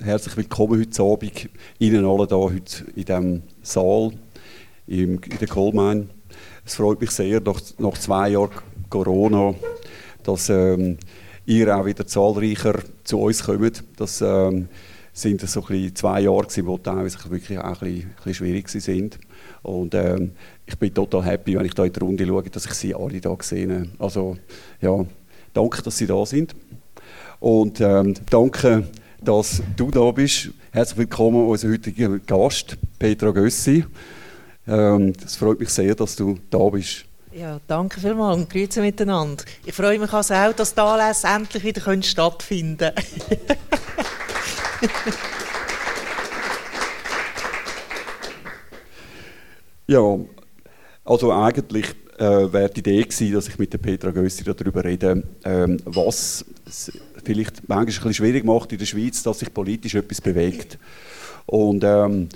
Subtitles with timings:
[0.00, 1.48] Herzlich willkommen heute Abend
[1.78, 4.12] Ihnen alle hier heute in diesem Saal
[4.86, 6.08] in der Coalmine.
[6.64, 8.52] Es freut mich sehr, nach, nach zwei Jahren
[8.88, 9.54] Corona,
[10.22, 10.98] dass ähm,
[11.46, 13.82] ihr auch wieder zahlreicher zu uns kommt.
[13.96, 14.68] Das ähm,
[15.12, 19.18] sind so zwei Jahre gewesen, die teilweise wirklich auch ein bisschen, ein bisschen schwierig sind.
[19.62, 20.32] Und ähm,
[20.64, 23.18] ich bin total happy, wenn ich da in die Runde schaue, dass ich sie alle
[23.18, 23.88] hier sehe.
[23.98, 24.36] Also
[24.80, 25.04] ja,
[25.52, 26.54] danke, dass Sie da sind.
[27.40, 28.84] Und ähm, danke,
[29.24, 30.50] dass du da bist.
[30.72, 33.84] Herzlich willkommen unser heutiger Gast, Petra Gössi.
[34.66, 37.04] Ähm, es freut mich sehr, dass du da bist.
[37.32, 39.44] Ja, danke vielmals und grüße miteinander.
[39.64, 42.90] Ich freue mich also auch, dass die Anlässe endlich wieder stattfinden
[49.86, 50.18] ja,
[51.04, 51.86] also eigentlich
[52.18, 56.44] äh, wäre die Idee gewesen, dass ich mit der Petra Gössi darüber rede, ähm, was
[57.24, 60.78] vielleicht manchmal ein bisschen schwierig macht in der Schweiz, dass sich politisch etwas bewegt.
[61.46, 62.28] Und ähm,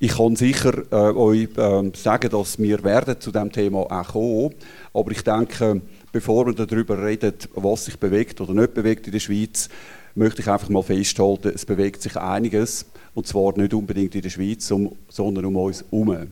[0.00, 4.54] ich kann sicher äh, euch äh, sagen, dass wir werden zu diesem Thema auch kommen.
[4.94, 5.80] Aber ich denke,
[6.12, 9.68] bevor wir darüber reden, was sich bewegt oder nicht bewegt in der Schweiz,
[10.14, 12.86] möchte ich einfach mal festhalten, es bewegt sich einiges.
[13.14, 16.28] Und zwar nicht unbedingt in der Schweiz, um, sondern um uns herum.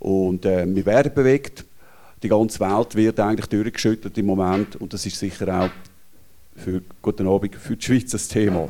[0.00, 1.64] Und äh, wir werden bewegt.
[2.22, 4.74] Die ganze Welt wird eigentlich durchgeschüttelt im Moment.
[4.76, 5.70] Und das ist sicher auch
[6.58, 8.68] für guten Abend für die Schweiz ein Thema.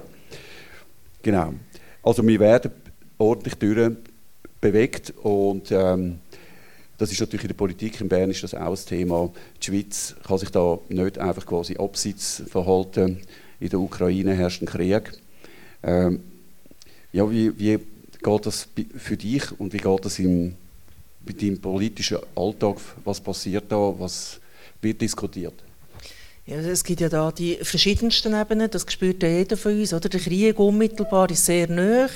[1.23, 1.55] Genau.
[2.03, 2.71] Also wir werden
[3.19, 3.93] ordentlich durch
[4.61, 6.19] bewegt und ähm,
[6.99, 9.31] das ist natürlich in der Politik in Bern ist das auch ein Thema.
[9.61, 13.19] Die Schweiz kann sich da nicht einfach quasi abseits verhalten.
[13.61, 15.13] In der Ukraine herrscht ein Krieg.
[15.83, 16.21] Ähm,
[17.13, 17.79] ja, wie, wie
[18.23, 20.55] geht das für dich und wie geht das im,
[21.25, 22.79] bei deinem politischen Alltag?
[23.05, 23.95] Was passiert da?
[23.99, 24.41] Was
[24.83, 25.55] wird diskutiert?
[26.49, 29.93] Ja, es gibt ja da die verschiedensten Ebenen, das spürt ja jeder von uns.
[29.93, 30.09] Oder?
[30.09, 32.09] Der Krieg unmittelbar ist sehr nah.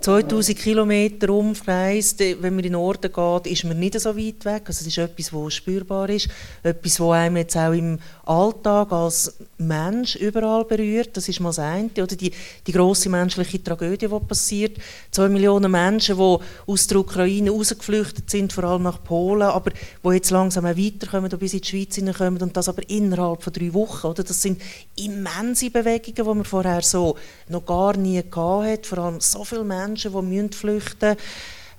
[0.00, 4.62] 2000 Kilometer Umkreis, wenn man in den Norden geht, ist man nicht so weit weg.
[4.66, 6.28] Also es ist etwas, was spürbar ist,
[6.62, 11.16] etwas, was einem jetzt auch im Alltag als Mensch überall berührt.
[11.16, 11.90] Das ist mal das eine.
[11.90, 12.32] Oder die,
[12.66, 14.78] die grosse menschliche Tragödie, die passiert.
[15.10, 20.08] Zwei Millionen Menschen, die aus der Ukraine rausgeflüchtet sind, vor allem nach Polen, aber die
[20.14, 23.74] jetzt langsam auch weiterkommen, bis in die Schweiz hineinkommen und das aber innerhalb von drei
[23.74, 24.06] Wochen.
[24.06, 24.22] Oder?
[24.22, 24.62] Das sind
[24.96, 27.16] immense Bewegungen, die man vorher so
[27.48, 28.86] noch gar nie gehabt hat.
[28.86, 31.18] Vor allem so viele Menschen, Menschen, die flüchten müssen.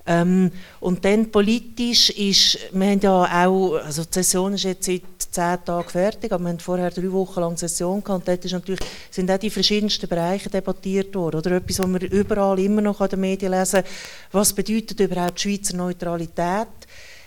[0.04, 0.50] Ähm,
[0.80, 5.64] und dann politisch ist, wir haben ja auch, also die Session ist jetzt seit zehn
[5.64, 8.80] Tagen fertig, aber wir haben vorher drei Wochen lang Session gehabt und dort ist natürlich,
[9.10, 11.36] sind auch die verschiedensten Bereiche debattiert worden.
[11.36, 13.84] Oder etwas, was wir überall immer noch in den Medien lesen,
[14.32, 16.68] was bedeutet überhaupt Schweizer Neutralität?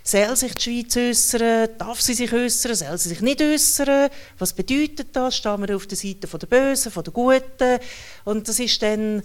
[0.04, 1.70] Soll sich die Schweiz äußern?
[1.80, 2.76] Darf sie sich äußern?
[2.76, 4.10] Soll sie sich nicht äußern?
[4.38, 5.38] Was bedeutet das?
[5.38, 7.80] Stehen wir auf der Seite der Bösen, der Guten?
[8.26, 9.24] Und das ist dann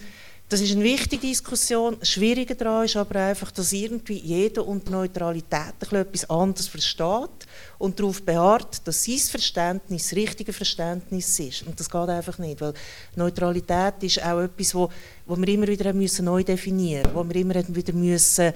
[0.50, 1.96] das ist eine wichtige Diskussion.
[2.00, 7.46] Das Schwierige daran ist aber einfach, dass irgendwie jeder und Neutralität etwas anderes versteht
[7.78, 11.62] und darauf beharrt, dass sein Verständnis das richtige Verständnis ist.
[11.62, 12.74] Und das geht einfach nicht, weil
[13.14, 14.90] Neutralität ist auch etwas, wo,
[15.24, 18.52] wo wir immer wieder müssen neu definieren müssen, wo wir immer wieder müssen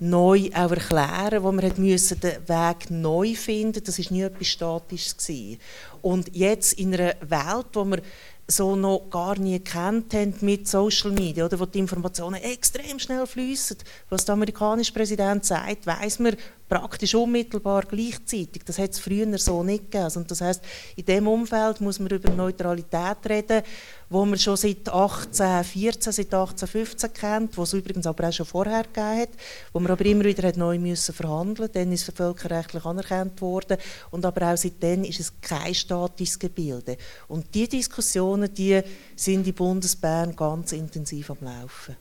[0.00, 3.84] neu auch erklären, wo wir müssen den Weg neu finden.
[3.84, 5.60] Das ist nie etwas Statisches gewesen.
[6.02, 8.02] Und jetzt in einer Welt, wo wir
[8.46, 13.26] so noch gar nie kennt haben mit Social Media, oder wo die Informationen extrem schnell
[13.26, 13.78] fließen.
[14.10, 16.36] Was der amerikanische Präsident sagt, weiß man
[16.68, 18.62] praktisch unmittelbar gleichzeitig.
[18.64, 20.04] Das hat es früher so nicht gegeben.
[20.04, 20.62] Also, und das heißt,
[20.96, 23.62] in dem Umfeld muss man über Neutralität reden,
[24.08, 28.84] wo man schon seit 1814, seit 1815 kennt, wo es übrigens aber auch schon vorher
[28.84, 29.28] gegeben hat,
[29.72, 31.70] wo man aber immer wieder hat neu müssen verhandeln.
[31.72, 33.76] Dann ist es völkerrechtlich anerkannt worden
[34.10, 36.96] und aber auch seitdem ist es kein statisches Gebilde.
[37.28, 38.80] Und die Diskussionen, die
[39.16, 41.96] sind in Bundesbern ganz intensiv am Laufen.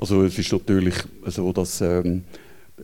[0.00, 0.94] Also es ist natürlich
[1.26, 2.22] so, dass ähm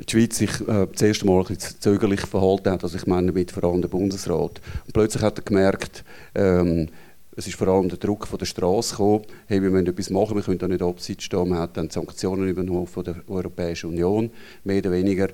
[0.01, 2.83] die Schweiz sich äh, das erste Mal ein bisschen zögerlich verhalten hat.
[2.83, 4.61] Also ich meine mit vor allem der Bundesrat.
[4.87, 6.89] Und plötzlich hat er gemerkt, ähm,
[7.37, 10.37] es ist vor allem der Druck von der Straße gekommen, hey, wir müssen etwas machen,
[10.37, 11.49] wir können da nicht abseits stehen.
[11.49, 14.31] Man hat dann Sanktionen übernommen von der Europäischen Union,
[14.63, 15.29] mehr oder weniger.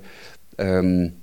[0.57, 1.13] Ähm,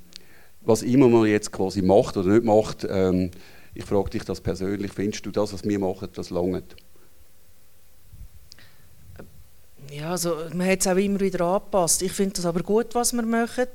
[0.61, 3.31] was immer man jetzt quasi macht oder nicht macht, ähm,
[3.75, 6.77] ich frage dich das persönlich, findest du das, was wir machen, das langt?
[9.91, 12.03] Ja, also man hat es auch immer wieder angepasst.
[12.03, 13.69] Ich finde das aber gut, was wir machen.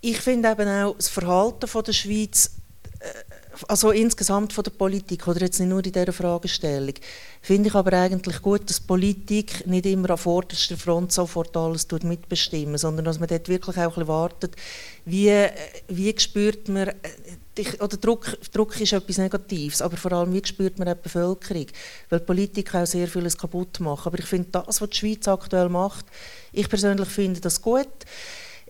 [0.00, 2.50] Ich finde eben auch das Verhalten von der Schweiz,
[2.98, 3.31] äh,
[3.68, 6.94] also insgesamt von der Politik, oder jetzt nicht nur in dieser Fragestellung,
[7.40, 12.78] finde ich aber eigentlich gut, dass Politik nicht immer an vorderster Front sofort alles mitbestimmen,
[12.78, 14.56] sondern dass man dort wirklich auch ein wartet,
[15.04, 15.46] wie,
[15.88, 20.78] wie spürt man, äh, oder Druck, Druck ist etwas Negatives, aber vor allem, wie spürt
[20.78, 21.66] man die Bevölkerung?
[22.08, 24.06] Weil Politik auch sehr vieles kaputt macht.
[24.06, 26.06] Aber ich finde, das, was die Schweiz aktuell macht,
[26.52, 27.88] ich persönlich finde das gut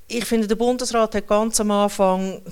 [0.08, 2.43] ich finde, der Bundesrat hat ganz am Anfang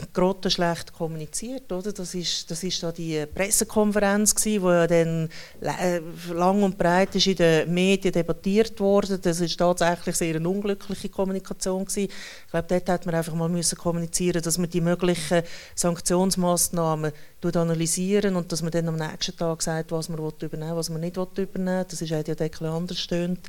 [0.48, 1.70] schlecht kommuniziert.
[1.70, 1.92] Oder?
[1.92, 5.28] Das ist, das ist da die Pressekonferenz, die ja dann
[5.60, 6.00] äh,
[6.32, 9.18] lang und breit ist in den Medien debattiert wurde.
[9.18, 11.84] Das ist tatsächlich sehr eine unglückliche Kommunikation.
[11.84, 12.08] Gewesen.
[12.44, 15.42] Ich glaube, dort hat man einfach mal müssen kommunizieren dass man die möglichen
[15.74, 17.12] Sanktionsmaßnahmen
[17.44, 21.00] analysieren und dass man dann am nächsten Tag sagt, was man übernehmen will, was man
[21.00, 21.86] nicht übernehmen will.
[21.88, 23.40] Das ist ja etwas anders stöhnt.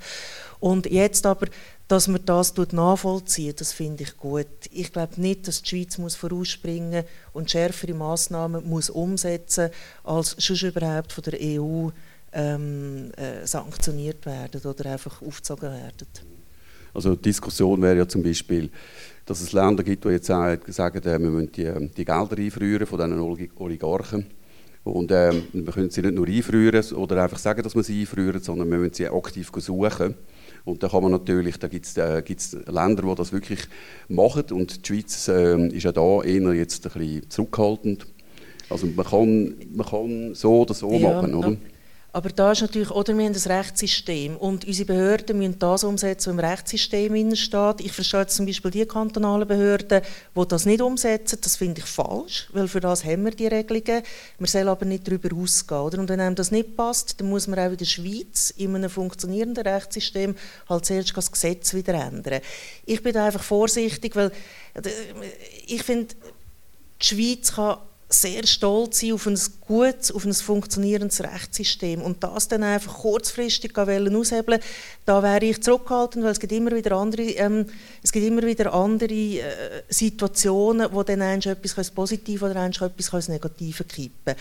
[0.60, 1.48] Und jetzt aber
[1.92, 4.48] dass man das nachvollziehen das finde ich gut.
[4.72, 7.04] Ich glaube nicht, dass die Schweiz muss vorausspringen
[7.34, 9.72] und schärfere Massnahmen muss umsetzen
[10.06, 11.90] als schon überhaupt von der EU
[12.32, 16.08] ähm, äh, sanktioniert werden oder einfach aufgezogen werden.
[16.94, 18.70] Also die Diskussion wäre ja zum Beispiel,
[19.32, 22.86] dass es Länder gibt, die jetzt sagen, äh, wir müssen die, ähm, die Gelder einfrieren
[22.86, 24.26] von diesen Oligarchen.
[24.84, 28.42] Und ähm, wir können sie nicht nur einfrieren oder einfach sagen, dass wir sie einfrieren,
[28.42, 30.16] sondern wir müssen sie aktiv suchen.
[30.66, 32.22] Und da kann man natürlich, da gibt es äh,
[32.70, 33.60] Länder, die das wirklich
[34.10, 38.08] machen und die Schweiz äh, ist ja da eher jetzt ein bisschen zurückhaltend.
[38.70, 41.58] Also man kann, man kann so oder so ja, machen, oder?
[42.14, 46.28] Aber da ist natürlich, oder wir haben ein Rechtssystem und unsere Behörden müssen das umsetzen,
[46.28, 47.80] was im Rechtssystem steht.
[47.80, 50.02] Ich verstehe jetzt zum Beispiel die kantonalen Behörden,
[50.36, 51.40] die das nicht umsetzen.
[51.42, 54.04] Das finde ich falsch, weil für das haben wir die Regelungen.
[54.40, 55.80] Wir sollen aber nicht darüber ausgehen.
[55.80, 56.00] Oder?
[56.00, 58.90] Und wenn einem das nicht passt, dann muss man auch in der Schweiz in einem
[58.90, 60.36] funktionierenden Rechtssystem
[60.68, 62.42] halt zuerst das Gesetz wieder ändern.
[62.86, 64.34] Ich bin da einfach vorsichtig, weil
[64.74, 64.82] äh,
[65.66, 66.14] ich finde,
[67.02, 67.78] die Schweiz kann
[68.14, 73.78] sehr stolz sein auf ein gutes, auf ein funktionierendes Rechtssystem und das dann einfach kurzfristig
[73.78, 74.60] aushebeln
[75.06, 77.66] da wäre ich zurückhaltend, weil es gibt immer wieder andere, ähm,
[78.04, 79.42] es gibt immer wieder andere äh,
[79.90, 84.36] Situationen, wo dann etwas positiv oder etwas Negatives kippen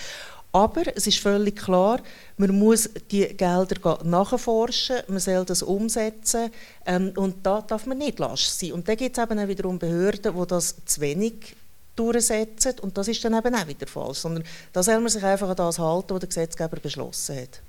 [0.52, 2.00] aber es ist völlig klar,
[2.37, 6.50] man muss die Gelder nachforschen, man soll das umsetzen
[6.87, 8.72] ähm, und da darf man nicht lasch sein.
[8.72, 11.55] Und da gibt es eben auch wiederum Behörden, die das zu wenig
[11.97, 12.75] durchsetzen.
[12.81, 14.19] Und das ist dann eben auch wieder falsch.
[14.19, 17.63] Sondern da soll man sich einfach an das halten, was der Gesetzgeber beschlossen hat.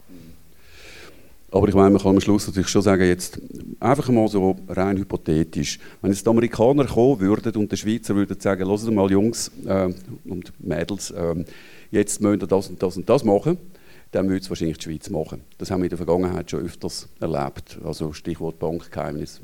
[1.54, 3.42] Aber ich meine, man kann am Schluss natürlich schon sagen, jetzt
[3.82, 8.40] einfach mal so rein hypothetisch, wenn jetzt die Amerikaner kommen würden und die Schweizer würden
[8.40, 11.44] sagen, lasst mal Jungs äh, und Mädels, äh,
[11.92, 13.58] jetzt müssen das und das und das machen,
[14.12, 15.42] dann würde es wahrscheinlich die Schweiz machen.
[15.58, 17.78] Das haben wir in der Vergangenheit schon öfters erlebt.
[17.84, 19.42] Also Stichwort Bankgeheimnis.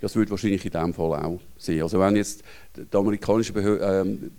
[0.00, 1.82] Das würde wahrscheinlich in diesem Fall auch sein.
[1.82, 2.42] Also wenn jetzt
[2.76, 4.30] die amerikanische Behörde, ähm,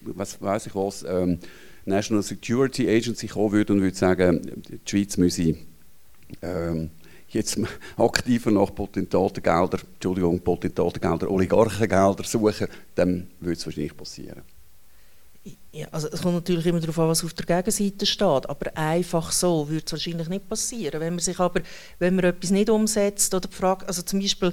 [0.00, 1.38] was weiß ich was, ähm,
[1.84, 5.56] National Security Agency kommen würde und würde sagen, die Schweiz müsse
[6.40, 6.90] ähm,
[7.28, 7.58] jetzt
[7.96, 14.42] aktiver nach Potentatengelder, Entschuldigung, Potentatengelder, Oligarchengelder suchen, dann würde es wahrscheinlich passieren.
[15.74, 19.32] Ja, also es kommt natürlich immer darauf an, was auf der Gegenseite steht, aber einfach
[19.32, 21.00] so würde es wahrscheinlich nicht passieren.
[21.00, 21.62] Wenn man sich aber,
[21.98, 24.52] wenn man etwas nicht umsetzt oder fragt, also zum Beispiel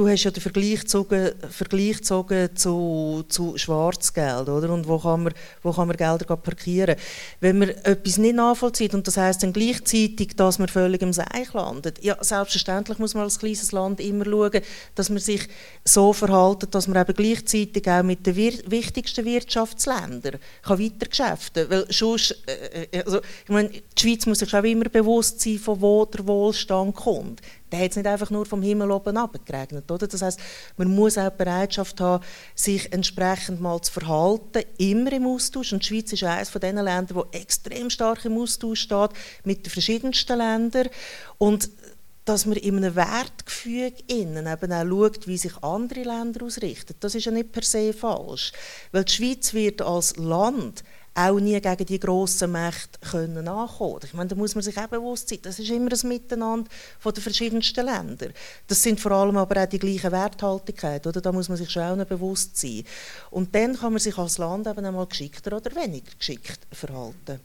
[0.00, 4.70] du hast ja den Vergleich gezogen, Vergleich gezogen zu, zu Schwarzgeld, oder?
[4.70, 6.96] Und wo kann man, wo kann man Gelder parkieren?
[7.40, 11.52] Wenn man etwas nicht nachvollzieht, und das heißt dann gleichzeitig, dass man völlig im Seich
[11.52, 14.62] landet, ja, selbstverständlich muss man als kleines Land immer schauen,
[14.94, 15.46] dass man sich
[15.84, 21.68] so verhält, dass man eben gleichzeitig auch mit den wir wichtigsten Wirtschaftsländern kann weiter geschäften
[21.68, 21.84] kann.
[21.88, 25.78] Weil äh, äh, also, ich meine, die Schweiz muss sich auch immer bewusst sein, von
[25.78, 29.89] wo der Wohlstand kommt der hat es nicht einfach nur vom Himmel oben abgeregnet.
[29.90, 30.06] Oder?
[30.06, 30.40] Das heißt,
[30.76, 35.72] man muss auch die Bereitschaft haben, sich entsprechend mal zu verhalten, immer im Austausch.
[35.72, 39.10] Und die Schweiz ist eines von den Ländern, wo extrem stark im Austausch steht
[39.44, 40.88] mit den verschiedensten Ländern.
[41.38, 41.70] Und
[42.24, 46.94] dass man in einem Wertgefüge innen eben auch schaut, wie sich andere Länder ausrichten.
[47.00, 48.52] Das ist ja nicht per se falsch.
[48.92, 50.84] Weil die Schweiz wird als Land
[51.28, 54.86] auch nie gegen die grossen Mächte können ankommen Ich meine, da muss man sich auch
[54.86, 58.32] bewusst sein, das ist immer ein Miteinander von den verschiedensten Ländern.
[58.66, 61.20] Das sind vor allem aber auch die gleichen Werthaltigkeit, oder?
[61.20, 62.84] Da muss man sich schon auch bewusst sein.
[63.30, 67.40] Und dann kann man sich als Land eben einmal geschickter oder weniger geschickt verhalten.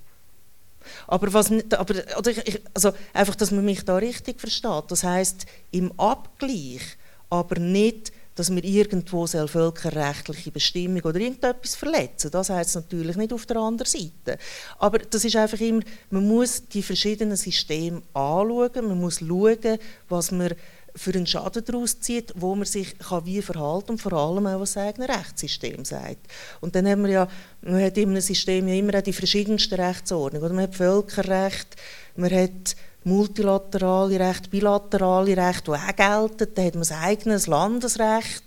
[1.07, 4.83] Aber was aber, oder ich, also einfach, dass man mich da richtig versteht.
[4.89, 6.97] Das heißt im Abgleich,
[7.29, 12.31] aber nicht dass wir irgendwo völkerrechtliche Bestimmung oder irgendetwas verletzen.
[12.31, 14.37] Das heißt natürlich nicht auf der anderen Seite.
[14.77, 20.31] Aber das ist einfach immer, man muss die verschiedenen Systeme anschauen, man muss schauen, was
[20.31, 20.53] man
[20.95, 24.61] für einen Schaden daraus zieht, wo man sich kann wie verhalten und vor allem auch
[24.61, 26.25] was das eigene Rechtssystem sagt.
[26.61, 27.27] Und dann haben wir ja,
[27.61, 30.55] man hat in einem System ja immer die verschiedensten Rechtsordnungen.
[30.55, 31.75] Man hat Völkerrecht,
[32.15, 36.53] man hat multilaterale Recht, bilaterale Recht, die auch gelten.
[36.55, 38.43] Dann hat man sein eigenes Landesrecht,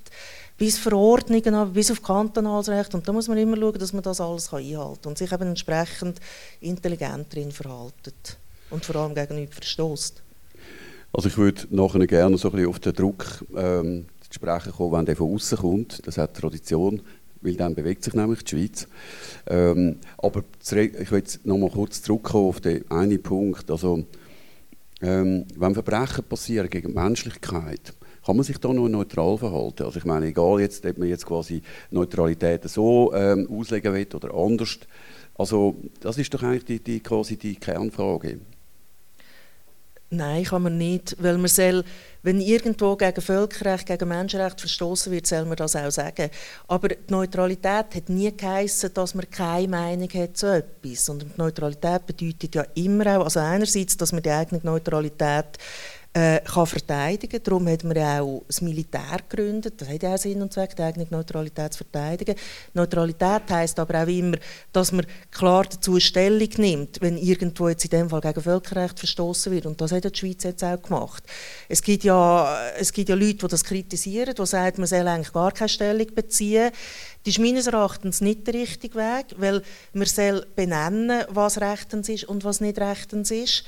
[0.59, 2.95] bis Verordnungen, bis auf kantonales Recht.
[2.95, 5.49] Und da muss man immer schauen, dass man das alles einhalten kann und sich eben
[5.49, 6.21] entsprechend
[6.61, 8.37] intelligent drin verhaltet
[8.71, 10.23] und vor allem gegen nichts verstößt.
[11.13, 14.93] Also ich würde nachher gerne so ein bisschen auf den Druck ähm, zu sprechen kommen,
[14.93, 16.07] wenn der von außen kommt.
[16.07, 17.01] Das hat Tradition,
[17.41, 18.89] weil dann bewegt sich nämlich die Schweiz.
[19.47, 20.73] Ähm, aber ich
[21.11, 23.71] will jetzt noch mal kurz zurückkommen auf den einen Punkt.
[23.71, 24.05] Also
[25.01, 29.85] ähm, wenn Verbrechen passieren gegen die Menschlichkeit, kann man sich da noch neutral verhalten?
[29.85, 34.35] Also ich meine, egal jetzt, ob man jetzt quasi Neutralität so ähm, auslegen will oder
[34.35, 34.81] anders.
[35.35, 38.41] Also das ist doch eigentlich die, die, quasi die Kernfrage.
[40.11, 41.85] Nein, kann man nicht, weil man soll,
[42.29, 46.29] wenn irgendwo gegen Völkerrecht, gegen Menschenrecht verstoßen wird, soll man das auch sagen.
[46.67, 52.05] Aber die Neutralität hat nie geheißen, dass man keine Meinung hat zu etwas, die Neutralität
[52.05, 55.57] bedeutet ja immer auch, also einerseits, dass man die eigene Neutralität
[56.15, 57.41] äh, kann verteidigen.
[57.43, 59.81] Darum hat man ja auch das Militär gegründet.
[59.81, 62.35] Das hat ja auch Sinn und Zweck, die eigene Neutralität zu verteidigen.
[62.75, 64.37] Neutralität heisst aber auch immer,
[64.73, 69.53] dass man klar dazu Stellung nimmt, wenn irgendwo jetzt in dem Fall gegen Völkerrecht verstoßen
[69.53, 69.67] wird.
[69.67, 71.23] Und das hat die Schweiz jetzt auch gemacht.
[71.69, 75.33] Es gibt ja, es gibt ja Leute, die das kritisieren, die sagen, man soll eigentlich
[75.33, 76.71] gar keine Stellung beziehen.
[77.25, 79.63] Das ist meines Erachtens nicht der richtige Weg, weil
[79.93, 83.65] man soll benennen, was rechtens ist und was nicht rechtens ist.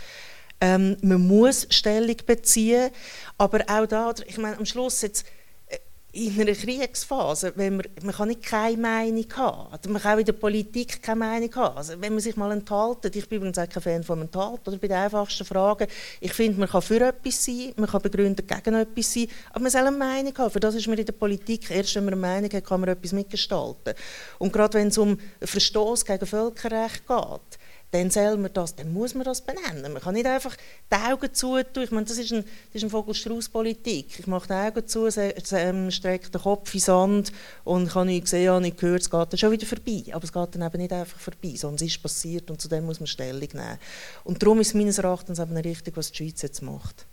[0.61, 2.91] Ähm, man muss Stellung beziehen,
[3.39, 5.25] aber auch da, ich meine, am Schluss jetzt
[5.69, 5.79] äh,
[6.13, 10.27] in einer Kriegsphase, wenn man, man kann nicht keine Meinung haben, man kann auch in
[10.27, 11.79] der Politik keine Meinung haben.
[11.79, 14.77] Also wenn man sich mal enthalten, ich bin übrigens auch kein Fan von Enthalten, oder
[14.77, 15.87] bei den einfachsten Fragen,
[16.21, 19.71] ich finde, man kann für etwas sein, man kann begründet gegen etwas sein, aber man
[19.71, 22.21] soll eine Meinung haben, für das ist man in der Politik, erst wenn man eine
[22.21, 23.95] Meinung hat, kann man etwas mitgestalten.
[24.39, 27.60] Und gerade wenn es um Verstoß gegen Völkerrecht geht,
[27.93, 29.93] dann soll man das, dann muss man das benennen.
[29.93, 30.57] Man kann nicht einfach
[30.91, 31.83] die Augen zutun.
[31.83, 34.21] Ich meine, das ist, ein, das ist eine Vogelstrauß-Politik.
[34.21, 35.09] Ich mache die Augen zu,
[35.53, 37.33] ähm, strecke den Kopf in den Sand
[37.65, 40.05] und ich habe nichts gesehen, habe nichts gehört, es geht dann schon wieder vorbei.
[40.13, 42.87] Aber es geht dann eben nicht einfach vorbei, sondern es ist passiert und zu dem
[42.87, 43.79] muss man Stellung nehmen.
[44.23, 47.07] Und darum ist es meines Erachtens eben richtig, was die Schweiz jetzt macht.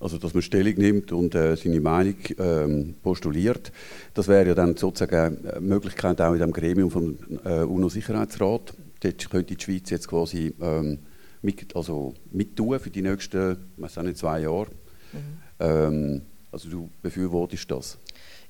[0.00, 3.72] Also, dass man Stellung nimmt und äh, seine Meinung ähm, postuliert.
[4.14, 9.30] Das wäre ja dann sozusagen eine Möglichkeit auch in dem Gremium vom äh, UNO-Sicherheitsrat Dort
[9.30, 10.98] könnte die Schweiz jetzt quasi ähm,
[11.42, 14.68] mit, also mittun für die nächsten weiß auch nicht, zwei Jahre.
[15.12, 15.20] Mhm.
[15.60, 17.98] Ähm, also du befürwortest das?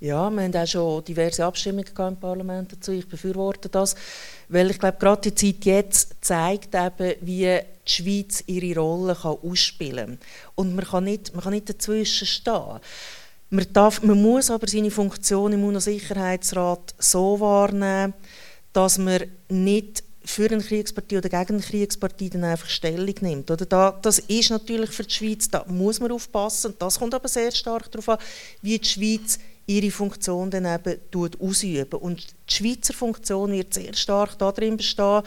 [0.00, 2.92] Ja, wir haben auch schon diverse Abstimmungen im Parlament dazu.
[2.92, 3.96] Ich befürworte das,
[4.48, 9.38] weil ich glaube, gerade die Zeit jetzt zeigt eben, wie die Schweiz ihre Rolle kann
[9.42, 10.18] ausspielen kann.
[10.54, 12.78] Und man kann nicht, man kann nicht dazwischen stehen.
[13.50, 18.14] Man, darf, man muss aber seine Funktion im UNO-Sicherheitsrat so wahrnehmen,
[18.72, 23.50] dass man nicht für eine Kriegspartie oder gegen eine Kriegspartie dann einfach Stellung nimmt.
[23.50, 26.74] Oder da, das ist natürlich für die Schweiz, da muss man aufpassen.
[26.78, 28.18] Das kommt aber sehr stark darauf an,
[28.60, 31.00] wie die Schweiz ihre Funktion dann eben
[31.40, 31.98] ausüben.
[32.00, 35.22] Und die Schweizer Funktion wird sehr stark darin bestehen,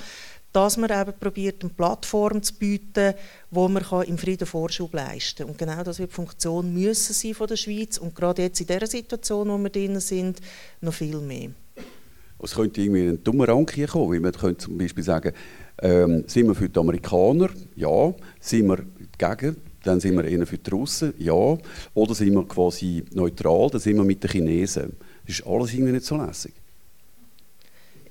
[0.53, 3.15] dass man eben probiert, eine Plattform zu bieten,
[3.49, 5.49] wo man im Frieden Vorschub leisten kann.
[5.49, 8.67] Und genau das wird die Funktion müssen sein von der Schweiz und gerade jetzt in
[8.67, 10.41] dieser Situation, wo wir drin sind,
[10.79, 11.49] noch viel mehr.
[12.43, 15.33] Es könnte irgendwie ein dummer Rank hier kommen, weil man könnte zum Beispiel sagen,
[15.81, 17.49] ähm, sind wir für die Amerikaner?
[17.75, 18.13] Ja.
[18.39, 18.79] Sind wir
[19.17, 19.57] dagegen?
[19.83, 21.13] Dann sind wir eher für die Russen?
[21.17, 21.57] Ja.
[21.93, 23.69] Oder sind wir quasi neutral?
[23.69, 24.95] Dann sind wir mit den Chinesen.
[25.25, 26.53] Das ist alles irgendwie nicht so lässig.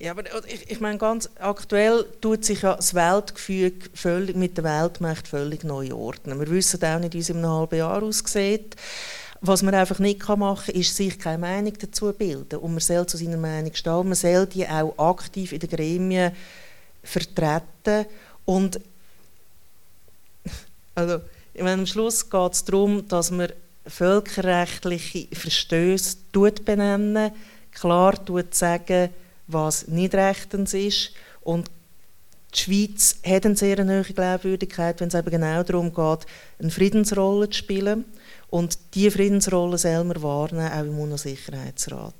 [0.00, 4.64] Ja, aber ich, ich meine, ganz aktuell tut sich ja das Weltgefüge völlig, mit der
[4.64, 6.40] Weltmacht völlig neu ordnen.
[6.40, 8.76] Wir wissen auch nicht, wie es in einem halben Jahr aussieht.
[9.42, 12.58] Was man einfach nicht machen kann, ist sich keine Meinung dazu bilden.
[12.58, 14.08] Und man soll zu seiner Meinung stehen.
[14.08, 16.32] Man soll die auch aktiv in den Gremien
[17.02, 18.06] vertreten.
[18.44, 18.80] Und
[20.94, 21.20] also,
[21.54, 23.50] ich meine, am Schluss geht es darum, dass man
[23.86, 26.16] völkerrechtliche Verstöße
[26.64, 27.32] benennen,
[27.72, 28.20] klar
[28.50, 29.10] sagen,
[29.46, 31.12] was nicht rechtens ist.
[31.40, 31.70] Und
[32.54, 36.26] die Schweiz hat eine sehr hohe Glaubwürdigkeit, wenn es eben genau darum geht,
[36.58, 38.04] eine Friedensrolle zu spielen.
[38.50, 42.14] Und diese Friedensrolle man wahrnehmen, auch im UNO-Sicherheitsrat.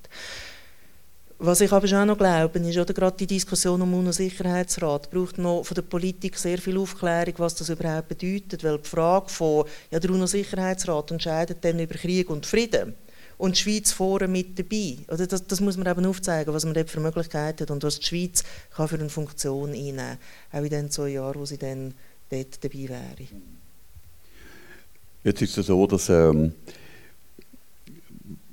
[1.42, 5.38] Was ich aber schon auch noch glaube, ist oder gerade die Diskussion um UNO-Sicherheitsrat braucht
[5.38, 9.64] noch von der Politik sehr viel Aufklärung, was das überhaupt bedeutet, weil die Frage von,
[9.90, 12.94] ja, der UNO-Sicherheitsrat entscheidet dann über Krieg und Frieden
[13.38, 14.98] und die Schweiz vorne mit dabei.
[15.08, 18.00] Oder das, das muss man eben aufzeigen, was man dort für Möglichkeiten hat und was
[18.00, 18.44] die Schweiz
[18.76, 20.18] kann für eine Funktion einnehmen
[20.50, 21.94] kann, auch in den zwei Jahren, wo sie dann
[22.28, 23.28] dort dabei wäre.
[25.22, 26.54] Jetzt ist es so, dass ähm,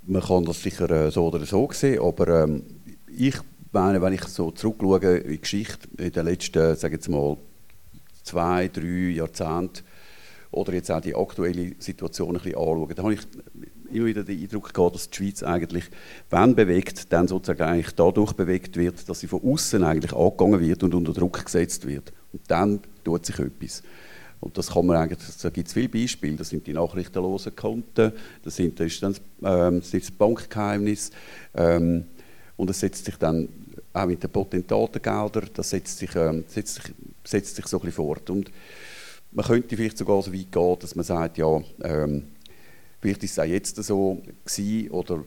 [0.05, 2.63] man kann das sicher äh, so oder so sehen, aber ähm,
[3.07, 3.35] ich
[3.71, 7.37] meine, wenn ich so zurückschaue in die Geschichte in den letzten, sage jetzt mal,
[8.23, 9.83] zwei, drei Jahrzehnten
[10.51, 13.21] oder jetzt auch die aktuelle Situation ein bisschen anschaue, dann habe ich
[13.89, 15.85] immer wieder den Eindruck gehabt, dass die Schweiz eigentlich,
[16.29, 20.83] wenn bewegt, dann sozusagen eigentlich dadurch bewegt wird, dass sie von außen eigentlich angegangen wird
[20.83, 22.11] und unter Druck gesetzt wird.
[22.33, 23.83] Und dann tut sich etwas.
[24.39, 26.35] Und das kann man eigentlich, da gibt es viele Beispiele.
[26.35, 28.11] Das sind die nachrichtenlosen Konten,
[28.43, 31.11] das, sind, das ist dann ähm, das, das Bankgeheimnis
[31.55, 32.05] ähm,
[32.55, 33.49] und es setzt sich dann
[33.93, 37.95] auch mit den Potentatengeldern, das setzt sich, ähm, setzt sich, setzt sich so ein bisschen
[37.95, 38.29] fort.
[38.29, 38.51] Und
[39.31, 42.27] man könnte vielleicht sogar so weit gehen, dass man sagt, ja, ähm,
[43.01, 45.23] vielleicht ist es auch jetzt so gewesen, oder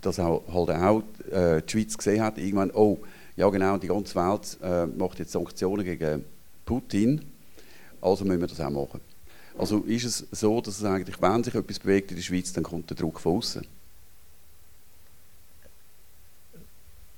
[0.00, 1.02] dass auch, halt auch
[1.32, 2.98] äh, die Schweiz gesehen hat, irgendwann, oh,
[3.36, 6.24] ja genau, die ganze Welt äh, macht jetzt Sanktionen gegen
[6.64, 7.31] Putin
[8.02, 9.00] also müssen wir das auch machen.
[9.56, 12.64] Also ist es so, dass es eigentlich, wenn sich etwas bewegt in der Schweiz, dann
[12.64, 13.66] kommt der Druck von außen?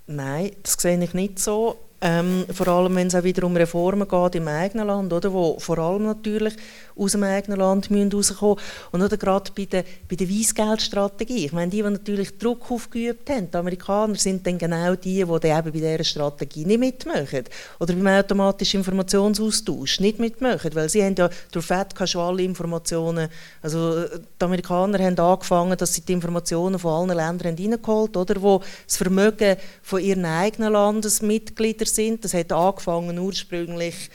[0.06, 1.78] Nein, das sehe ich nicht so.
[2.00, 5.58] Ähm, vor allem, wenn es auch wieder um Reformen geht im eigenen Land, oder, wo
[5.58, 6.54] vor allem natürlich
[6.96, 11.46] aus dem eigenen Land müssen Und oder gerade bei der, bei der Weissgeldstrategie.
[11.46, 15.24] Ich meine, die, die natürlich Druck aufgeübt haben, die Amerikaner, sind dann genau die, die
[15.24, 17.44] dann eben bei dieser Strategie nicht mitmachen.
[17.80, 23.28] Oder beim automatischen Informationsaustausch nicht mitmachen, weil sie haben ja durch FED schon alle Informationen,
[23.62, 28.62] also die Amerikaner haben angefangen, dass sie die Informationen von allen Ländern reingeholt haben, wo
[28.86, 32.24] das Vermögen von ihren eigenen Landesmitgliedern sind.
[32.24, 34.10] Das hat angefangen ursprünglich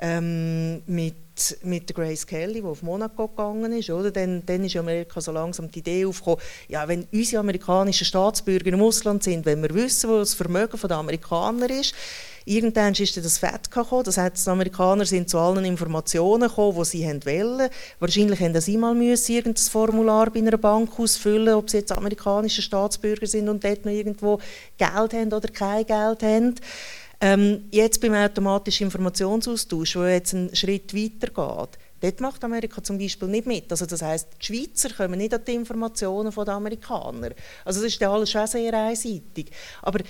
[0.00, 1.14] ähm, mit
[1.62, 4.10] mit Grace Kelly, die auf Monaco gegangen ist, oder?
[4.10, 8.82] Dann, dann ist Amerika so langsam die Idee aufgekommen, ja, wenn unsere amerikanischen Staatsbürger im
[8.82, 11.94] Ausland sind, wenn wir wissen, wo das Vermögen der Amerikaner ist,
[12.44, 16.84] Irgendwann ist das Fett gekommen, das heißt, die Amerikaner sind zu allen Informationen gekommen, die
[16.84, 17.70] sie wollen.
[18.00, 23.28] Wahrscheinlich haben sie mal irgendein Formular bei einer Bank ausfüllen, ob sie jetzt amerikanische Staatsbürger
[23.28, 24.40] sind und dort noch irgendwo
[24.76, 26.54] Geld haben oder kein Geld haben.
[27.24, 32.98] Ähm, jetzt beim automatischen Informationsaustausch, wo jetzt einen Schritt weiter geht, dort macht Amerika zum
[32.98, 33.70] Beispiel nicht mit.
[33.70, 37.30] Also das heißt, die Schweizer kommen nicht an die Informationen der Amerikaner.
[37.64, 39.52] Also das ist ja alles schon sehr einseitig.
[39.82, 40.00] Aber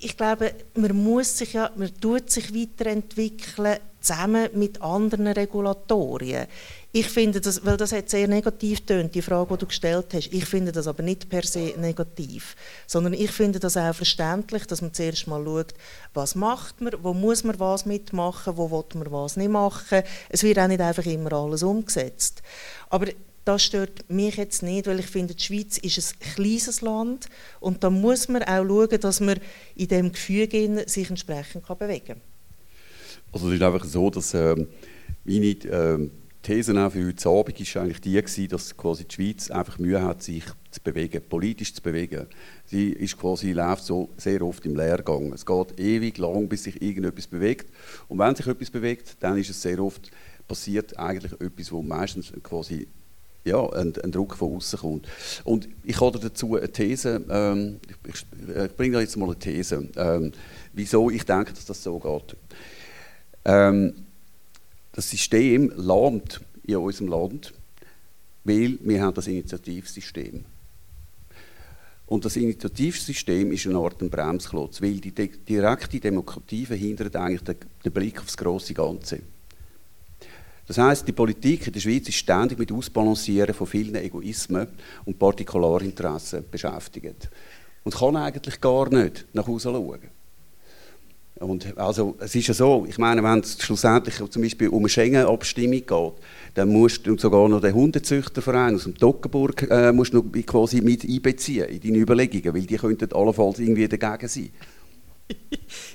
[0.00, 6.48] ich glaube, man muss sich ja, man tut sich weiterentwickeln zusammen mit anderen Regulatorien.
[6.94, 10.30] Ich finde das, weil das hat sehr negativ tönt, die Frage, die du gestellt hast.
[10.30, 12.54] Ich finde das aber nicht per se negativ,
[12.86, 15.72] sondern ich finde das auch verständlich, dass man zuerst mal schaut,
[16.12, 20.02] was macht man, wo muss man was mitmachen, wo will man was nicht machen.
[20.28, 22.42] Es wird auch nicht einfach immer alles umgesetzt.
[22.90, 23.06] Aber
[23.46, 27.26] das stört mich jetzt nicht, weil ich finde, die Schweiz ist ein kleines Land
[27.60, 29.40] und da muss man auch schauen, dass man
[29.76, 32.20] in dem Gefüge sich entsprechend bewegen kann.
[33.32, 34.68] Also es ist einfach so, dass ähm,
[35.24, 36.10] meine ähm
[36.42, 40.02] These auch für heute Abend war eigentlich die, gewesen, dass quasi die Schweiz einfach Mühe
[40.02, 42.26] hat, sich zu bewegen, politisch zu bewegen.
[42.64, 45.32] Sie ist quasi, läuft so sehr oft im Lehrgang.
[45.32, 47.72] Es geht ewig lang, bis sich irgendetwas bewegt.
[48.08, 50.10] Und wenn sich etwas bewegt, dann ist es sehr oft
[50.48, 52.88] passiert eigentlich etwas, wo meistens quasi
[53.44, 55.08] ja, ein, ein Druck von außen kommt.
[55.44, 58.26] Und ich habe dazu eine These, ähm, ich,
[58.64, 60.32] ich bringe jetzt mal eine These, ähm,
[60.72, 62.36] wieso ich denke, dass das so geht.
[63.44, 64.06] Ähm,
[64.92, 67.52] das System lahmt in unserem Land,
[68.44, 70.44] weil wir haben das Initiativsystem.
[72.06, 78.18] Und das Initiativsystem ist eine Art Bremsklotz, weil die direkte Demokratie verhindert eigentlich den, Blick
[78.18, 79.20] auf das große Ganze.
[80.66, 84.68] Das heißt, die Politik in der Schweiz ist ständig mit Ausbalancieren von vielen Egoismen
[85.04, 87.30] und Partikularinteressen beschäftigt
[87.82, 90.00] und kann eigentlich gar nicht nach Hause schauen.
[91.42, 94.88] Und also, es ist ja so, ich meine, wenn es schlussendlich zum Beispiel um eine
[94.88, 96.12] Schengen-Abstimmung geht,
[96.54, 101.98] dann musst du sogar noch den Hundezüchterverein aus dem Toggenburg äh, mit einbeziehen in deine
[101.98, 104.50] Überlegungen, weil die könnten allenfalls irgendwie dagegen sein.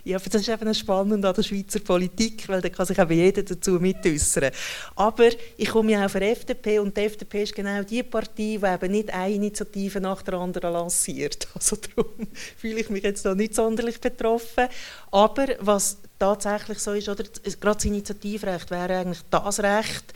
[0.04, 3.12] Ja, aber das ist eben spannend an der Schweizer Politik, weil da kann sich eben
[3.12, 4.52] jeder dazu mitäußern.
[4.96, 8.34] Aber ich komme ja auch von der FDP und die FDP ist genau die Partei,
[8.38, 11.48] die eben nicht eine Initiative nach der anderen lanciert.
[11.58, 14.68] Also darum fühle ich mich jetzt da nicht sonderlich betroffen.
[15.12, 17.24] Aber was tatsächlich so ist, oder
[17.60, 20.14] gerade das Initiativrecht wäre eigentlich das Recht,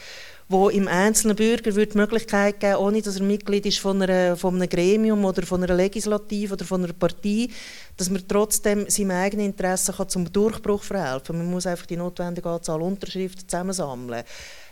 [0.52, 4.36] wo im einzelnen Bürger wird die Möglichkeit geben, ohne dass er Mitglied ist von, einer,
[4.36, 7.48] von einem Gremium oder von einer Legislative oder von einer Partei,
[7.98, 11.38] dass man trotzdem seinem eigenen Interesse kann zum Durchbruch verhelfen.
[11.38, 14.24] Man muss einfach die notwendige Anzahl Unterschriften zusammensammeln.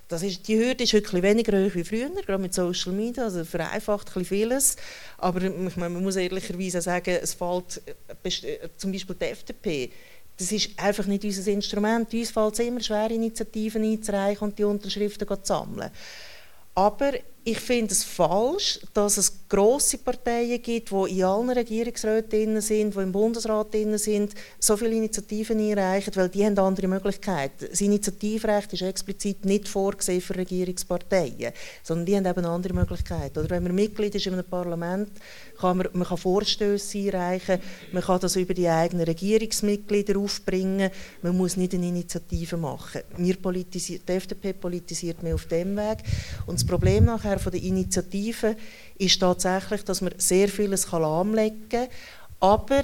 [0.10, 3.46] Das ist, die Hürde ist heute weniger hoch wie früher, gerade mit Social Media, also
[3.46, 4.76] vereinfacht ein vieles.
[5.20, 7.80] Aber ich meine, man muss ehrlicherweise sagen, es fällt
[8.24, 9.92] äh, zum Beispiel die FDP
[10.40, 12.14] das ist einfach nicht unser Instrument.
[12.14, 15.92] Uns fällt es immer schwer, Initiativen einzureichen und die Unterschriften zu sammeln.
[16.76, 17.12] Aber
[17.50, 23.00] ich finde es falsch, dass es grosse Parteien gibt, die in allen Regierungsräten sind, die
[23.00, 27.66] im Bundesrat sind, so viele Initiativen einreichen, weil die haben andere Möglichkeiten.
[27.72, 33.40] Das Initiativrecht ist explizit nicht vorgesehen für Regierungsparteien, sondern die haben eben andere Möglichkeiten.
[33.40, 35.10] Oder wenn man Mitglied ist in einem Parlament,
[35.60, 37.60] kann man, man kann Vorstöße einreichen,
[37.92, 40.92] man kann das über die eigenen Regierungsmitglieder aufbringen,
[41.24, 43.02] man muss nicht eine Initiative machen.
[43.18, 46.00] Wir die FDP politisiert mehr auf dem Weg.
[46.46, 48.56] Und das Problem nachher von der Initiative
[48.98, 51.88] ist tatsächlich, dass man sehr vieles lahmlegen kann,
[52.40, 52.84] aber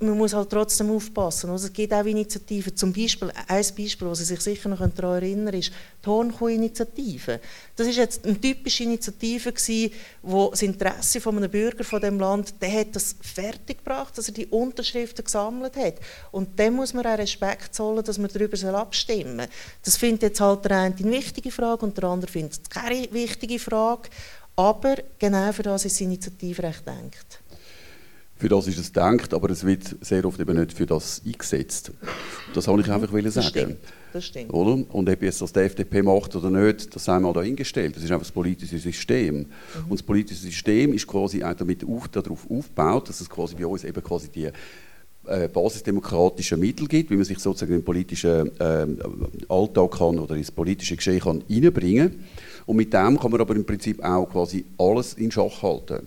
[0.00, 1.50] man muss halt trotzdem aufpassen.
[1.50, 5.22] Also es gibt auch Initiativen, zum Beispiel, ein Beispiel, wo Sie sich sicher noch daran
[5.22, 7.40] erinnern ist die Hornkuh-Initiative.
[7.76, 12.18] Das ist jetzt eine typische Initiative gewesen, wo das Interesse von einem Bürger von dem
[12.18, 15.96] Land, der hat das fertiggebracht, dass er die Unterschriften gesammelt hat.
[16.32, 19.48] Und dem muss man auch Respekt zollen, dass man darüber abstimmen soll.
[19.84, 23.12] Das findet jetzt halt der eine eine wichtige Frage und der andere findet es keine
[23.12, 24.08] wichtige Frage.
[24.56, 27.39] Aber genau für das ist das Initiativrecht denkt.
[28.40, 31.92] Für das ist es gedacht, aber es wird sehr oft eben nicht für das eingesetzt.
[32.54, 33.24] Das wollte ich einfach sagen.
[33.34, 33.76] Das stimmt.
[34.14, 34.54] Das stimmt.
[34.54, 34.82] Oder?
[34.94, 37.96] Und ob jetzt das die FDP macht oder nicht, das sei mal dahingestellt.
[37.96, 39.40] Das ist einfach das politische System.
[39.40, 39.44] Mhm.
[39.90, 43.66] Und das politische System ist quasi auch damit auf, darauf aufgebaut, dass es quasi bei
[43.66, 44.48] uns eben quasi die
[45.26, 48.86] äh, basisdemokratischen Mittel gibt, wie man sich sozusagen in den politischen äh,
[49.50, 52.24] Alltag kann oder ins politische Geschehen kann reinbringen.
[52.64, 56.06] Und mit dem kann man aber im Prinzip auch quasi alles in Schach halten.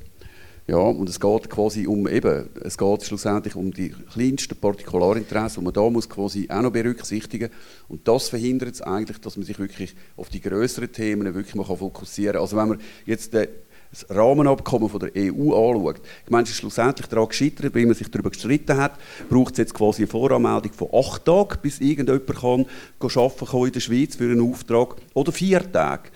[0.66, 5.66] Ja, und es geht quasi um eben, es geht schlussendlich um die kleinsten Partikularinteressen, die
[5.66, 7.50] man da muss quasi auch noch berücksichtigen
[7.90, 11.66] und das verhindert es eigentlich, dass man sich wirklich auf die größeren Themen wirklich mal
[11.66, 12.42] fokussieren kann.
[12.42, 17.76] Also wenn man jetzt das Rahmenabkommen von der EU anschaut, es ist schlussendlich daran gescheitert,
[17.76, 18.94] weil man sich darüber gestritten hat,
[19.30, 22.66] braucht es jetzt quasi eine Voranmeldung von acht Tagen, bis irgendjemand kann
[23.02, 26.10] arbeiten kann in der Schweiz für einen Auftrag, oder vier Tage.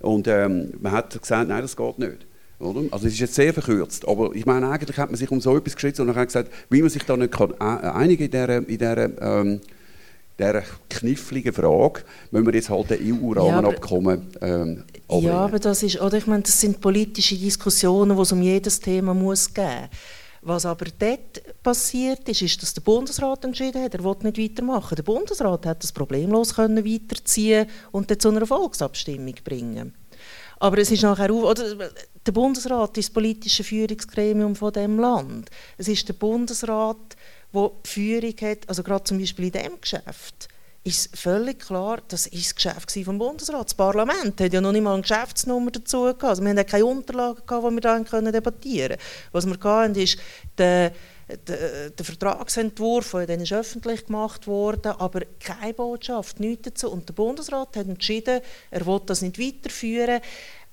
[0.00, 2.26] Und ähm, man hat gesagt, nein, das geht nicht.
[2.62, 2.82] Oder?
[2.92, 5.56] Also es ist jetzt sehr verkürzt, aber ich meine, eigentlich hat man sich um so
[5.56, 8.56] etwas geschätzt und hat gesagt, wie man sich da nicht kann, äh, einigen in dieser,
[8.56, 9.60] in dieser, ähm,
[10.38, 16.16] dieser kniffligen Frage, wenn wir jetzt halt ein EU-Rahmenabkommen ähm, Ja, aber das ist, oder
[16.16, 19.88] ich meine, das sind politische Diskussionen, die es um jedes Thema muss geben
[20.42, 24.96] was aber dort passiert ist, ist, dass der Bundesrat entschieden hat, er will nicht weitermachen.
[24.96, 29.94] Der Bundesrat hat das problemlos können weiterziehen und dann zu einer Volksabstimmung bringen.
[30.62, 31.90] Aber es ist nachher auch, oder,
[32.24, 35.50] der Bundesrat ist das politische Führungsgremium von dem Land.
[35.76, 37.16] Es ist der Bundesrat,
[37.52, 40.48] der die Führung hat, also gerade zum Beispiel in diesem Geschäft
[40.84, 43.66] ist völlig klar, das ist das Geschäft vom Bundesrat.
[43.66, 46.24] Das Parlament hat ja noch nicht mal eine Geschäftsnummer dazu gehabt.
[46.24, 47.98] Also wir hatten keine Unterlagen, die wir da
[48.30, 49.00] debattieren können.
[49.32, 50.18] Was wir hatten, ist
[50.58, 50.92] der,
[51.46, 56.90] der, Vertragsentwurf, der ist öffentlich gemacht worden, aber keine Botschaft, nichts dazu.
[56.90, 58.40] Und der Bundesrat hat entschieden,
[58.70, 60.20] er will das nicht weiterführen.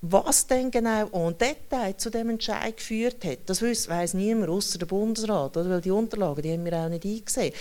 [0.02, 4.86] Was denn genau en Detail zu dem Entscheid geführt hat, das weiß niemand außer der
[4.86, 5.68] Bundesrat, oder?
[5.68, 7.52] weil die Unterlagen die haben wir auch nicht eingesehen.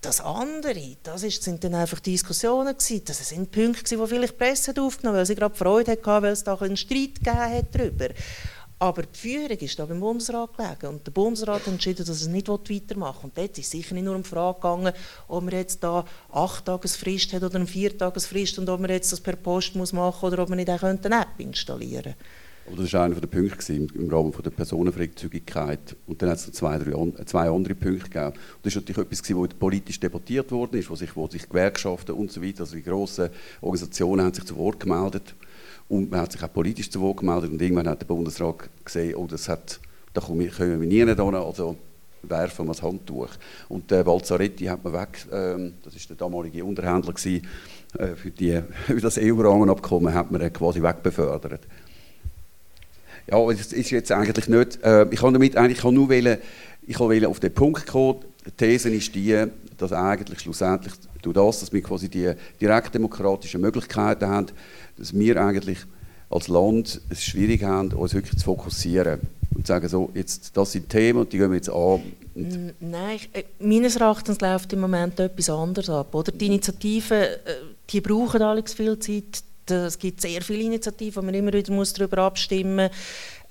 [0.00, 3.04] Das andere, das ist, sind dann einfach Diskussionen gewesen.
[3.04, 6.32] Das sind Punkte, die vielleicht die Presse aufgenommen hat, weil sie gerade Freude hatte, weil
[6.32, 8.08] es da einen Streit gegeben hat darüber.
[8.82, 12.26] Aber die Führung ist da beim Bundesrat gelegen und der Bundesrat hat entschieden, dass es
[12.26, 13.28] nicht weitermachen will.
[13.28, 14.92] Und dort ist sicher nicht nur um die Frage gegangen,
[15.28, 19.12] ob man jetzt da acht Tagesfrist hat oder eine vier Tagesfrist und ob man jetzt
[19.12, 22.16] das per Post muss machen oder ob man nicht auch eine App installieren
[22.66, 22.82] könnte.
[22.82, 25.94] das war einer der Punkte im Rahmen der Personenfreizügigkeit.
[26.08, 28.26] Und dann hat es noch zwei, drei, zwei andere Punkte gegeben.
[28.26, 32.16] Und das ist natürlich etwas, was politisch debattiert worden ist, wo sich, wo sich Gewerkschaften
[32.16, 35.36] und so weiter, also die grossen Organisationen haben sich zu Wort gemeldet
[35.88, 39.14] und man hat sich auch politisch zu Wort gemeldet und irgendwann hat der Bundesrat gesehen,
[39.16, 39.80] oh, das hat,
[40.14, 41.76] da können wir nie hin, also
[42.22, 43.30] werfen wir das Handtuch.
[43.68, 47.46] Und der Balzaretti hat man weg, ähm, das ist der damalige Unterhändler gewesen,
[47.98, 51.62] äh, für, die, für das EU-Rahmenabkommen hat man quasi wegbefördert.
[53.30, 56.38] Ja, es ist jetzt eigentlich nicht, äh, ich kann damit eigentlich nur wählen,
[56.86, 59.44] ich kann auf den Punkt kommen, die These ist die,
[59.78, 64.46] dass eigentlich schlussendlich durch das, dass wir quasi die direktdemokratischen Möglichkeiten haben,
[64.96, 65.78] dass wir eigentlich
[66.30, 69.20] als Land es schwierig haben, uns wirklich zu fokussieren
[69.54, 72.00] und zu sagen, so, jetzt, das sind Themen und die gehen wir jetzt an.
[72.34, 76.14] Nein, ich, äh, meines Erachtens läuft im Moment etwas anderes ab.
[76.14, 76.32] Oder?
[76.32, 77.38] Die Initiativen, äh,
[77.90, 79.42] die brauchen alle viel Zeit.
[79.68, 82.96] Es gibt sehr viele Initiativen, wo man immer wieder muss darüber abstimmen muss.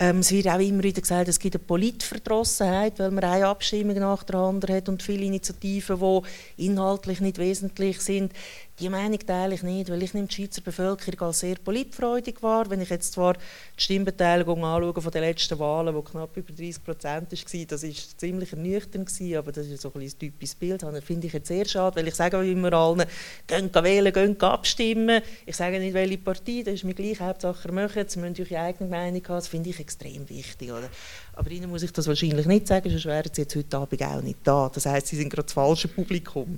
[0.02, 3.96] Ähm, es wird auch immer wieder gesagt, es gibt eine Politverdrossenheit, weil man eine Abstimmung
[4.00, 8.34] nach der anderen hat und viele Initiativen, die inhaltlich nicht wesentlich sind.
[8.82, 12.68] Die Meinung teile ich nicht, weil ich nehme die Schweizer Bevölkerung als sehr politfreudig wahr.
[12.68, 13.40] Wenn ich jetzt zwar die
[13.78, 18.52] Stimmbeteiligung anschaue von den letzten Wahlen, wo knapp über 30 Prozent war, das war ziemlich
[18.52, 20.82] ernüchternd, aber das ist so ein, ein typisches Bild.
[20.82, 23.06] Das finde ich jetzt sehr schade, weil ich sage immer allen,
[23.46, 25.22] gehen wählen, gehen abstimmen.
[25.46, 28.62] Ich sage nicht, welche Partei, das ist mir gleich, Hauptsache ihr macht Sie müssen eure
[28.62, 30.72] eigene Meinung haben, das finde ich extrem wichtig.
[30.72, 30.90] Oder?
[31.34, 34.22] Aber Ihnen muss ich das wahrscheinlich nicht sagen, sonst wären Sie jetzt heute Abend auch
[34.24, 34.72] nicht da.
[34.74, 36.58] Das heisst, Sie sind gerade das falsche Publikum.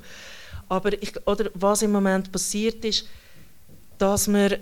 [0.70, 3.08] Aber ich, oder was im Moment passiert ist,
[3.98, 4.60] dass wir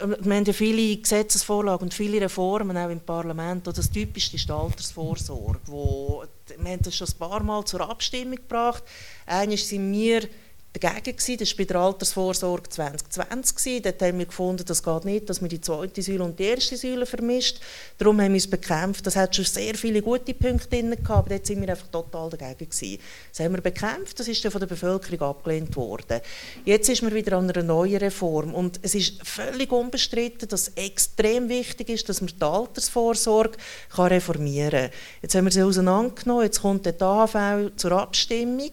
[0.00, 3.66] wir haben ja viele Gesetzesvorlagen und viele Reformen auch im Parlament.
[3.68, 5.60] Und das Typischste ist die Altersvorsorge.
[5.66, 6.24] Wo,
[6.58, 8.82] wir haben das schon ein paar Mal zur Abstimmung gebracht.
[9.26, 10.28] Eigentlich sind wir
[10.72, 11.38] dagegen gewesen.
[11.38, 13.56] Das war bei der Altersvorsorge 2020.
[13.56, 13.82] Gewesen.
[13.82, 16.76] Dort haben wir gefunden, das geht nicht, dass man die zweite Säule und die erste
[16.76, 17.60] Säule vermischt.
[17.96, 19.06] Darum haben wir es bekämpft.
[19.06, 22.70] Das hat schon sehr viele gute Punkte drin aber dort sind wir einfach total dagegen
[22.70, 22.98] gewesen.
[23.30, 26.20] Das haben wir bekämpft, das ist dann von der Bevölkerung abgelehnt worden.
[26.64, 30.72] Jetzt ist man wieder an einer neuen Reform und es ist völlig unbestritten, dass es
[30.76, 33.58] extrem wichtig ist, dass man die Altersvorsorge
[33.90, 34.90] kann reformieren kann.
[35.22, 38.72] Jetzt haben wir sie auseinandergenommen, jetzt kommt der AHV zur Abstimmung.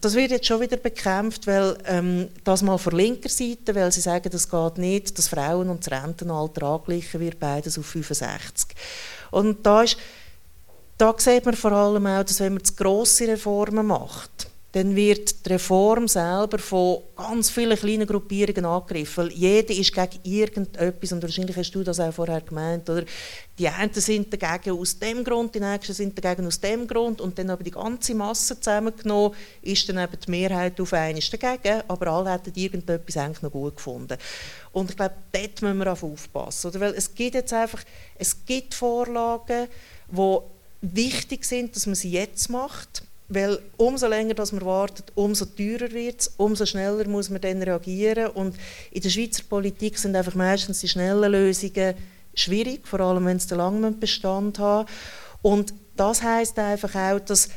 [0.00, 4.00] Das wird jetzt schon wieder bekämpft, weil ähm, das mal von linker Seite, weil sie
[4.00, 8.68] sagen, das geht nicht, dass Frauen und das Rentenalter angeglichen wird, beides auf 65.
[9.32, 9.96] Und da, ist,
[10.96, 15.44] da sieht man vor allem auch, dass wenn man zu grosse Reformen macht, dann wird
[15.44, 19.24] die Reform selber von ganz vielen kleinen Gruppierungen angegriffen.
[19.24, 23.04] Weil jeder ist gegen irgendetwas, und wahrscheinlich hast du das auch vorher gemeint, oder?
[23.58, 27.36] Die einen sind dagegen aus dem Grund, die nächsten sind dagegen aus dem Grund, und
[27.36, 32.06] dann aber die ganze Masse zusammengenommen, ist dann eben die Mehrheit auf einmal dagegen, aber
[32.06, 34.18] alle hätten irgendetwas eigentlich noch gut gefunden.
[34.72, 36.80] Und ich glaube, dort müssen wir aufpassen, oder?
[36.80, 37.82] Weil es gibt jetzt einfach,
[38.14, 39.66] es gibt Vorlagen,
[40.10, 40.38] die
[40.82, 45.90] wichtig sind, dass man sie jetzt macht, weil umso länger dass man wartet, umso teurer
[45.92, 48.32] wird es, umso schneller muss man dann reagieren.
[48.32, 48.56] Und
[48.90, 51.94] in der Schweizer Politik sind einfach meistens die schnellen Lösungen
[52.34, 54.88] schwierig, vor allem wenn sie lange Bestand haben.
[55.42, 57.48] Und das heißt einfach auch, dass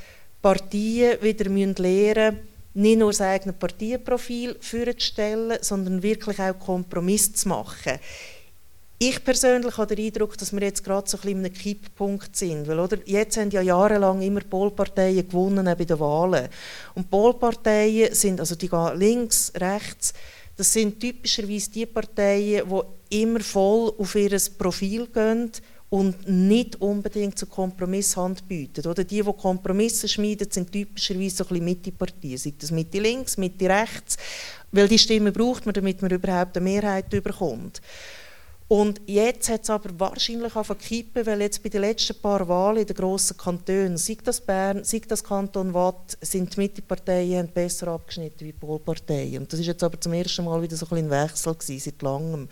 [0.41, 7.49] Partien wieder lernen müssen, nicht nur das eigene Parteienprofil vorzustellen, sondern wirklich auch Kompromiss zu
[7.49, 7.99] machen.
[9.05, 12.65] Ich persönlich habe den Eindruck, dass wir jetzt gerade so ein bisschen einem Kipppunkt sind.
[12.69, 16.47] Weil, oder, jetzt haben ja jahrelang immer Polparteien gewonnen bei den Wahlen.
[16.95, 20.13] Und Polparteien sind, also die gehen links, rechts,
[20.55, 22.63] das sind typischerweise die Parteien,
[23.09, 25.51] die immer voll auf ihr Profil gehen
[25.89, 28.87] und nicht unbedingt zu Kompromisshand bieten.
[28.87, 32.37] Oder die, die Kompromisse schmieden, sind typischerweise so ein bisschen Mitte-Partien.
[32.37, 34.15] Sei das Mitte links, Mitte rechts.
[34.71, 37.81] Weil die Stimme braucht man, damit man überhaupt eine Mehrheit bekommt.
[38.73, 42.79] Und jetzt hat es aber wahrscheinlich auf kippen, weil jetzt bei den letzten paar Wahlen
[42.79, 47.89] in den grossen Kantonen, sei das Bern, sei das Kanton Watt, sind die Mitteparteien besser
[47.89, 49.43] abgeschnitten wie die Polparteien.
[49.43, 52.01] Und das ist jetzt aber zum ersten Mal wieder so ein, ein Wechsel gewesen, seit
[52.01, 52.49] langem.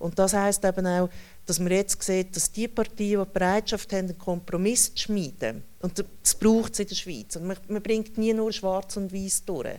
[0.00, 1.08] Und das heißt eben auch,
[1.46, 6.04] dass man jetzt sieht, dass die Partien, die Bereitschaft haben, einen Kompromiss zu schmieden, und
[6.24, 9.44] das braucht es in der Schweiz, und man, man bringt nie nur Schwarz und Weiß
[9.44, 9.78] durch,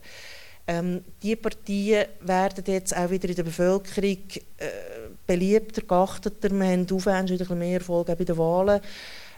[0.68, 4.20] ähm, die Partien werden jetzt auch wieder in der Bevölkerung
[4.58, 6.52] äh, beliebter, geachteter.
[6.52, 8.82] Wir haben aufwärts wieder mehr Erfolg bei den Wahlen.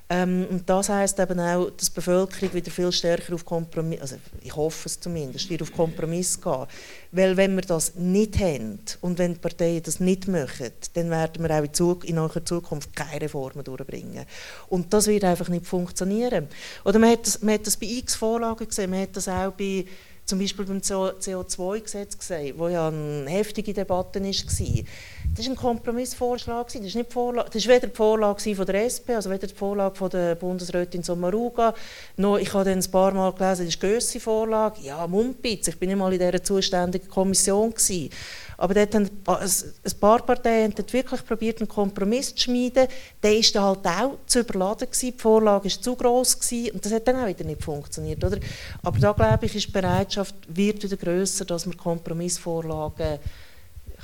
[0.09, 4.17] Ähm, und das heisst eben auch, dass die Bevölkerung wieder viel stärker auf Kompromiss, also
[4.41, 6.67] ich hoffe es zumindest, wieder auf Kompromiss geht.
[7.11, 11.41] Weil wenn wir das nicht haben und wenn die Parteien das nicht machen, dann werden
[11.41, 14.25] wir auch in, Zug in naher Zukunft keine Reformen durchbringen.
[14.67, 16.47] Und das wird einfach nicht funktionieren.
[16.83, 19.53] Oder man hat das, man hat das bei x Vorlagen gesehen, man hat das auch
[19.53, 19.85] bei
[20.25, 24.83] zum Beispiel beim CO2-Gesetz gesehen, wo ja eine heftige Debatte war.
[25.35, 26.67] Das war ein Kompromissvorschlag.
[26.67, 29.55] Das ist, nicht Vorlage, das ist weder die Vorlage von der SP, also weder die
[29.55, 31.73] Vorlage von der Bundesrätin Sommaruga,
[32.17, 34.81] noch, ich habe dann ein paar Mal gelesen, das ist Gössi Vorlage.
[34.81, 37.71] Ja, Mumpitz, ich bin nicht mal in dieser zuständigen Kommission.
[37.71, 38.11] Gewesen.
[38.57, 42.87] Aber dort haben ein paar Parteien haben wirklich probiert, einen Kompromiss zu schmieden.
[43.23, 44.87] Der war dann halt auch zu überladen.
[44.87, 45.13] Gewesen.
[45.17, 48.23] Die Vorlage war zu gross gewesen, und das hat dann auch wieder nicht funktioniert.
[48.23, 48.37] Oder?
[48.83, 53.17] Aber da glaube ich, ist die Bereitschaft wird wieder grösser, dass man Kompromissvorlagen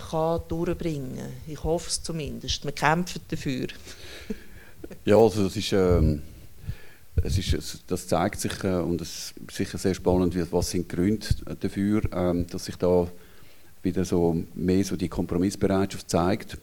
[0.10, 1.34] kann durchbringen kann.
[1.48, 2.64] Ich hoffe es zumindest.
[2.66, 3.68] Wir kämpfen dafür.
[5.06, 5.74] ja, also das ist...
[5.74, 6.22] Ähm
[7.24, 10.96] es ist, das zeigt sich äh, und es ist sicher sehr spannend, was sind die
[10.96, 11.28] Gründe
[11.60, 13.08] dafür, ähm, dass sich da
[13.82, 16.58] wieder so mehr so die Kompromissbereitschaft zeigt.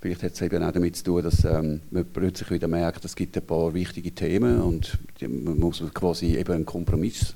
[0.00, 3.14] Vielleicht hat es eben auch damit zu tun, dass ähm, man plötzlich wieder merkt, es
[3.14, 7.34] gibt ein paar wichtige Themen und man muss quasi eben einen Kompromiss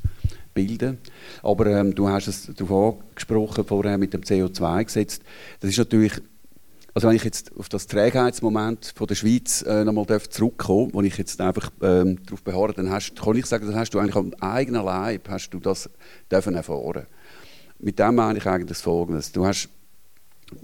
[0.57, 0.99] bilden.
[1.43, 5.21] Aber ähm, du hast es darauf angesprochen, vorher mit dem CO2-Gesetz.
[5.61, 6.15] Das ist natürlich
[6.95, 11.19] Also wenn ich jetzt auf das Trägheitsmoment von der Schweiz äh, nochmal zurückkommen wo ich
[11.19, 14.33] jetzt einfach ähm, darauf beharre, dann hast, kann ich sagen, dann hast du eigentlich am
[14.41, 15.91] eigenen Leib hast du das
[16.33, 17.07] dürfen erfahren.
[17.79, 19.31] Mit dem meine ich eigentlich das Folgendes.
[19.31, 19.69] Du hast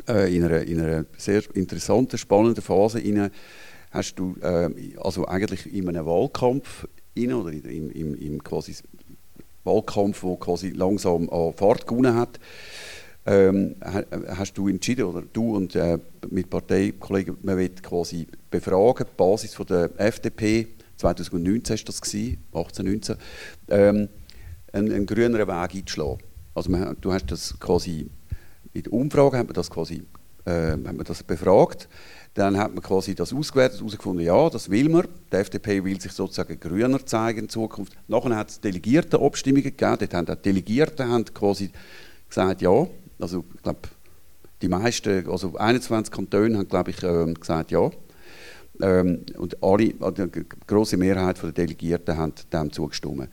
[0.09, 3.31] äh, in, einer, in einer sehr interessanten, spannenden Phase in
[3.91, 8.75] hast du äh, also eigentlich in einem Wahlkampf in, oder im, im, im quasi
[9.65, 12.39] Wahlkampf, der quasi langsam an Fahrt gewonnen hat,
[13.25, 13.77] ähm,
[14.37, 15.99] hast du entschieden, oder du und äh,
[16.31, 22.39] mit Parteikollegen, man will quasi befragen, die Basis von der FDP, 2019 war das, gewesen,
[22.53, 23.17] 18, 19,
[23.69, 24.09] ähm,
[24.73, 26.19] einen, einen grüneren Weg einzuschlagen.
[26.55, 28.09] Also man, du hast das quasi,
[28.73, 30.03] in der Umfrage hat man das quasi
[30.45, 31.89] äh, hat man das befragt,
[32.35, 35.07] dann hat man quasi das ausgewertet, herausgefunden, ja, das will man.
[35.31, 37.93] Die FDP will sich sozusagen grüner zeigen in Zukunft.
[38.09, 39.97] Nachher hat es Delegiertenabstimmungen gegeben.
[39.99, 41.71] Dort haben die Delegierten haben quasi
[42.29, 42.87] gesagt, ja.
[43.19, 43.81] Also ich glaube,
[44.63, 47.91] die meisten, also 21 Kantone haben, glaube ich, äh, gesagt, ja.
[48.81, 53.29] Ähm, und alle, also die große Mehrheit der Delegierten haben dem zugestimmt.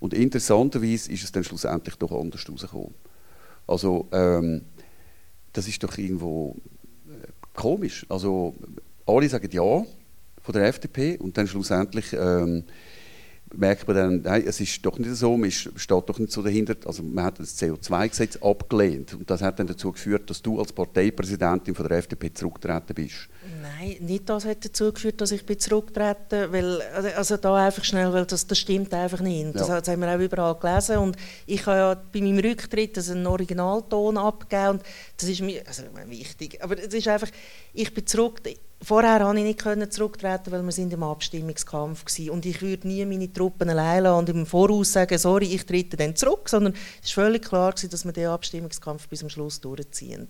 [0.00, 2.92] Und interessanterweise ist es dann schlussendlich doch anders herausgekommen.
[3.66, 4.62] Also ähm,
[5.54, 6.56] das ist doch irgendwo
[7.54, 8.04] komisch.
[8.08, 8.54] Also
[9.06, 9.62] alle sagen ja
[10.42, 12.64] von der FDP und dann schlussendlich ähm,
[13.56, 16.76] merkt man dann, nein, es ist doch nicht so, man steht doch nicht so dahinter.
[16.84, 20.72] Also man hat das CO2-Gesetz abgelehnt und das hat dann dazu geführt, dass du als
[20.72, 23.28] Parteipräsidentin von der FDP zurückgetreten bist.
[23.64, 27.82] Nein, nicht das hat dazu geführt, dass ich bin zurückgetreten weil also, also da einfach
[27.82, 29.54] schnell, weil das, das stimmt einfach nicht.
[29.54, 29.80] Das, ja.
[29.80, 34.18] das haben wir auch überall gelesen und ich habe ja bei meinem Rücktritt einen Originalton
[34.18, 34.82] abgegeben und
[35.16, 37.28] das ist mir also wichtig, aber es ist einfach,
[37.72, 38.42] ich bin zurück
[38.82, 42.30] Vorher konnte ich nicht zurücktreten, weil wir sind im Abstimmungskampf waren.
[42.30, 45.96] Und ich würde nie meine Truppen allein lassen und im Voraus sagen, sorry, ich trete
[45.96, 49.58] dann zurück, sondern es war völlig klar, gewesen, dass wir den Abstimmungskampf bis zum Schluss
[49.58, 50.28] durchziehen.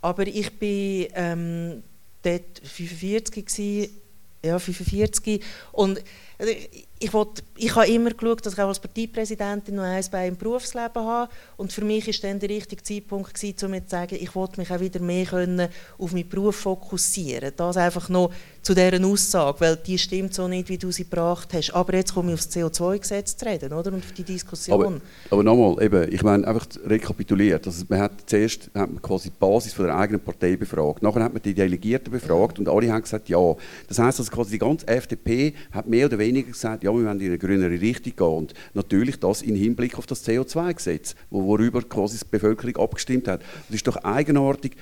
[0.00, 1.82] Aber ich war ähm,
[2.22, 4.00] dort 45 gewesen,
[4.44, 6.02] ja, 45 und
[6.40, 6.52] also,
[7.02, 10.36] ich, wollte, ich habe immer geschaut, dass ich auch als Parteipräsidentin noch eins bei im
[10.36, 11.30] Berufsleben habe.
[11.56, 14.60] Und für mich war dann der richtige Zeitpunkt, gewesen, um mir zu sagen, ich wollte
[14.60, 17.52] mich auch wieder mehr können auf meinen Beruf fokussieren.
[17.56, 21.48] Das einfach noch zu dieser Aussage, weil die stimmt so nicht, wie du sie gebracht
[21.54, 21.74] hast.
[21.74, 23.92] Aber jetzt komme ich aufs CO2-Gesetz zu reden, oder?
[23.92, 24.80] Und auf die Diskussion.
[24.80, 25.00] Aber,
[25.30, 27.66] aber nochmal, eben, ich meine, einfach rekapituliert.
[27.66, 31.02] Also man hat zuerst hat man quasi die Basis von der eigenen Partei befragt.
[31.02, 33.54] Nachher hat man die Delegierten befragt und alle haben gesagt, ja.
[33.88, 37.06] Das heisst, also quasi die ganze FDP hat mehr oder weniger gesagt, ja, ja, wir
[37.06, 38.26] wollen in eine grünere Richtung gehen.
[38.26, 43.42] Und natürlich das im Hinblick auf das CO2-Gesetz, worüber quasi die Bevölkerung abgestimmt hat.
[43.68, 44.76] Das ist doch eigenartig,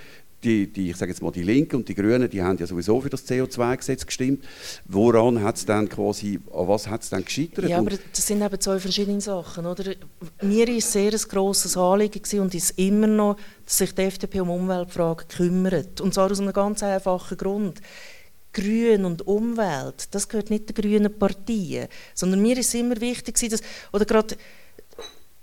[0.45, 3.01] die, die, ich sage jetzt mal, die Linken und die Grünen, die haben ja sowieso
[3.01, 4.45] für das CO2-Gesetz gestimmt.
[4.87, 7.69] Woran hat es dann quasi, an was hat es dann gescheitert?
[7.69, 9.95] Ja, aber das sind eben zwei verschiedene Sachen, oder?
[10.43, 14.51] Mir ist sehr ein grosses Anliegen und ist immer noch, dass sich die FDP um
[14.51, 16.01] Umweltfragen kümmert.
[16.01, 17.81] Und zwar aus einem ganz einfachen Grund.
[18.53, 23.63] Grün und Umwelt, das gehört nicht der grünen Partei, sondern mir ist immer wichtig, dass,
[23.93, 24.37] oder gerade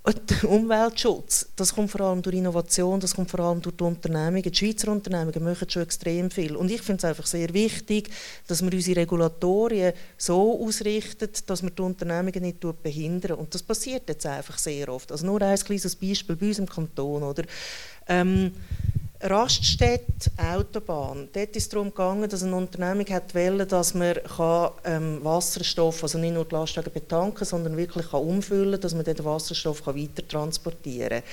[0.06, 4.44] der Umweltschutz, das kommt vor allem durch Innovation, das kommt vor allem durch die Unternehmungen.
[4.44, 6.56] Die Schweizer Unternehmungen machen schon extrem viel.
[6.56, 8.10] Und ich finde es einfach sehr wichtig,
[8.48, 13.38] dass wir unsere Regulatorien so ausrichten, dass wir die Unternehmungen nicht behindern.
[13.38, 15.12] Und das passiert jetzt einfach sehr oft.
[15.12, 17.24] Also nur ein kleines Beispiel bei uns im Kanton.
[17.24, 17.44] Oder?
[18.08, 18.52] Ähm,
[19.22, 21.30] Raststätte, Autobahn.
[21.32, 26.04] Dort ist es darum gegangen, dass eine Unternehmung hat wollte, dass man kann, ähm, Wasserstoff,
[26.04, 29.96] also nicht nur die Lastwagen betanken, sondern wirklich kann umfüllen, dass man den Wasserstoff kann
[29.96, 31.24] weiter transportieren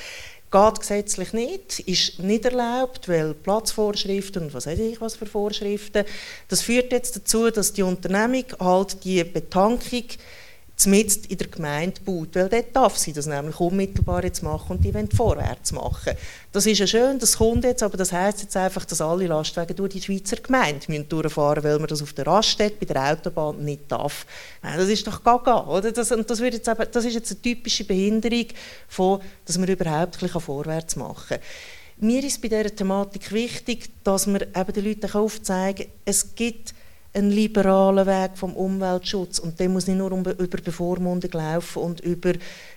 [0.50, 0.70] kann.
[0.70, 6.04] Geht gesetzlich nicht, ist nicht erlaubt, weil Platzvorschriften und was weiß ich was für Vorschriften.
[6.48, 10.04] Das führt jetzt dazu, dass die Unternehmung halt die Betankung
[10.82, 14.84] zumindest in der Gemeinde baut, weil dort darf sie das nämlich unmittelbar jetzt machen und
[14.84, 16.14] die wollen vorwärts machen.
[16.50, 19.76] Das ist ja schön, das kommt jetzt, aber das heisst jetzt einfach, dass alle Lastwagen
[19.76, 23.64] durch die Schweizer Gemeinde müssen durchfahren weil man das auf der Raststätte bei der Autobahn
[23.64, 24.26] nicht darf.
[24.62, 25.92] Das ist doch gaga, oder?
[25.92, 28.46] Das, und das, wird jetzt eben, das ist jetzt eine typische Behinderung,
[28.88, 31.40] von, dass man überhaupt ein vorwärts machen kann.
[31.98, 36.74] Mir ist bei dieser Thematik wichtig, dass man eben den Leuten aufzeigen kann, es gibt
[37.14, 42.32] einen liberalen Weg vom Umweltschutz und der muss nicht nur über Bevormundung laufen und über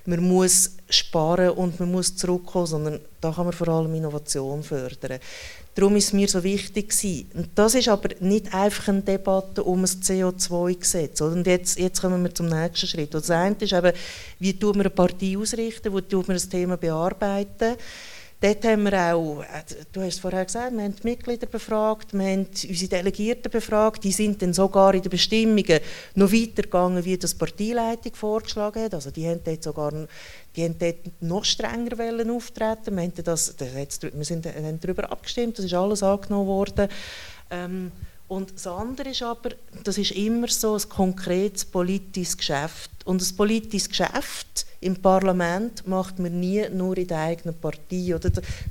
[0.05, 5.19] man muss sparen und man muss zurückkommen, sondern da kann man vor allem Innovation fördern.
[5.75, 6.93] Darum ist es mir so wichtig.
[7.33, 11.19] Und das ist aber nicht einfach eine Debatte um ein CO2-Gesetz.
[11.19, 13.13] Und jetzt, jetzt kommen wir zum nächsten Schritt.
[13.13, 13.91] das eine ist eben,
[14.39, 17.75] wie tut man eine Partie ausrichten, wo tut man das Thema bearbeiten.
[18.45, 22.25] Dort haben wir auch, äh, du hast vorher gesagt, wir haben die Mitglieder befragt, wir
[22.25, 25.79] haben unsere Delegierten befragt, die sind dann sogar in den Bestimmungen
[26.13, 28.93] noch weiter gegangen, wie das Parteileitung vorgeschlagen hat.
[28.93, 29.91] Also die haben dort sogar
[30.55, 32.95] die haben dort noch strenger wollen auftreten.
[32.95, 36.87] Wir, haben das, das wir sind, haben darüber abgestimmt, das ist alles angenommen worden.
[37.49, 37.91] Ähm,
[38.27, 39.51] und das andere ist aber,
[39.83, 42.89] das ist immer so ein konkretes politisches Geschäft.
[43.05, 48.15] Und ein politisches Geschäft im Parlament macht man nie nur in der eigenen Partei.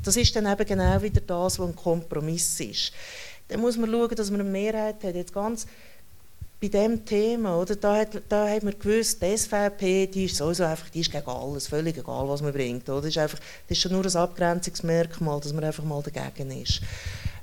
[0.03, 2.93] Das ist dann eben genau wieder das, was ein Kompromiss ist.
[3.47, 5.15] Dann muss man schauen, dass man eine Mehrheit hat.
[5.15, 5.67] Jetzt ganz
[6.61, 10.65] bei diesem Thema, oder, da, hat, da hat man gewusst, die SVP, die ist sowieso
[10.65, 12.89] einfach, die ist gegen alles, völlig egal, was man bringt.
[12.89, 13.03] Oder?
[13.03, 16.81] Das, ist einfach, das ist schon nur ein Abgrenzungsmerkmal, dass man einfach mal dagegen ist.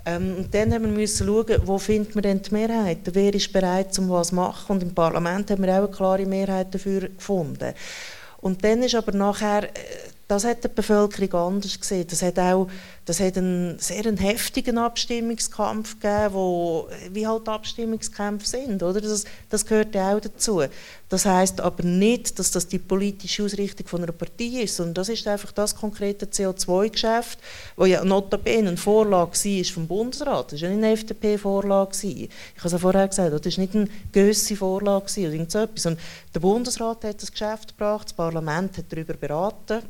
[0.06, 3.00] Ähm, und dann haben wir müssen schauen, wo findet man denn die Mehrheit?
[3.14, 4.76] Wer ist bereit, um was zu machen?
[4.76, 7.74] Und im Parlament haben wir auch eine klare Mehrheit dafür gefunden.
[8.42, 9.70] Und dann ist aber nachher, äh,
[10.32, 12.08] das hat die Bevölkerung anders gesehen.
[12.08, 12.70] Das hat auch
[13.06, 18.84] das hat einen sehr einen heftigen Abstimmungskampf gegeben, wo, wie halt Abstimmungskämpfe sind.
[18.84, 19.02] Oder?
[19.02, 20.62] Das, das gehört ja auch dazu.
[21.10, 25.10] Das heißt aber nicht, dass das die politische Ausrichtung von einer Partei ist, sondern das
[25.10, 27.40] ist einfach das konkrete CO2-Geschäft,
[27.76, 30.54] wo ja notabene eine Vorlage war vom Bundesrat.
[30.54, 31.98] Das war ja nicht eine FDP-Vorlage.
[32.08, 35.60] Ich habe es ja vorher gesagt, das war nicht eine gewisse Vorlage oder irgend so
[35.60, 35.88] etwas.
[35.88, 36.00] Und
[36.34, 39.82] der Bundesrat hat das Geschäft gebracht, das Parlament hat darüber beraten,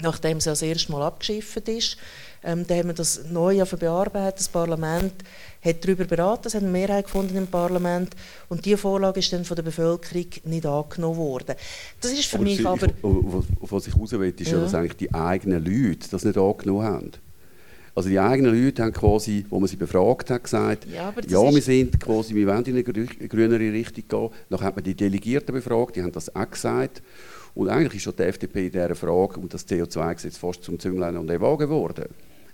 [0.00, 1.96] nachdem es ja das erste Mal abgeschifft ist.
[2.44, 4.40] Ähm, da haben wir das neu bearbeitet.
[4.40, 5.12] Das Parlament
[5.64, 8.14] hat darüber beraten, es hat eine Mehrheit gefunden im Parlament
[8.48, 11.56] und diese Vorlage ist dann von der Bevölkerung nicht angenommen worden.
[12.00, 12.86] Das ist für aber mich Sie, aber...
[13.02, 14.58] auf, was ich raus will, ist ja.
[14.58, 17.12] ja, dass eigentlich die eigenen Leute das nicht angenommen haben.
[17.96, 21.62] Also die eigenen Leute haben quasi, wo man sie befragt hat, gesagt, ja, ja wir
[21.62, 24.30] sind quasi, wir wollen in eine grünere Richtung gehen.
[24.50, 27.02] Dann hat man die Delegierten befragt, die haben das auch gesagt.
[27.56, 31.16] Und eigentlich ist schon die FDP in dieser Frage und das CO2-Gesetz fast zum Zünglein
[31.16, 32.04] und Wagen geworden.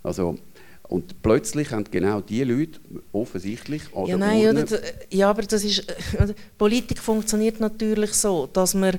[0.03, 0.37] Also,
[0.85, 2.81] und plötzlich haben genau diese Leute
[3.13, 4.81] offensichtlich an ja, nein, Urne oder,
[5.11, 8.99] ja, aber das ist, äh, Politik funktioniert natürlich so, dass man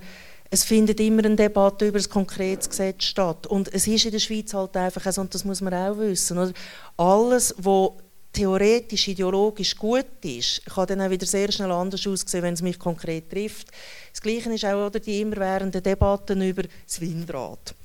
[0.49, 3.47] es findet immer eine Debatte über ein konkretes Gesetz statt.
[3.47, 6.37] Und es ist in der Schweiz halt einfach so, und das muss man auch wissen,
[6.37, 6.53] oder?
[6.95, 7.89] alles, was
[8.34, 12.79] theoretisch, ideologisch gut ist, kann dann auch wieder sehr schnell anders aussehen, wenn es mich
[12.79, 13.67] konkret trifft.
[14.11, 17.75] Das Gleiche ist auch oder, die immerwährenden Debatten über das Windrad.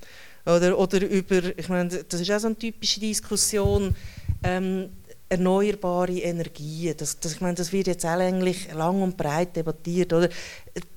[0.45, 3.95] Oder, oder über, ich meine, das ist auch so eine typische Diskussion,
[4.43, 4.89] ähm,
[5.29, 6.95] erneuerbare Energien.
[6.97, 10.11] Das, das, ich meine, das wird jetzt auch eigentlich lang und breit debattiert.
[10.11, 10.29] Oder?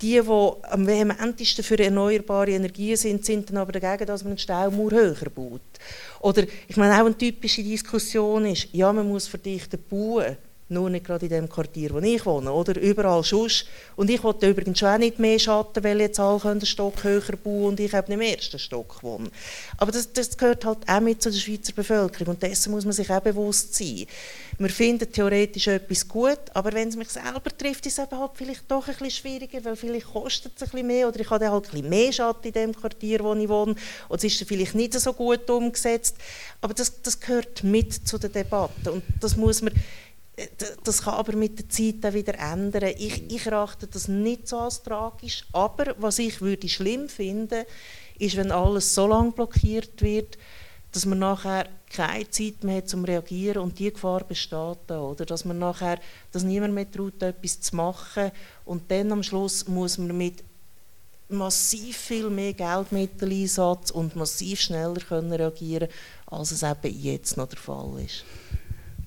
[0.00, 4.38] Die, die am vehementesten für erneuerbare Energien sind, sind dann aber dagegen, dass man einen
[4.38, 5.60] Staumauer höher baut.
[6.20, 10.36] Oder ich meine, auch eine typische Diskussion ist, ja, man muss verdichten bauen
[10.72, 13.66] nur nicht gerade in dem Quartier, wo ich wohne, oder überall sonst.
[13.96, 17.64] Und ich wollte übrigens auch nicht mehr Schatten, weil jetzt alle einen Stock höher bauen
[17.66, 19.30] und ich eben im ersten Stock wohne.
[19.78, 22.92] Aber das, das gehört halt auch mit zu der Schweizer Bevölkerung und dessen muss man
[22.92, 24.06] sich auch bewusst sein.
[24.58, 28.32] Wir finden theoretisch etwas gut, aber wenn es mich selber trifft, ist es eben halt
[28.34, 31.50] vielleicht doch ein bisschen schwieriger, weil vielleicht kostet es ein bisschen mehr oder ich habe
[31.50, 33.74] halt ein bisschen mehr Schatten in dem Quartier, wo ich wohne
[34.08, 36.16] oder es ist vielleicht nicht so gut umgesetzt.
[36.60, 39.72] Aber das, das gehört mit zu der Debatte und das muss man
[40.84, 42.94] das kann aber mit der Zeit auch wieder ändern.
[42.96, 47.64] Ich, ich erachte das nicht so als tragisch, aber was ich würde schlimm finden,
[48.18, 50.38] ist, wenn alles so lange blockiert wird,
[50.92, 55.44] dass man nachher keine Zeit mehr hat zum reagieren und die Gefahr besteht oder dass
[55.44, 55.98] man nachher,
[56.32, 58.30] dass niemand mehr traut, etwas zu machen
[58.64, 60.42] und dann am Schluss muss man mit
[61.28, 65.88] massiv viel mehr Geldmitteleinsatz und massiv schneller können reagieren,
[66.26, 68.24] als es eben jetzt noch der Fall ist.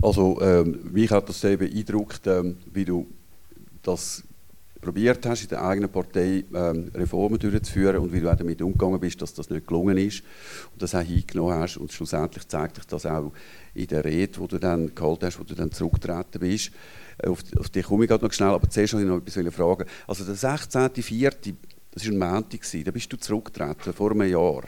[0.01, 3.07] Also ähm, mich hat das sehr beeindruckt, ähm, wie du
[3.81, 4.23] das
[4.85, 8.99] probiert hast, in der eigenen Partei ähm, Reformen durchzuführen und wie du auch damit umgegangen
[8.99, 10.21] bist, dass das nicht gelungen ist
[10.73, 13.31] und das auch hingenommen hast und schlussendlich zeigt sich das auch
[13.73, 16.71] in der Rede, die du dann gehalten hast, wo du dann zurückgetreten bist.
[17.17, 19.55] Äh, auf, auf die komme ich gerade noch schnell, aber zuerst wollte ich noch etwas
[19.55, 19.85] fragen.
[20.07, 21.55] Also der 16.04.
[21.95, 24.63] Das war ein Montag, da bist du zurückgetreten, vor einem Jahr.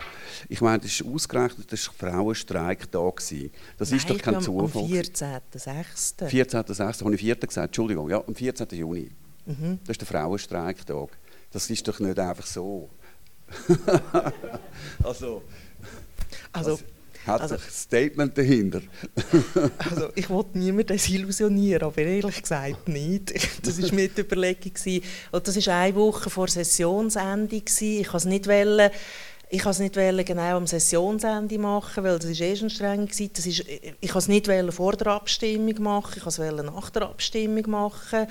[0.48, 3.16] Ich meine, das ist ausgerechnet, das war Frauenstreiktag.
[3.18, 4.82] Das Nein, ist doch kein Zufall.
[4.82, 6.30] Am 14.06.
[6.30, 7.04] 14.06.
[7.04, 7.36] habe ich 4.
[7.36, 8.68] gesagt, Entschuldigung, ja, am 14.
[8.70, 9.12] Juni.
[9.46, 9.80] Mhm.
[9.84, 11.18] Das ist der Frauenstreiktag.
[11.52, 12.90] Das ist doch nicht einfach so.
[15.04, 15.44] also,
[16.54, 16.80] also, also
[17.28, 18.82] hat also, ein Statement dahinter.
[19.78, 23.34] also ich wollte niemanden desillusionieren, aber ehrlich gesagt nicht.
[23.64, 24.72] Das war mir die Überlegung.
[25.32, 27.56] Und das war eine Woche vor Sessionsende.
[27.56, 28.92] Ich wollte es nicht wollen,
[29.50, 33.28] ich wollte es nicht genau am Sessionsende machen, weil das ist eh schon streng war.
[33.34, 33.64] Das ist,
[34.00, 38.28] ich wollte es nicht vor der Abstimmung machen, ich wollte es nach der Abstimmung machen.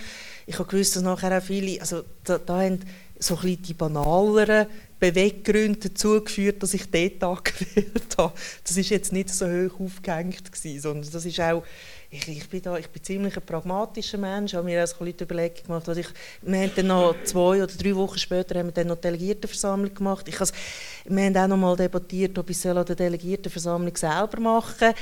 [0.47, 2.81] Ich habe gewusst, dass nachher auch viele, also da, da haben
[3.19, 4.67] so ein bisschen die banaleren
[4.99, 8.33] Beweggründe dazu geführt, dass ich dort angewählt habe.
[8.65, 11.63] Das ist jetzt nicht so hoch aufgehängt gewesen, sondern das ist auch
[12.11, 15.67] ich, ich, bin da, ich bin ziemlich ein pragmatischer Mensch, habe mir auch die Überlegung
[15.67, 15.89] gemacht.
[15.89, 16.09] Also ich,
[16.43, 20.29] wir haben dann noch zwei oder drei Wochen später haben wir dann noch Delegiertenversammlung gemacht.
[20.29, 24.95] Ich wir haben auch noch mal debattiert, ob ich an der Delegiertenversammlung selber machen soll.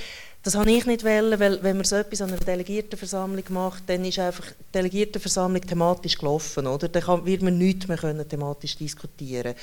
[0.45, 4.05] Das habe ich nicht wollen, weil wenn man so etwas an einer Delegiertenversammlung macht, dann
[4.05, 6.87] ist einfach die Delegiertenversammlung thematisch gelaufen, oder?
[6.89, 9.55] Dann wird man nichts mehr können thematisch diskutieren.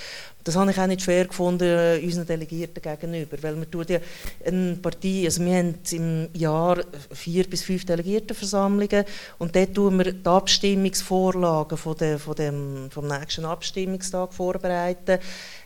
[0.43, 3.99] Das habe ich auch nicht fair gefunden äh, unseren Delegierten gegenüber, weil man tut ja
[4.43, 9.05] eine Partie, also wir haben im Jahr vier bis fünf Delegiertenversammlungen
[9.37, 15.19] und dort tun wir die Abstimmungsvorlagen von der, von dem, vom nächsten Abstimmungstag vorbereiten,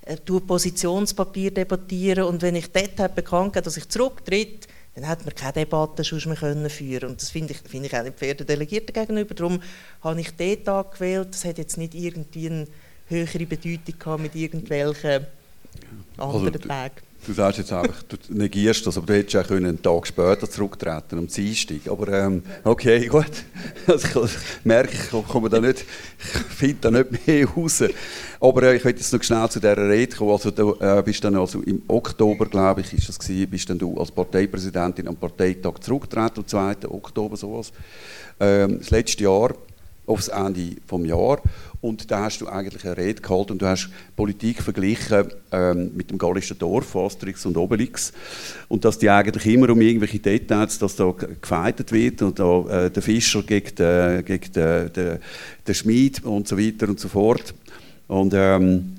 [0.06, 4.65] äh, Positionspapier debattieren und wenn ich dort bekannt habe, dass ich zurücktritt,
[4.96, 7.96] dann hätte man keine Debatte sonst mehr können führen Und das finde ich, find ich
[7.96, 9.36] auch nicht fair den Delegierten gegenüber.
[9.36, 9.62] Darum
[10.02, 11.30] habe ich den Tag gewählt.
[11.32, 12.68] Das hat jetzt nicht irgendwie eine
[13.08, 15.28] höhere Bedeutung gehabt mit irgendwelchen
[16.18, 16.96] anderen also, Tagen.
[17.26, 21.18] Du sagst jetzt einfach, du negierst das, aber du hättest auch einen Tag später zurücktreten,
[21.18, 21.88] am Dienstag.
[21.90, 23.26] Aber ähm, okay, gut.
[23.88, 24.32] Also ich
[24.64, 25.86] merke, ich komme da nicht,
[26.20, 27.84] ich finde da nicht mehr raus.
[28.40, 30.32] Aber äh, ich möchte jetzt noch schnell zu dieser Rede kommen.
[30.32, 33.80] Also du äh, bist dann also im Oktober, glaube ich, ist das gewesen, bist dann
[33.80, 36.90] du als Parteipräsidentin am Parteitag zurückgetreten, am 2.
[36.90, 37.72] Oktober sowas.
[38.40, 39.56] Ähm, das letzte Jahr,
[40.06, 41.42] aufs Ende des Jahres.
[41.86, 46.10] Und da hast du eigentlich eine Rede gehalten und du hast Politik verglichen ähm, mit
[46.10, 48.12] dem gallischen Dorf, Asterix und Obelix.
[48.68, 52.90] Und dass die eigentlich immer um irgendwelche Details, dass da gefeitet wird und da äh,
[52.90, 55.20] der Fischer gegen, den, gegen den, den,
[55.68, 57.54] den Schmied und so weiter und so fort.
[58.08, 58.95] Und ähm,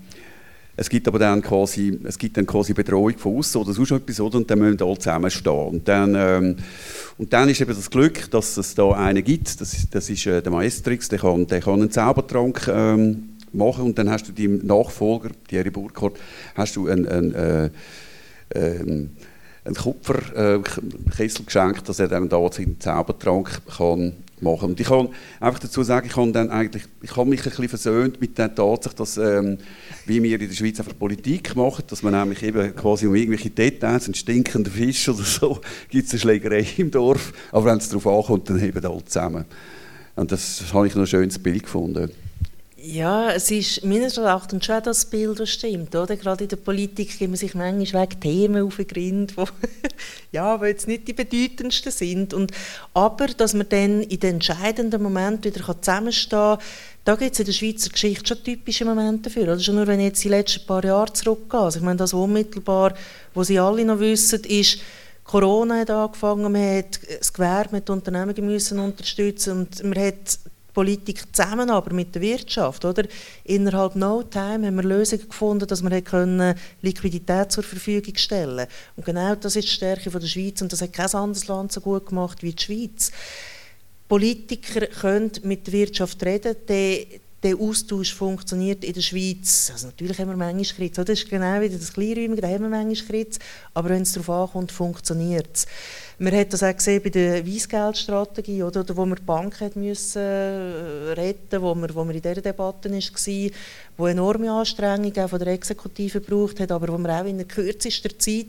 [0.78, 4.20] es gibt aber dann quasi, es gibt dann quasi Bedrohung von außen oder sonst etwas,
[4.20, 4.36] oder?
[4.36, 5.68] und dann müssen alle zusammenstehen.
[5.68, 6.56] Und dann, ähm,
[7.16, 10.42] und dann ist eben das Glück, dass es da einen gibt, das, das ist äh,
[10.42, 14.66] der Maestrix, der kann, der kann einen Zaubertrank ähm, machen und dann hast du deinem
[14.66, 16.18] Nachfolger, Thierry Burkhardt,
[16.54, 17.70] hast du einen, einen, äh,
[18.50, 18.80] äh,
[19.64, 24.12] einen Kupferkessel äh, geschenkt, dass er dann da seinen Zaubertrank kann
[24.42, 24.70] machen.
[24.70, 25.08] Und ich kann
[25.40, 28.54] einfach dazu sagen, ich habe dann eigentlich, ich habe mich ein bisschen versöhnt mit der
[28.54, 29.58] Tatsache, dass ähm,
[30.04, 33.50] wie wir in der Schweiz einfach Politik machen, dass man nämlich eben quasi um irgendwelche
[33.50, 37.88] Details, einen stinkenden Fisch oder so, gibt es eine Schlägerei im Dorf, aber wenn es
[37.88, 39.44] darauf ankommt, dann eben alle zusammen.
[40.14, 42.10] Und das, habe ich noch ein schönes Bild gefunden.
[42.88, 45.92] Ja, es ist meines Erachtens schon das Bild, das stimmt.
[45.96, 46.16] Oder?
[46.16, 49.44] Gerade in der Politik gibt man sich manchmal wegen Themen auf den Grind, die
[50.36, 52.32] ja, jetzt nicht die bedeutendsten sind.
[52.32, 52.52] Und,
[52.94, 56.58] aber, dass man dann in den entscheidenden Momenten wieder zusammenstehen kann,
[57.04, 59.48] da gibt es in der Schweizer Geschichte schon typische Momente dafür.
[59.48, 61.58] Also schon nur, wenn ich jetzt die letzten paar Jahre zurückgehe.
[61.58, 62.94] Also ich meine, das unmittelbar,
[63.34, 64.78] wo Sie alle noch wissen, ist,
[65.24, 70.38] Corona hat angefangen, man hat das Gewerbe mit Unternehmen müssen unterstützen und man hat
[70.76, 72.84] Politik zusammen, aber mit der Wirtschaft.
[72.84, 73.04] Oder?
[73.44, 79.06] Innerhalb no time haben wir Lösungen gefunden, dass wir können Liquidität zur Verfügung stellen Und
[79.06, 81.80] genau das ist die Stärke von der Schweiz und das hat kein anderes Land so
[81.80, 83.10] gut gemacht wie die Schweiz.
[84.06, 87.06] Politiker können mit der Wirtschaft reden, der,
[87.42, 89.70] der Austausch funktioniert in der Schweiz.
[89.72, 90.96] Also natürlich haben wir manchmal Kritz.
[90.96, 93.38] Das ist genau wieder das Kleinräumige, da haben wir manchmal Kritz.
[93.72, 95.66] Aber wenn es darauf ankommt, funktioniert es.
[96.18, 99.76] Man hat das auch gesehen bei der Weissgeldstrategie, oder, oder wo man die Bank hat
[99.76, 103.50] müssen äh, retten wo man, wo man in dieser Debatte war,
[103.98, 107.46] wo enorme Anstrengungen auch von der Exekutive gebraucht hat, aber wo man auch in der
[107.46, 108.46] kürzesten Zeit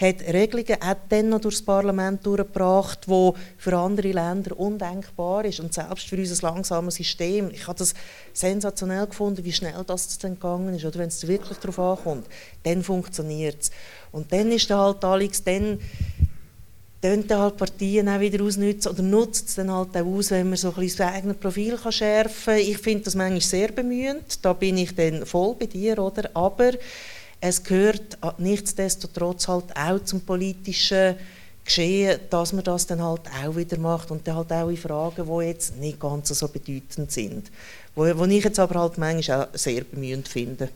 [0.00, 5.74] hat Regelungen auch dann noch durchs Parlament durchgebracht, wo für andere Länder undenkbar ist und
[5.74, 7.50] selbst für unser langsames System.
[7.52, 7.92] Ich habe das
[8.32, 12.28] sensationell gefunden, wie schnell das dann gegangen ist, oder wenn es wirklich darauf ankommt,
[12.62, 13.70] dann funktioniert es.
[14.12, 15.80] Und dann ist halt Alex, dann
[17.00, 20.56] dann halt Partien auch wieder ausnutzen oder nutzt es dann halt auch aus, wenn man
[20.56, 22.58] so ein bisschen das eigene Profil kann schärfen kann.
[22.58, 26.28] Ich finde das manchmal sehr bemühend, da bin ich dann voll bei dir, oder?
[26.34, 26.72] aber
[27.40, 31.16] es gehört nichtsdestotrotz halt auch zum politischen
[31.64, 35.26] Geschehen, dass man das dann halt auch wieder macht und dann halt auch in Fragen,
[35.26, 37.50] die jetzt nicht ganz so bedeutend sind,
[37.94, 40.68] wo, wo ich jetzt aber halt manchmal auch sehr bemühend finde.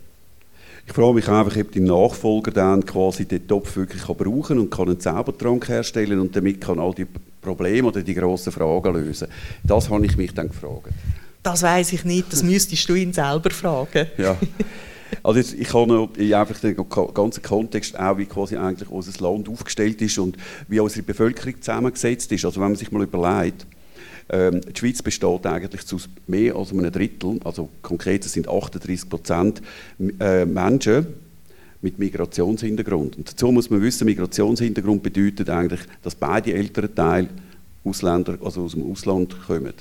[0.87, 4.71] Ich frage mich einfach, ob die Nachfolger dann quasi den Topf wirklich kann brauchen und
[4.71, 7.07] kann einen Zaubertrank herstellen und damit kann all die
[7.41, 9.29] Probleme oder die grossen Fragen lösen.
[9.63, 10.91] Das habe ich mich dann gefragt.
[11.43, 14.07] Das weiß ich nicht, das müsstest du ihn selber fragen.
[14.19, 14.37] ja.
[15.23, 16.77] Also jetzt, ich habe noch einfach den
[17.15, 20.37] ganzen Kontext auch, wie quasi eigentlich unser Land aufgestellt ist und
[20.69, 22.45] wie unsere Bevölkerung zusammengesetzt ist.
[22.45, 23.67] Also wenn man sich mal überlegt,
[24.31, 29.63] ähm, die Schweiz besteht eigentlich zu mehr als einem Drittel, also konkret sind 38 Prozent
[30.21, 31.07] äh, Menschen
[31.83, 33.19] mit Migrationshintergrund.
[33.19, 37.29] Und dazu muss man wissen, Migrationshintergrund bedeutet eigentlich, dass beide älteren Teile
[37.85, 39.75] Ausländer, also aus dem Ausland kommen.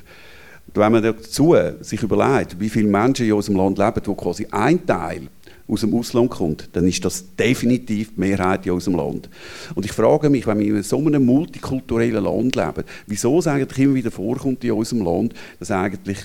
[0.68, 4.46] Und wenn man dazu sich überlegt, wie viele Menschen in unserem Land leben, wo quasi
[4.52, 5.30] ein Teil
[5.74, 9.30] aus dem Ausland kommt, dann ist das definitiv die Mehrheit aus dem Land.
[9.76, 13.80] Und ich frage mich, wenn wir in so einem multikulturellen Land leben, wieso es eigentlich
[13.80, 16.20] immer wieder vorkommt in unserem Land, dass eigentlich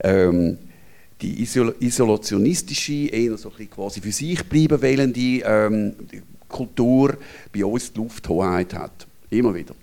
[0.00, 0.58] ähm,
[1.20, 5.94] die Isol isolationistische, eher so ein quasi für sich bleiben willende ähm,
[6.48, 7.16] Kultur
[7.52, 9.06] bei uns die Lufthoheit hat.
[9.30, 9.74] Immer wieder.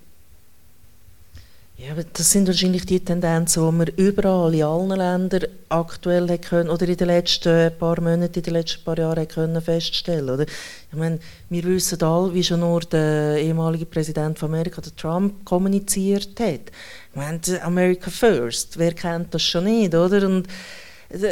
[1.77, 6.69] Ja, aber das sind wahrscheinlich die Tendenzen, die wir überall in allen Ländern aktuell können,
[6.69, 10.43] oder in den letzten paar Monaten, in den letzten paar Jahren können feststellen oder?
[10.43, 11.19] Ich meine,
[11.49, 16.71] wir wissen alle, wie schon nur der ehemalige Präsident von Amerika, der Trump, kommuniziert hat.
[17.11, 20.25] Ich meine, America First, wer kennt das schon nicht, oder?
[20.25, 20.47] Und
[21.09, 21.29] äh,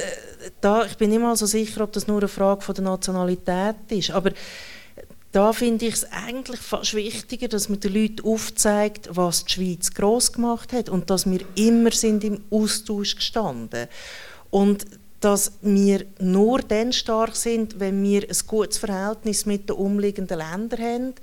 [0.59, 3.75] da, ich bin nicht mal so sicher, ob das nur eine Frage von der Nationalität
[3.89, 4.31] ist, aber
[5.33, 9.91] da finde ich es eigentlich fast wichtiger, dass man den Leuten aufzeigt, was die Schweiz
[9.91, 13.87] gross gemacht hat und dass wir immer sind im Austausch gestanden.
[14.51, 14.85] Und
[15.21, 20.79] dass wir nur dann stark sind, wenn wir ein gutes Verhältnis mit den umliegenden Ländern
[20.79, 21.13] haben,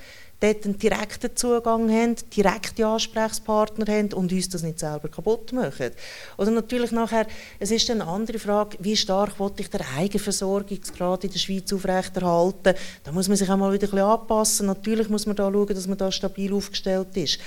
[0.41, 5.91] dort einen direkten Zugang haben, direkte Ansprechpartner haben und uns das nicht selber kaputt machen.
[6.39, 7.27] Oder natürlich nachher,
[7.59, 12.75] es ist eine andere Frage, wie stark wollte ich den Eigenversorgungsgrad in der Schweiz aufrechterhalten.
[13.05, 14.67] Da muss man sich auch mal wieder ein bisschen anpassen.
[14.67, 17.39] Natürlich muss man da schauen, dass man da stabil aufgestellt ist.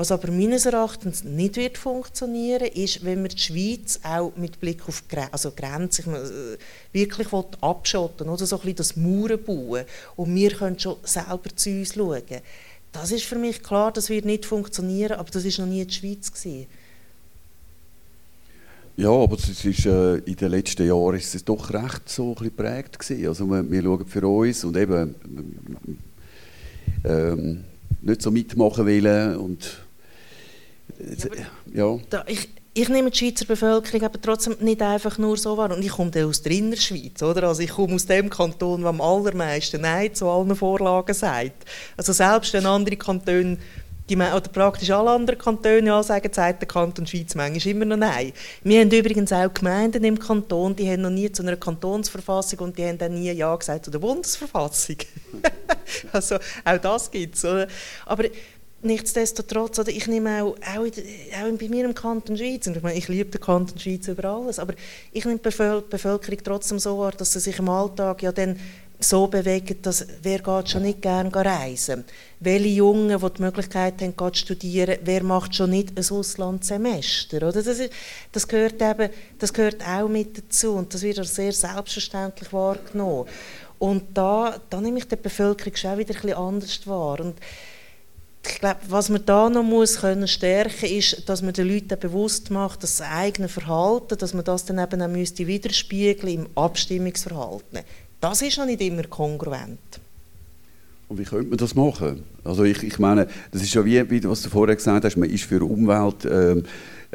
[0.00, 4.88] Was aber meines Erachtens nicht wird funktionieren, ist, wenn wir die Schweiz auch mit Blick
[4.88, 6.56] auf Gre also Grenzen äh,
[6.90, 7.28] wirklich
[7.60, 9.84] abschotten oder so ein bisschen das Mauern bauen
[10.16, 12.22] und wir können schon selber zu uns schauen.
[12.92, 15.92] Das ist für mich klar, das wird nicht funktionieren, aber das ist noch nie die
[15.92, 16.66] Schweiz gewesen.
[18.96, 22.44] Ja, aber es ist, äh, in den letzten Jahren ist es doch recht so ein
[22.44, 23.28] geprägt gewesen.
[23.28, 25.14] Also wir, wir schauen für uns und eben
[27.04, 27.64] ähm,
[28.00, 29.36] nicht so mitmachen wollen.
[29.36, 29.82] Und,
[31.72, 31.98] ja.
[32.08, 35.72] Da, ich, ich nehme die Schweizer Bevölkerung aber trotzdem nicht einfach nur so wahr.
[35.72, 37.48] Und ich komme aus der Innerschweiz, oder?
[37.48, 41.64] Also ich komme aus dem Kanton, der am allermeisten Nein zu allen Vorlagen sagt.
[41.96, 43.58] Also selbst wenn andere Kantone
[44.10, 47.96] die, oder praktisch alle anderen Kantone ja sagen, sagt der Kanton Schweiz manchmal immer noch
[47.96, 48.32] Nein.
[48.64, 52.78] Wir haben übrigens auch Gemeinden im Kanton, die haben noch nie zu einer Kantonsverfassung und
[52.78, 54.96] die haben dann nie Ja gesagt zu der Bundesverfassung.
[56.12, 57.44] also auch das gibt es.
[58.04, 58.24] Aber
[58.82, 62.98] nichtsdestotrotz, oder ich nehme auch, auch, auch bei mir im Kanton Schweiz, und ich, meine,
[62.98, 64.74] ich liebe den Kanton Schweiz über alles, aber
[65.12, 68.58] ich nehme die Bevölkerung trotzdem so wahr, dass sie sich im Alltag ja dann
[69.02, 72.04] so bewegen, dass wer geht schon nicht gerne reisen?
[72.38, 77.38] Welche Jungen, die die Möglichkeit haben, zu studieren, wer macht schon nicht ein Auslandssemester?
[77.38, 77.52] Oder?
[77.52, 77.90] Das, ist,
[78.32, 83.26] das, gehört eben, das gehört auch mit dazu und das wird auch sehr selbstverständlich wahrgenommen.
[83.78, 87.20] Und da, da nehme ich die Bevölkerung schon wieder ein bisschen anders wahr.
[87.20, 87.36] Und
[88.46, 92.50] ich glaube, was man da noch muss können stärken ist, dass man den Leuten bewusst
[92.50, 97.80] macht, dass das eigene Verhalten, dass man das dann eben auch müsste widerspiegeln im Abstimmungsverhalten.
[98.20, 99.78] Das ist noch nicht immer kongruent.
[101.08, 102.22] Und wie könnte man das machen?
[102.44, 105.28] Also ich, ich meine, das ist ja wie, wie was du vorher gesagt hast, man
[105.28, 106.64] ist für Umwelt, ähm,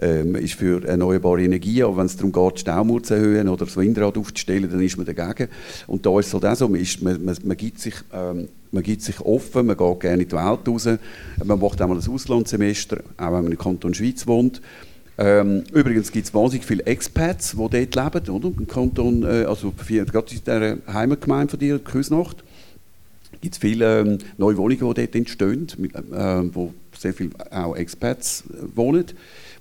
[0.01, 3.47] äh, man ist für erneuerbare Energie, aber wenn es darum geht, die Staumauer zu erhöhen
[3.47, 5.49] oder das Windrad aufzustellen, dann ist man dagegen.
[5.87, 8.49] Und da ist es halt auch so, man, ist, man, man, man gibt sich, ähm,
[8.71, 10.89] man gibt sich offen, man geht gerne in die Welt raus,
[11.43, 14.61] man macht einmal ein Auslandssemester, auch wenn man im Kanton Schweiz wohnt.
[15.17, 18.51] Ähm, übrigens gibt es wahnsinnig viele Expats, die dort leben, oder?
[18.57, 22.43] Im Kanton, äh, also gerade in der Heimatgemeinde von dir, Küsnacht,
[23.39, 28.43] gibt es viele ähm, neue Wohnungen, die dort entstehen, äh, wo sehr viele auch Expats
[28.49, 29.05] äh, wohnen,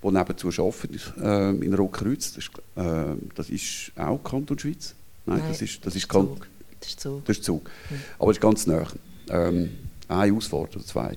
[0.05, 2.35] die nebenzu arbeiten äh, in Rotkreuz.
[2.35, 2.45] Das,
[2.77, 4.95] äh, das ist auch Kanton Schweiz.
[5.27, 6.47] Nein, Nein das ist, das ist Zug.
[6.81, 7.25] Das ist Zug.
[7.25, 7.71] Das ist Zug.
[7.91, 7.97] Mhm.
[8.19, 8.87] Aber es ist ganz nah.
[9.31, 9.71] Ähm,
[10.09, 11.17] eine Ausfahrt oder zwei.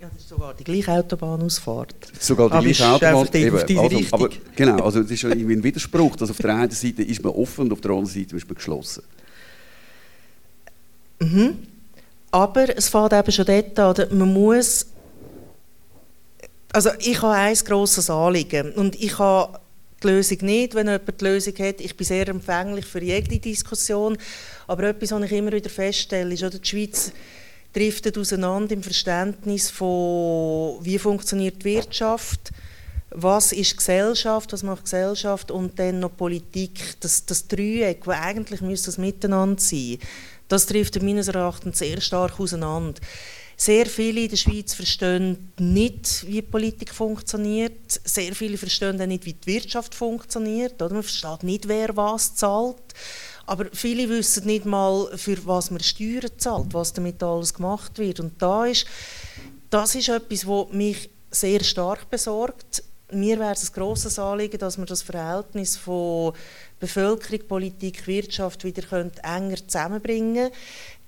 [0.00, 1.94] Ja, das ist sogar die gleiche Autobahnausfahrt.
[2.18, 3.28] Sogar die aber gleiche Autobahn.
[3.34, 6.70] Eben, also, aber, genau, also es ist ja irgendwie ein Widerspruch, dass auf der einen
[6.70, 9.02] Seite ist man offen und auf der anderen Seite ist man geschlossen.
[11.20, 11.58] Mhm.
[12.30, 14.86] Aber es fängt eben schon dort an, man muss
[16.72, 19.58] also ich habe ein grosses Anliegen und ich habe
[20.02, 21.80] die Lösung nicht, wenn jemand die Lösung hat.
[21.80, 24.16] Ich bin sehr empfänglich für jede Diskussion,
[24.66, 27.12] aber etwas, was ich immer wieder feststelle, ist, dass die Schweiz
[27.72, 32.50] driftet auseinander im Verständnis von, wie funktioniert die Wirtschaft,
[33.10, 38.60] was ist Gesellschaft, was macht Gesellschaft und dann noch Politik, das, das Dreieck, das eigentlich
[38.60, 39.98] müsste das Miteinander sein,
[40.48, 43.00] das trifft meines Erachtens sehr stark auseinander.
[43.60, 48.00] Sehr viele in der Schweiz verstehen nicht, wie die Politik funktioniert.
[48.04, 50.80] Sehr viele verstehen auch nicht, wie die Wirtschaft funktioniert.
[50.80, 50.94] Oder?
[50.94, 52.76] Man versteht nicht, wer was zahlt.
[53.46, 58.20] Aber viele wissen nicht mal, für was man Steuern zahlt, was damit alles gemacht wird.
[58.20, 58.86] Und da ist,
[59.70, 62.84] das ist etwas, was mich sehr stark besorgt.
[63.10, 66.32] mir wäre es ein grosses Anliegen, dass wir das Verhältnis von
[66.78, 70.52] Bevölkerung, Politik, Wirtschaft wieder enger zusammenbringen können.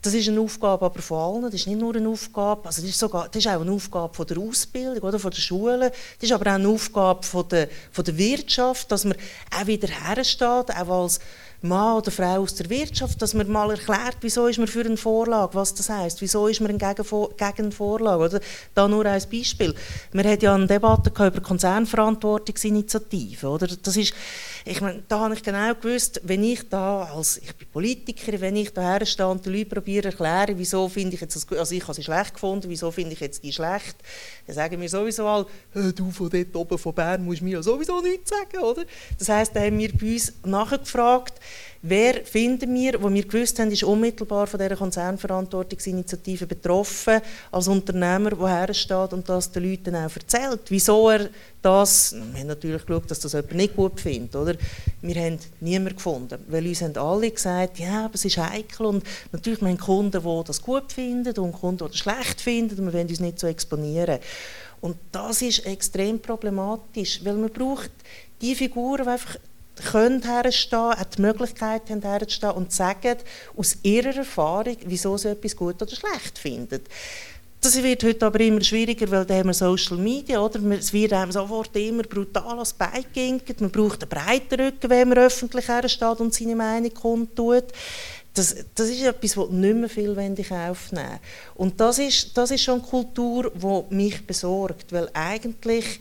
[0.03, 1.43] Das ist eine Aufgabe aber von allen.
[1.43, 4.15] Das ist nicht nur eine Aufgabe, also das ist, sogar, das ist auch eine Aufgabe
[4.15, 5.91] von der Ausbildung oder von der Schule.
[5.91, 9.17] Das ist aber auch eine Aufgabe von der, von der Wirtschaft, dass man
[9.59, 11.21] auch wieder hersteht, auch als
[11.63, 14.97] Mann oder Frau aus der Wirtschaft, dass man mal erklärt, wieso ist man für eine
[14.97, 17.05] Vorlage, was das heißt, wieso ist man gegen,
[17.37, 18.25] gegen Vorlage.
[18.25, 18.41] Oder?
[18.75, 19.75] Da nur ein Beispiel.
[20.13, 23.51] Wir hatten ja eine Debatte über Konzernverantwortungsinitiativen.
[23.51, 23.67] Oder?
[23.67, 24.15] Das ist,
[24.65, 28.57] ich meine, da habe ich genau gewusst, wenn ich da als, ich bin Politiker, wenn
[28.57, 31.83] ich da herstehe und die Leute probiere erklären, wieso finde ich jetzt das, also ich
[31.83, 33.97] habe sie schlecht gefunden, wieso finde ich jetzt die schlecht,
[34.47, 35.47] dann sagen wir sowieso alle,
[35.95, 38.85] du von dort oben von Bern musst mir ja sowieso nichts sagen, oder?
[39.19, 41.35] Das heisst, da haben wir bei uns nachgefragt,
[41.83, 48.31] Wer finden wir, wo wir gewusst haben, ist unmittelbar von dieser Konzernverantwortungsinitiative betroffen, als Unternehmer,
[48.31, 50.61] der hersteht und das den Leuten auch erzählt.
[50.69, 51.31] Wieso er
[51.63, 54.57] das, wir haben natürlich geschaut, dass das jemand nicht gut findet, oder?
[55.01, 59.03] Wir haben niemanden gefunden, weil uns haben alle gesagt, ja, aber es ist heikel und
[59.33, 62.87] natürlich, wir haben Kunden, die das gut finden und Kunden, die das schlecht finden und
[62.87, 64.19] wir wollen uns nicht so exponieren.
[64.83, 67.91] Und das ist extrem problematisch, weil man braucht
[68.43, 69.37] die Figuren, die einfach
[69.81, 73.17] können herstehen, auch die Möglichkeit haben herzustehen und sagen
[73.57, 76.81] aus ihrer Erfahrung, wieso sie etwas gut oder schlecht finden.
[77.63, 80.59] Das wird heute aber immer schwieriger, weil da haben wir Social Media, oder?
[80.71, 83.61] Es wird einem sofort immer brutal als beigeginkt.
[83.61, 87.65] Man braucht einen breiten Rücken, wenn man öffentlich hersteht und seine Meinung kundtut.
[88.33, 91.19] Das, das ist etwas, das nicht mehr viel aufnehmen
[91.55, 96.01] Und das ist, das ist schon eine Kultur, die mich besorgt, weil eigentlich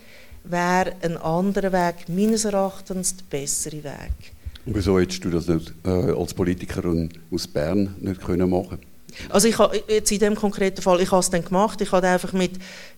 [0.52, 4.34] wäre ein anderer Weg meines Erachtens der bessere Weg.
[4.66, 8.80] Und wieso hättest du das nicht äh, als Politikerin aus Bern nicht können machen
[9.30, 12.08] also ich habe jetzt in dem konkreten Fall, ich habe es dann gemacht, ich habe
[12.08, 12.52] einfach mit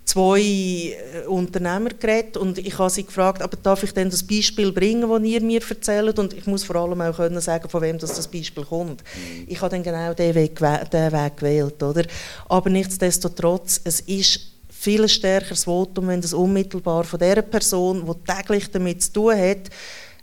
[0.05, 4.71] zwei äh, Unternehmern geredet und ich habe sie gefragt, aber darf ich denn das Beispiel
[4.71, 7.97] bringen, das ihr mir erzählt und ich muss vor allem auch können sagen, von wem
[7.97, 9.03] das, das Beispiel kommt.
[9.47, 12.03] Ich habe dann genau den Weg, den Weg gewählt, oder?
[12.49, 14.50] Aber nichtsdestotrotz, es ist
[14.81, 19.69] viel stärkeres Votum, wenn das unmittelbar von der Person, die täglich damit zu tun hat,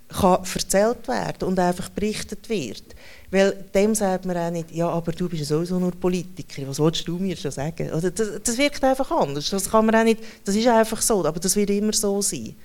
[0.08, 2.82] kann erzählt werden und einfach berichtet wird.
[3.30, 6.80] Weil dem sagt man auch nicht, ja, aber du bist ja sowieso nur Politiker, was
[6.80, 7.90] willst du mir schon sagen?
[7.92, 9.48] Also das, das wirkt einfach anders.
[9.50, 12.56] Das kann man auch nicht, das ist einfach so, aber das wird immer so sein.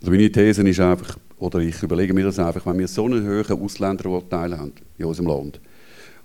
[0.00, 3.24] Also meine These ist einfach, oder ich überlege mir das einfach, wenn wir so einen
[3.24, 5.60] hohen Ausländeranteil haben in unserem Land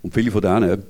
[0.02, 0.84] und viele von denen,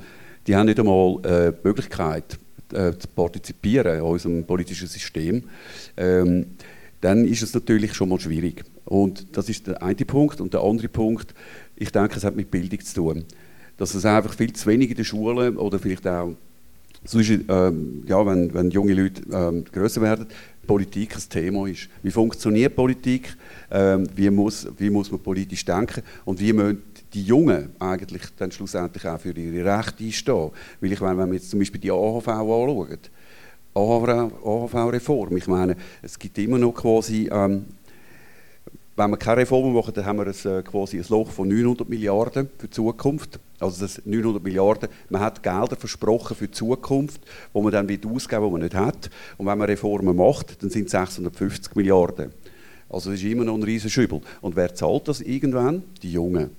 [0.48, 2.38] die haben nicht einmal äh, die Möglichkeit,
[2.74, 5.44] äh, zu partizipieren in unserem politischen System,
[5.98, 6.46] ähm,
[7.02, 8.64] dann ist es natürlich schon mal schwierig.
[8.86, 10.40] Und das ist der eine Punkt.
[10.40, 11.34] Und der andere Punkt,
[11.76, 13.26] ich denke, es hat mit Bildung zu tun.
[13.78, 16.34] Dass es einfach viel zu wenig in den Schulen oder vielleicht auch,
[17.16, 20.28] ähm, ja, wenn, wenn junge Leute ähm, größer werden,
[20.66, 21.90] Politik ein Thema ist.
[22.02, 23.36] Wie funktioniert Politik?
[23.70, 26.02] Ähm, wie, muss, wie muss man politisch denken?
[26.24, 26.82] Und wie müssen
[27.14, 30.52] die Jungen eigentlich dann schlussendlich auch für ihre Rechte einstehen.
[30.82, 33.00] Weil ich meine, wenn wir jetzt zum Beispiel die AHV anschauen,
[33.76, 37.66] AHV-Reform, ich meine, es gibt immer noch quasi, ähm,
[38.96, 41.90] wenn wir keine Reformen machen, dann haben wir ein, äh, quasi ein Loch von 900
[41.90, 43.40] Milliarden für die Zukunft.
[43.60, 47.22] Also das 900 Milliarden, man hat Gelder versprochen für die Zukunft,
[47.54, 49.10] wo man dann wieder ausgeben, wo man nicht hat.
[49.38, 52.32] Und wenn man Reformen macht, dann sind es 650 Milliarden.
[52.90, 54.22] Also das ist immer noch ein riesen Schübel.
[54.42, 55.84] Und wer zahlt das irgendwann?
[56.04, 56.52] Die Jungen.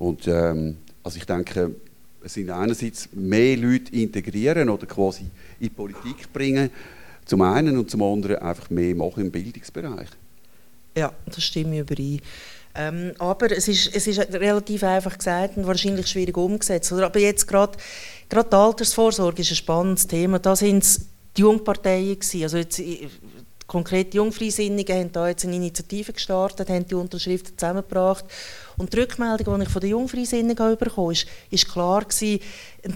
[0.00, 1.74] Und ähm, also ich denke,
[2.24, 5.30] es sind einerseits mehr Leute integrieren oder quasi in
[5.60, 6.70] die Politik bringen,
[7.26, 10.08] zum einen und zum anderen einfach mehr machen im Bildungsbereich.
[10.96, 12.20] Ja, das stimmt überein.
[12.74, 16.92] Ähm, aber es ist, es ist relativ einfach gesagt und wahrscheinlich schwierig umgesetzt.
[16.92, 17.76] Aber jetzt gerade
[18.30, 20.38] die Altersvorsorge ist ein spannendes Thema.
[20.38, 22.42] Da sind es die Jungparteien gewesen.
[22.42, 22.80] Also jetzt,
[23.66, 28.24] konkret die Jungfreisinnigen haben da jetzt eine Initiative gestartet, haben die Unterschriften zusammengebracht
[28.80, 32.40] und die Rückmeldung, die ich von den Jungfreisinnigen bekommen ist, ist klar gewesen,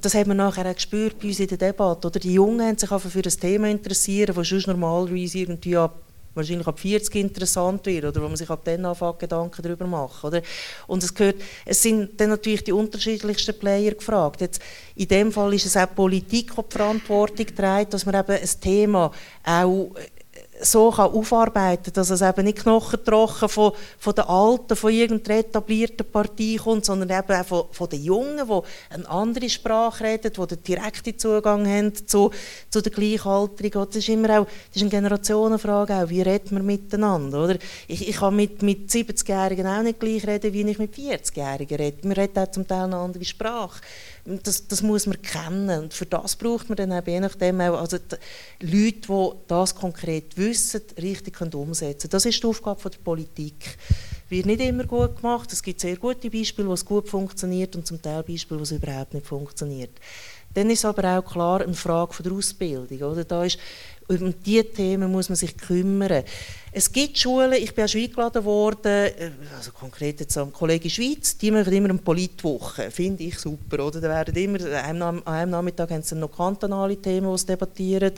[0.01, 2.19] das haben wir nachher auch gespürt bei uns in der Debatte, oder?
[2.19, 6.01] Die Jungen haben sich einfach für das Thema interessieren, das sonst normalerweise irgendwie ab
[6.35, 10.25] wahrscheinlich ab 40 interessant wird oder wo man sich ab dann anfängt Gedanken darüber macht
[10.25, 10.43] oder?
[10.87, 14.41] Und es gehört es sind dann natürlich die unterschiedlichsten Player gefragt.
[14.41, 14.61] Jetzt
[14.97, 19.13] in dem Fall ist es auch Politik die Verantwortung trägt dass man eben ein Thema
[19.45, 19.91] auch
[20.61, 25.41] so kann aufarbeiten kann, dass es eben nicht knochentrocken von, von den Alten, von irgendeiner
[25.41, 30.33] etablierten Partei kommt, sondern eben auch von, von den Jungen, die eine andere Sprache reden,
[30.33, 32.31] die den direkten Zugang haben zu,
[32.71, 33.85] zu den Gleichaltrigen.
[33.85, 36.09] Das ist immer auch das ist eine Generationenfrage, auch.
[36.09, 37.45] wie redet man miteinander?
[37.45, 37.57] Oder?
[37.89, 41.99] Ich, ich kann mit, mit 70-Jährigen auch nicht gleich reden, wie ich mit 40-Jährigen rede.
[42.03, 43.81] Wir reden auch zum Teil eine andere Sprache.
[44.25, 47.79] Das, das, muss man kennen und für das braucht man dann eben je nachdem auch
[47.79, 52.11] also die Leute, die das konkret wissen, richtig umsetzen können.
[52.11, 53.77] Das ist die Aufgabe der Politik.
[54.31, 55.53] Wird nicht immer gut gemacht.
[55.53, 58.71] Es gibt sehr gute Beispiele, wo es gut funktioniert und zum Teil Beispiele, wo es
[58.71, 59.93] überhaupt nicht funktioniert.
[60.55, 63.03] Dann ist aber auch klar eine Frage der Ausbildung.
[63.03, 63.25] Oder?
[63.25, 63.59] Da ist
[64.09, 66.25] um diese Themen muss man sich kümmern.
[66.77, 70.91] Es gibt Schulen, ich bin auch schon eingeladen worden, äh, also konkret jetzt am Kollege
[70.91, 74.01] Schweiz, die machen immer eine Politwoche, finde ich super, oder?
[74.01, 78.15] Da werden immer, an einem Nachmittag haben sie noch kantonale Themen, die sie debattieren,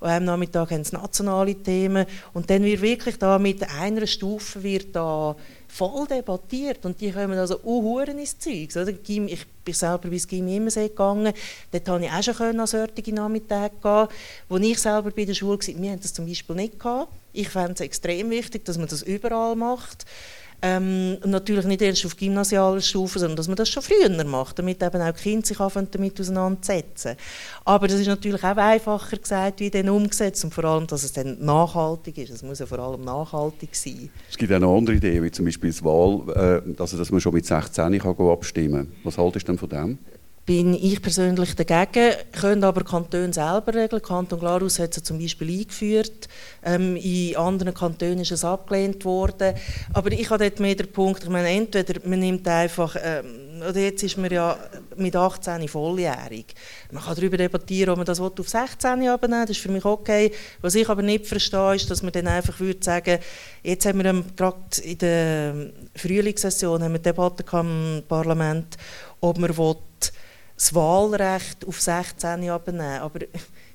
[0.00, 2.04] an einem Nachmittag haben sie nationale Themen
[2.34, 5.34] und dann wird wirklich da mit einer Stufe wird da
[5.74, 8.68] voll debattiert und die kommen also uhuren ins Zeug.
[8.76, 11.32] Ich bin selber bis Gimmi Immersee gegangen,
[11.72, 14.08] dort konnte ich auch schon an solche Nachmittage gehen.
[14.48, 17.12] Als ich selber bei der Schule war, wir haben das zum Beispiel nicht gehabt.
[17.32, 20.06] Ich fände es extrem wichtig, dass man das überall macht.
[20.66, 24.82] Ähm, natürlich nicht erst auf gymnasialer Stufe, sondern dass man das schon früher macht, damit
[24.82, 27.16] eben auch die Kinder sich anfangen, damit auseinandersetzen.
[27.66, 31.12] Aber das ist natürlich auch einfacher gesagt wie dann umgesetzt und vor allem, dass es
[31.12, 32.30] dann nachhaltig ist.
[32.30, 34.08] Es muss ja vor allem nachhaltig sein.
[34.30, 37.20] Es gibt auch noch andere Ideen, wie zum Beispiel das Wahl, äh, also dass man
[37.20, 38.92] schon mit 16 kann abstimmen kann.
[39.04, 39.98] Was haltest du denn von dem?
[40.46, 44.02] Bin ich persönlich dagegen, können aber Kantone selber regeln.
[44.02, 46.28] Kanton Glarus hat es zum Beispiel eingeführt,
[46.62, 49.54] ähm, in anderen Kantonen ist es abgelehnt worden.
[49.94, 53.80] Aber ich habe dort mehr den Punkt, ich meine, entweder man nimmt einfach, ähm, oder
[53.80, 54.58] jetzt ist man ja
[54.96, 56.54] mit 18 volljährig.
[56.92, 60.30] Man kann darüber debattieren, ob man das auf 16 abnehmen das ist für mich okay.
[60.60, 63.18] Was ich aber nicht verstehe, ist, dass man dann einfach würde sagen,
[63.62, 65.54] jetzt haben wir gerade in der
[65.96, 68.76] Frühlingssession wir Debatte im Parlament,
[69.20, 69.76] ob man will,
[70.56, 73.00] das Wahlrecht auf 16 abnehmen.
[73.00, 73.20] Aber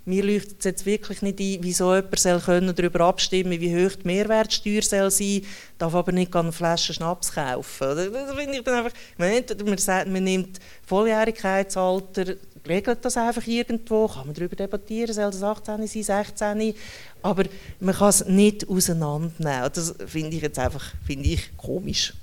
[0.06, 3.96] mir leuchtet es jetzt wirklich nicht ein, wieso jemand soll können darüber abstimmen wie hoch
[3.96, 5.42] die Mehrwertsteuer soll sein
[5.78, 8.12] darf aber nicht eine Flasche Schnaps kaufen.
[8.12, 12.36] Das finde ich dann einfach, man, sagt, man nimmt Volljährigkeitsalter,
[12.68, 16.74] regelt das einfach irgendwo, kann man darüber debattieren, soll das 18 sein, 16,
[17.22, 17.44] aber
[17.80, 19.70] man kann es nicht auseinandernehmen.
[19.74, 22.14] Das finde ich jetzt einfach finde ich komisch.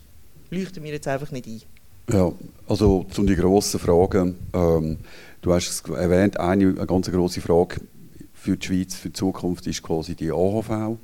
[0.50, 1.75] Leuchtet mir jetzt einfach nicht ein.
[2.10, 2.32] Ja,
[2.68, 4.36] also zu den grossen Fragen.
[4.52, 4.98] Ähm,
[5.42, 7.80] du hast es erwähnt, eine, eine ganz grosse Frage
[8.32, 10.98] für die Schweiz, für die Zukunft ist quasi die AHV.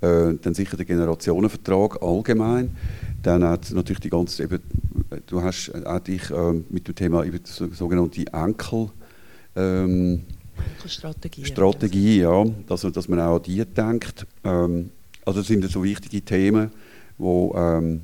[0.00, 2.76] Äh, dann sicher der Generationenvertrag allgemein.
[3.22, 4.60] Dann hat natürlich die ganze, eben,
[5.26, 8.90] du hast auch dich äh, mit dem Thema eben so, sogenannte Enkel
[9.54, 10.24] ähm,
[10.86, 14.26] Strategie, Strategie, ja, dass, dass man auch an die denkt.
[14.42, 14.90] Ähm,
[15.24, 16.70] also das sind so wichtige Themen,
[17.16, 18.00] wo ähm,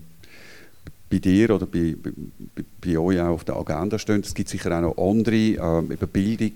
[1.10, 2.12] bei dir oder bei, bei,
[2.80, 4.20] bei euch auch auf der Agenda stehen.
[4.20, 6.52] Es gibt sicher auch noch andere, ähm, eben Bildung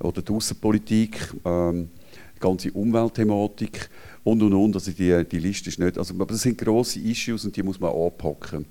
[0.00, 1.88] oder die Außenpolitik, ähm,
[2.36, 3.90] die ganze Umweltthematik
[4.24, 4.74] und und und.
[4.74, 5.98] Also die, die Liste ist nicht.
[5.98, 8.64] Also, aber das sind grosse Issues und die muss man anpacken.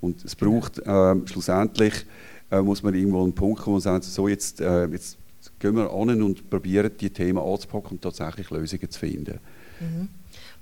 [0.00, 2.06] Und es braucht ähm, schlussendlich
[2.50, 5.18] äh, muss man irgendwo einen Punkt kommen, wo man sagt, so jetzt, äh, jetzt
[5.58, 9.40] gehen wir an und probieren die Themen anzupacken und tatsächlich Lösungen zu finden.
[9.80, 10.08] Mhm.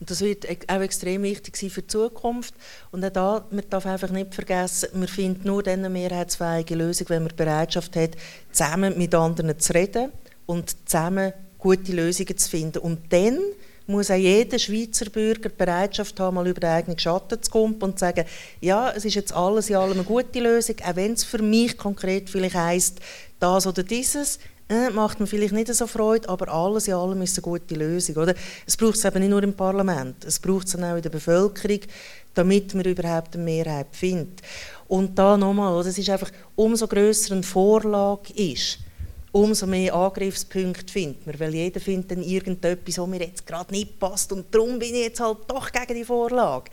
[0.07, 2.55] Das wird auch extrem wichtig sein für die Zukunft.
[2.91, 7.09] Und auch da, man darf einfach nicht vergessen, man findet nur dann eine mehrheitsfähige Lösung,
[7.11, 8.11] wenn man die Bereitschaft hat,
[8.53, 10.13] zusammen mit anderen zu reden
[10.47, 12.79] und zusammen gute Lösungen zu finden.
[12.79, 13.39] Und dann
[13.87, 17.75] muss auch jeder Schweizer Bürger die Bereitschaft haben, mal über den eigenen Schatten zu kommen
[17.75, 18.25] und zu sagen,
[18.61, 21.77] ja, es ist jetzt alles in allem eine gute Lösung, auch wenn es für mich
[21.77, 23.01] konkret vielleicht heisst,
[23.41, 24.39] das oder dieses,
[24.69, 28.17] äh, macht mir vielleicht nicht so Freude, aber alles in allem ist eine gute Lösung.
[28.17, 28.35] Oder?
[28.67, 31.81] Es braucht es eben nicht nur im Parlament, es braucht es auch in der Bevölkerung,
[32.35, 34.41] damit man überhaupt eine Mehrheit findet.
[34.89, 38.79] Und da nochmal, es ist einfach, umso grösser eine Vorlage ist,
[39.33, 43.99] umso mehr Angriffspunkte findet man, weil jeder findet dann irgendetwas, was mir jetzt gerade nicht
[43.99, 46.71] passt und darum bin ich jetzt halt doch gegen die Vorlage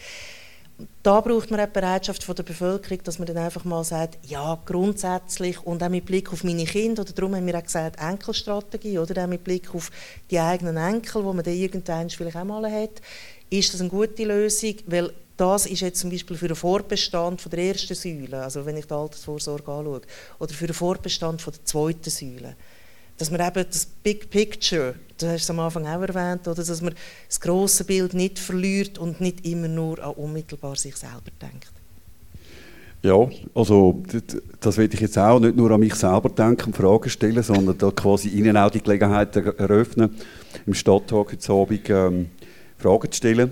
[1.03, 4.59] da braucht man eine Bereitschaft von der Bevölkerung, dass man dann einfach mal sagt, ja,
[4.65, 8.99] grundsätzlich und auch mit Blick auf meine Kinder, oder darum haben wir auch gesagt, Enkelstrategie,
[8.99, 9.23] oder?
[9.23, 9.91] Auch mit Blick auf
[10.29, 13.01] die eigenen Enkel, die man dann irgendwann vielleicht auch mal hat,
[13.49, 17.49] ist das eine gute Lösung, weil das ist jetzt zum Beispiel für den Vorbestand von
[17.49, 20.01] der ersten Säule, also wenn ich die Altersvorsorge anschaue,
[20.39, 22.55] oder für den Vorbestand von der zweiten Säule
[23.21, 26.81] dass man eben das Big Picture, das hast du am Anfang auch erwähnt, oder, dass
[26.81, 26.95] man
[27.27, 31.71] das große Bild nicht verliert und nicht immer nur an unmittelbar sich selber denkt.
[33.03, 34.01] Ja, also
[34.59, 37.77] das will ich jetzt auch nicht nur an mich selber denken und Fragen stellen, sondern
[37.77, 40.15] da quasi Ihnen auch die Gelegenheit eröffnen,
[40.65, 42.29] im Stadttag heute Abend ähm,
[42.79, 43.51] Fragen zu stellen.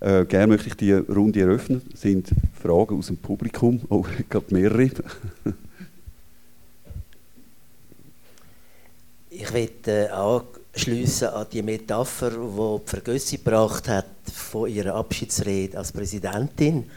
[0.00, 1.82] Äh, gerne möchte ich die Runde eröffnen.
[1.90, 4.88] Das sind Fragen aus dem Publikum, oh, gerade mehrere.
[9.36, 16.88] Ich möchte anschließen an die Metapher, die Vergössi gebracht hat von ihrer Abschiedsrede als Präsidentin.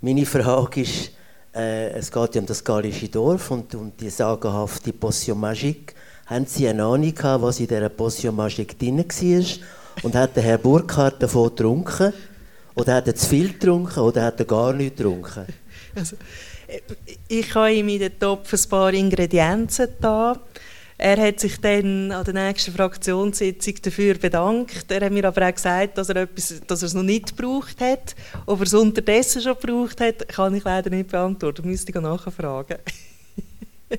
[0.00, 1.10] Meine Frage ist,
[1.54, 5.94] äh, es geht ja um das gallische Dorf und um die sagenhafte Potion Magique.
[6.24, 9.46] Haben Sie eine Ahnung gehabt, was in dieser Potion Magique drin war?
[10.02, 12.14] Und hat der Herr Burkhardt davon getrunken?
[12.74, 14.00] Oder hat er zu viel getrunken?
[14.00, 15.44] Oder hat er gar nichts getrunken?
[15.94, 16.16] Also,
[17.28, 20.40] ich habe in den Topf ein paar Ingredienzen da.
[20.96, 24.88] Er hat sich dann an der nächsten Fraktionssitzung dafür bedankt.
[24.92, 27.80] Er hat mir aber auch gesagt, dass er, etwas, dass er es noch nicht gebraucht
[27.80, 28.14] hat.
[28.46, 31.66] Ob er es unterdessen schon gebraucht hat, kann ich leider nicht beantworten.
[31.68, 32.78] Müsste ich nachfragen.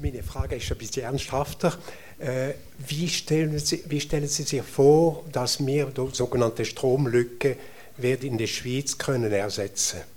[0.00, 1.78] Meine Frage ist ein bisschen ernsthafter.
[2.18, 2.54] Äh,
[2.88, 7.56] wie, stellen Sie, wie stellen Sie sich vor, dass wir die sogenannte Stromlücke
[7.98, 10.11] in der Schweiz können ersetzen können?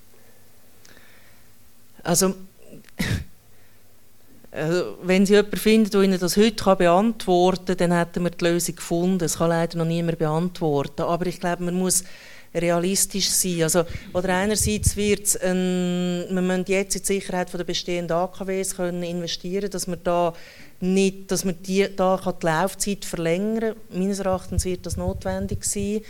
[2.05, 2.35] Also,
[4.51, 8.45] also, wenn Sie jemanden finden, der Ihnen das heute beantworten kann, dann hätten wir die
[8.45, 9.19] Lösung gefunden.
[9.19, 11.01] Das kann leider noch niemand beantworten.
[11.01, 12.03] Aber ich glaube, man muss
[12.53, 13.63] realistisch sein.
[13.63, 13.83] Also,
[14.13, 19.69] oder einerseits wird es, wir müssen jetzt in die Sicherheit der bestehenden AKWs können investieren,
[19.69, 20.33] dass man da
[20.79, 23.75] nicht, dass man die, da kann die Laufzeit verlängern.
[23.89, 26.01] Meines Erachtens wird das notwendig sein.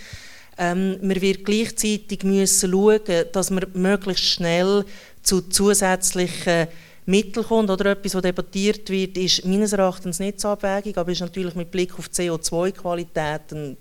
[0.58, 4.86] Ähm, man wird gleichzeitig müssen schauen, dass man möglichst schnell
[5.26, 6.67] zu zusätzlichen
[7.05, 7.69] Mitteln kommt.
[7.69, 11.71] Oder etwas, was debattiert wird, ist meines Erachtens nicht so abwägig, aber ist natürlich mit
[11.71, 13.78] Blick auf CO2-Qualitäten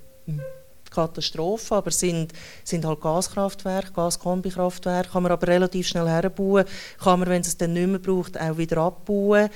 [0.91, 2.33] Katastrophe, aber sind,
[2.63, 6.65] sind halt Gaskraftwerke, Gaskombikraftwerke, kann man aber relativ schnell herbauen,
[7.03, 9.51] kann man, wenn es es dann nicht mehr braucht, auch wieder abbauen.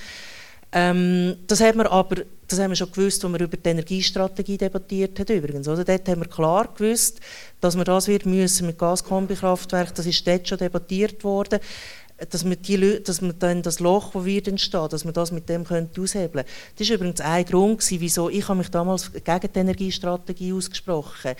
[0.72, 4.56] Ähm, das haben wir aber das haben wir schon gewusst, als wir über die Energiestrategie
[4.56, 5.68] debattiert haben übrigens.
[5.68, 5.84] Oder?
[5.84, 7.20] Dort haben wir klar gewusst,
[7.60, 11.60] dass wir das wird müssen mit Gaskombikraftwerken, das ist dort schon debattiert worden,
[12.30, 15.48] dass wir, die, dass wir dann das Loch, das wird entstehen, dass wir das mit
[15.48, 16.46] dem können aushebeln können.
[16.76, 21.36] Das war übrigens ein Grund, wieso ich mich damals gegen die Energiestrategie ausgesprochen habe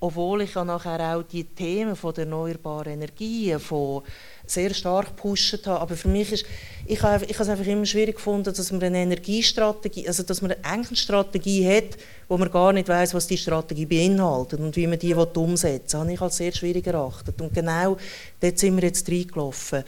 [0.00, 4.02] obwohl ich ja nachher auch die Themen von der erneuerbaren Energien von
[4.50, 5.80] sehr stark gepusht habe.
[5.80, 6.44] Aber für mich ist,
[6.86, 10.42] ich habe, ich habe es einfach immer schwierig gefunden, dass man eine Energiestrategie, also dass
[10.42, 11.96] man eine Strategie hat,
[12.28, 15.80] wo man gar nicht weiß, was die Strategie beinhaltet und wie man die umsetzen will.
[15.84, 17.40] Das habe ich als sehr schwierig erachtet.
[17.40, 17.96] Und genau
[18.40, 19.84] dort sind wir jetzt reingelaufen.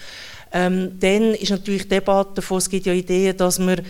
[0.52, 3.80] Ähm, dann ist natürlich die Debatte davon, es gibt ja Ideen, dass man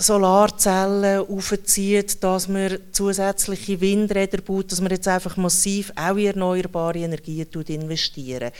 [0.00, 7.00] Solarzellen aufzieht, dass man zusätzliche Windräder baut, dass man jetzt einfach massiv auch in erneuerbare
[7.00, 8.52] Energien investieren.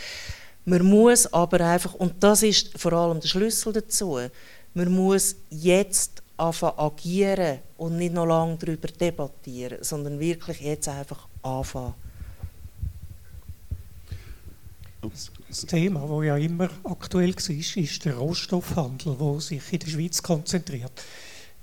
[0.68, 4.18] Man muss aber einfach, und das ist vor allem der Schlüssel dazu,
[4.74, 11.26] man muss jetzt anfangen agieren und nicht noch lange darüber debattieren, sondern wirklich jetzt einfach
[11.42, 11.94] anfangen.
[15.48, 20.22] Das Thema, das ja immer aktuell war, ist der Rohstoffhandel, der sich in der Schweiz
[20.22, 20.92] konzentriert.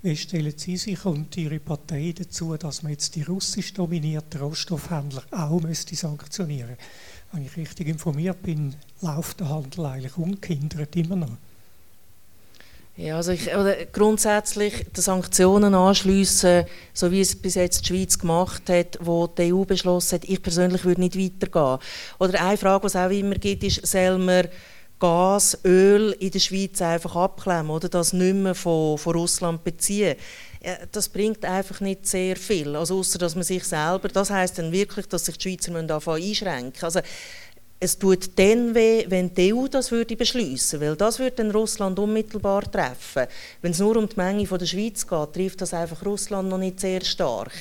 [0.01, 5.23] Wie stellen Sie sich und Ihre Partei dazu, dass man jetzt die russisch dominierten Rohstoffhändler
[5.29, 6.85] auch sanktionieren müsste?
[7.31, 11.37] Wenn ich richtig informiert bin, läuft der Handel eigentlich ungehindert immer noch.
[12.97, 16.63] Ja, also ich, oder grundsätzlich die Sanktionen anschliessen,
[16.93, 20.41] so wie es bis jetzt die Schweiz gemacht hat, wo die EU beschlossen hat, ich
[20.41, 21.79] persönlich würde nicht weitergehen.
[22.19, 24.47] Oder eine Frage, die es auch immer gibt, ist, soll man
[24.97, 30.15] Gas, Öl in der Schweiz einfach abklemmen oder das nicht mehr von, von Russland beziehen.
[30.91, 34.71] Das bringt einfach nicht sehr viel, also außer dass man sich selber, das heißt dann
[34.71, 36.83] wirklich, dass sich die Schweizer anfangen einschränken.
[36.83, 37.01] Also
[37.79, 41.99] es tut dann weh, wenn die EU das würde beschließen, weil das würde dann Russland
[41.99, 43.27] unmittelbar treffen.
[43.61, 46.57] Wenn es nur um die Menge von der Schweiz geht, trifft das einfach Russland noch
[46.57, 47.51] nicht sehr stark.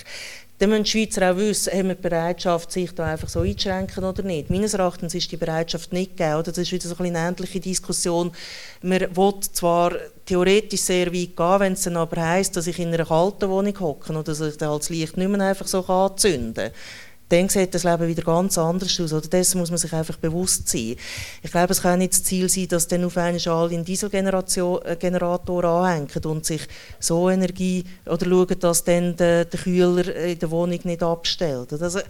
[0.58, 4.04] Dann müssen die Schweizer auch wissen, haben wir die Bereitschaft, sich da einfach so einzuschränken
[4.04, 4.50] oder nicht.
[4.50, 6.34] Meines Erachtens ist die Bereitschaft nicht gegeben.
[6.34, 6.52] Oder?
[6.52, 8.30] Das ist wieder so eine ähnliche Diskussion.
[8.80, 9.92] Man will zwar
[10.24, 13.78] theoretisch sehr weit gehen, wenn es dann aber heisst, dass ich in einer kalten Wohnung
[13.80, 16.72] hocke oder dass ich das Licht nicht mehr einfach so anzünden kann
[17.28, 19.12] dann sieht das Leben wieder ganz anders aus.
[19.12, 20.96] Oder dessen muss man sich einfach bewusst sein.
[21.42, 25.64] Ich glaube, es kann nicht das Ziel sein, dass dann auf einmal alle einen Dieselgenerator
[25.64, 26.62] anhängen und sich
[27.00, 31.72] so Energie oder schauen, dass dann der, der Kühler in der Wohnung nicht abstellt.
[31.72, 32.00] Also,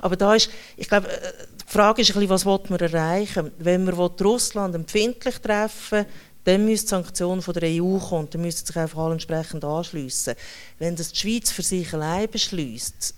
[0.00, 1.32] aber da ist, ich glaube, äh,
[1.66, 6.06] die Frage ist ein bisschen, was man erreichen Wenn man Russland empfindlich treffen
[6.44, 10.34] dann müsste die Sanktion von der EU kommen, dann müsste sich einfach alle entsprechend anschliessen.
[10.78, 13.14] Wenn das die Schweiz für sich allein beschließt,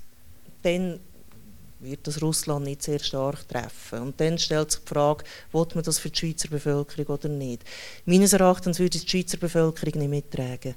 [0.63, 0.99] dann
[1.81, 4.01] wird das Russland nicht sehr stark treffen.
[4.01, 7.65] Und dann stellt sich die Frage, will man das für die Schweizer Bevölkerung oder nicht.
[8.05, 10.75] Meines Erachtens würde die Schweizer Bevölkerung nicht mittragen.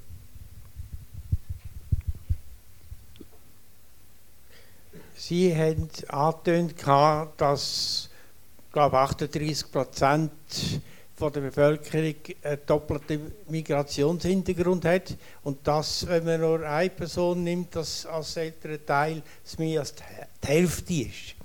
[5.15, 6.75] Sie haben angetönt,
[7.37, 8.09] dass
[8.73, 10.31] glaube 38 Prozent
[11.15, 15.15] von der Bevölkerung einen doppelten Migrationshintergrund hat.
[15.43, 19.93] Und das, wenn man nur eine Person nimmt, das als älterer Teil, es mehr als
[19.95, 21.35] die Hälfte ist.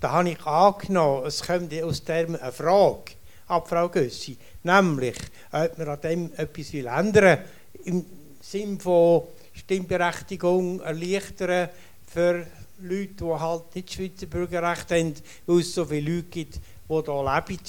[0.00, 3.12] Da habe ich angenommen, es kommt aus dem eine Frage
[3.46, 5.16] ab Frau Gössi, nämlich,
[5.52, 7.38] ob man an dem etwas will ändern
[7.84, 8.04] im
[8.40, 9.22] Sinn von
[9.52, 11.68] Stimmberechtigung erleichtern
[12.06, 12.46] für
[12.80, 15.14] Leute, die halt nicht Schweizer Bürgerrecht haben,
[15.46, 17.60] weil es so viele Leute gibt, die hier leben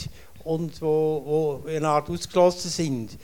[0.45, 3.17] und wo, wo eine Art ausgeschlossen sind.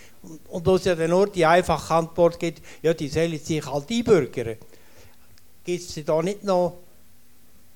[0.49, 3.89] Und, wo es ja dann nur die einfache Antwort gibt, ja, die sollen sich halt
[3.89, 4.57] einbürgern.
[5.63, 6.80] Gibt es da nicht noch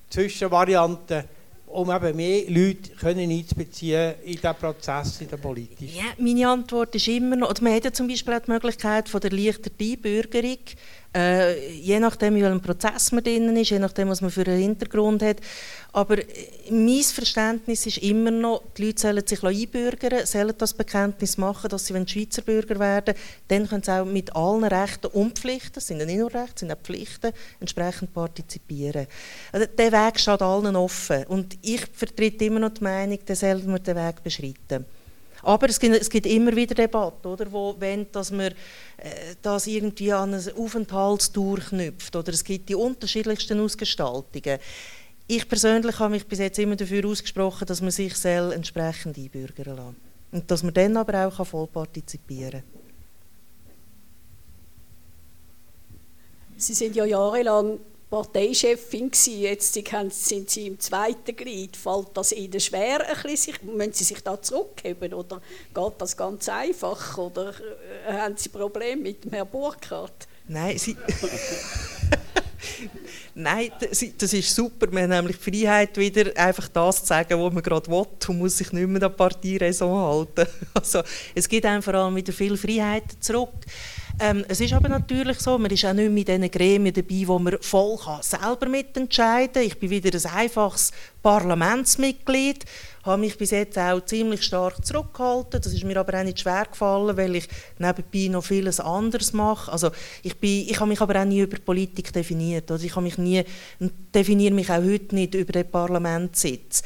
[0.09, 1.23] Zwischenvarianten,
[1.67, 5.95] um eben mehr Leute können einzubeziehen in diesen Prozess, in den politischen?
[5.95, 9.09] Ja, meine Antwort ist immer noch, oder man hat ja zum Beispiel auch die Möglichkeit
[9.09, 10.57] von der erleichterten Einbürgerung,
[11.15, 14.59] äh, je nachdem, in welchem Prozess man drin ist, je nachdem, was man für einen
[14.59, 15.37] Hintergrund hat.
[15.93, 16.25] Aber äh,
[16.69, 21.85] mein Verständnis ist immer noch, die Leute sollen sich einbürgern, sollen das Bekenntnis machen, dass
[21.85, 23.15] sie Schweizer Bürger werden
[23.47, 26.59] dann können sie auch mit allen Rechten und Pflichten, es sind ja nicht nur Rechte,
[26.59, 29.07] sind auch Pflichten, entsprechend partizipieren.
[29.51, 31.25] Also, der Weg steht allen offen.
[31.27, 34.85] Und ich vertrete immer noch die Meinung, dann sollen wir den Weg beschreiten.
[35.45, 39.67] Aber es gibt, es gibt immer wieder Debatten, oder, wo wenn, dass man äh, das
[39.67, 42.15] irgendwie an eine Aufenthaltsdauer knüpft.
[42.15, 44.57] Oder es gibt die unterschiedlichsten Ausgestaltungen.
[45.27, 49.95] Ich persönlich habe mich bis jetzt immer dafür ausgesprochen, dass man sich entsprechend einbürgern lassen
[50.31, 52.63] Und dass man dann aber auch voll partizipieren kann.
[56.57, 57.79] Sie sind ja jahrelang
[58.09, 61.75] Parteichefin gewesen, jetzt sind Sie im zweiten Glied.
[61.75, 65.41] Fällt das Ihnen schwer, ein bisschen, müssen Sie sich da zurückheben oder
[65.73, 67.53] geht das ganz einfach oder
[68.07, 70.27] äh, haben Sie Probleme mit Herrn Burkhardt?
[70.47, 70.95] Nein, Sie...
[73.35, 74.87] Nein, das ist super.
[74.91, 78.37] Man hat nämlich die Freiheit, wieder einfach das zu sagen, was man gerade will und
[78.37, 80.47] muss sich nicht mehr an die Parteiräson halten.
[80.73, 81.01] Also,
[81.33, 83.53] es gibt einem vor allem wieder viel Freiheit zurück.
[84.17, 87.37] Ähm, es ist aber natürlich so, man ist auch nicht in diesen Gremien dabei, wo
[87.37, 89.63] man voll kann, selber mitentscheiden kann.
[89.63, 90.91] Ich bin wieder ein einfaches
[91.21, 92.63] Parlamentsmitglied,
[93.03, 95.61] habe mich bis jetzt auch ziemlich stark zurückgehalten.
[95.61, 99.69] Das ist mir aber auch nicht schwer gefallen, weil ich nebenbei noch vieles anderes mache.
[99.69, 99.91] Also
[100.23, 102.71] ich, bin, ich habe mich aber auch nie über Politik definiert.
[102.71, 103.43] Also ich habe mich nie,
[104.13, 106.83] definiere mich auch heute nicht über den Parlamentssitz.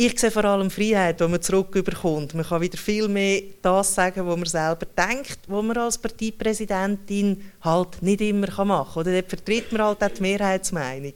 [0.00, 2.32] Ich sehe vor allem Freiheit, die man zurückbekommt.
[2.32, 7.50] Man kann wieder viel mehr das sagen, was man selber denkt, was man als Parteipräsidentin
[7.62, 9.00] halt nicht immer machen kann.
[9.00, 11.14] Oder dort vertritt man halt auch die Mehrheitsmeinung.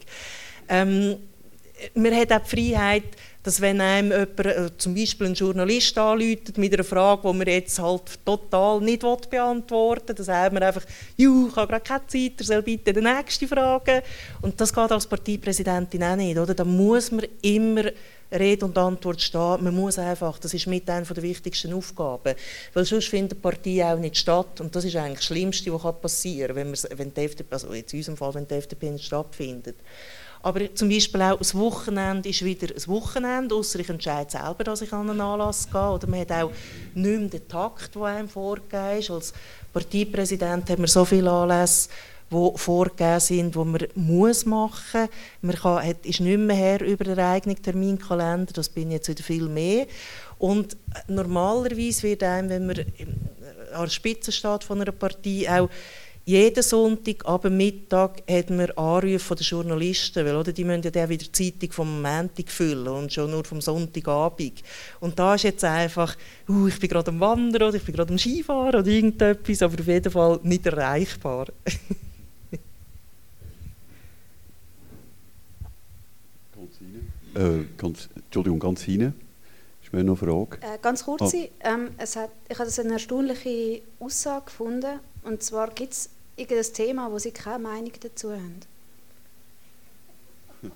[0.68, 1.16] Ähm,
[1.94, 3.04] man hat auch die Freiheit,
[3.42, 7.46] dass wenn einem jemand, äh, zum Beispiel ein Journalist anläutet mit einer Frage, die man
[7.46, 10.84] jetzt halt total nicht beantworten will, dann sagt man einfach,
[11.16, 14.02] «Juh, ich habe gerade keine Zeit, er soll bitte die nächste fragen.»
[14.42, 16.54] Und das geht als Parteipräsidentin auch nicht, oder?
[16.54, 17.84] Da muss man immer
[18.32, 19.62] Rede und Antwort stehen.
[19.62, 22.34] Man muss einfach, das ist mit einer der wichtigsten Aufgaben.
[22.72, 24.60] Weil sonst findet die Partei auch nicht statt.
[24.60, 27.84] Und das ist eigentlich das Schlimmste, was passieren kann, wenn, wenn die FDP, also in
[27.92, 29.76] unserem Fall, wenn die FDP nicht stattfindet.
[30.42, 34.82] Aber zum Beispiel auch das Wochenende ist wieder ein Wochenende, außer ich entscheide selber, dass
[34.82, 35.90] ich an einen Anlass gehe.
[35.90, 36.50] Oder man hat auch
[36.94, 39.10] nicht mehr den Takt, der einem vorgegeben ist.
[39.10, 39.32] Als
[39.72, 41.88] Parteipräsident hat man so viele Anlässe,
[42.32, 45.10] die vorgegeben sind, die man muss machen muss.
[45.42, 49.22] Man kann, hat, ist nicht mehr her über den eigenen Terminkalender, das bin jetzt wieder
[49.22, 49.86] viel mehr.
[50.38, 50.76] Und
[51.06, 52.80] normalerweise wird einem, wenn man
[53.74, 55.68] an der Spitze steht von einer Partei, auch
[56.24, 60.90] jeden Sonntag ab Mittag hat man Anrufe von den Journalisten, weil oder, die müssen ja
[60.90, 64.62] dann wieder die Zeitung vom Montag füllen und schon nur vom Sonntagabend.
[65.00, 66.16] Und da ist jetzt einfach,
[66.48, 69.80] uh, ich bin gerade am Wandern oder ich bin gerade am Skifahren oder irgendetwas, aber
[69.80, 71.46] auf jeden Fall nicht erreichbar.
[77.34, 79.14] Äh, ganz, Entschuldigung, ganz hinten.
[79.92, 80.56] Ist mir noch eine Frage?
[80.62, 81.48] Äh, ganz kurz, oh.
[81.60, 85.00] ähm, es hat, ich habe eine erstaunliche Aussage gefunden.
[85.22, 88.60] Und zwar gibt es irgendein Thema, wo Sie keine Meinung dazu haben.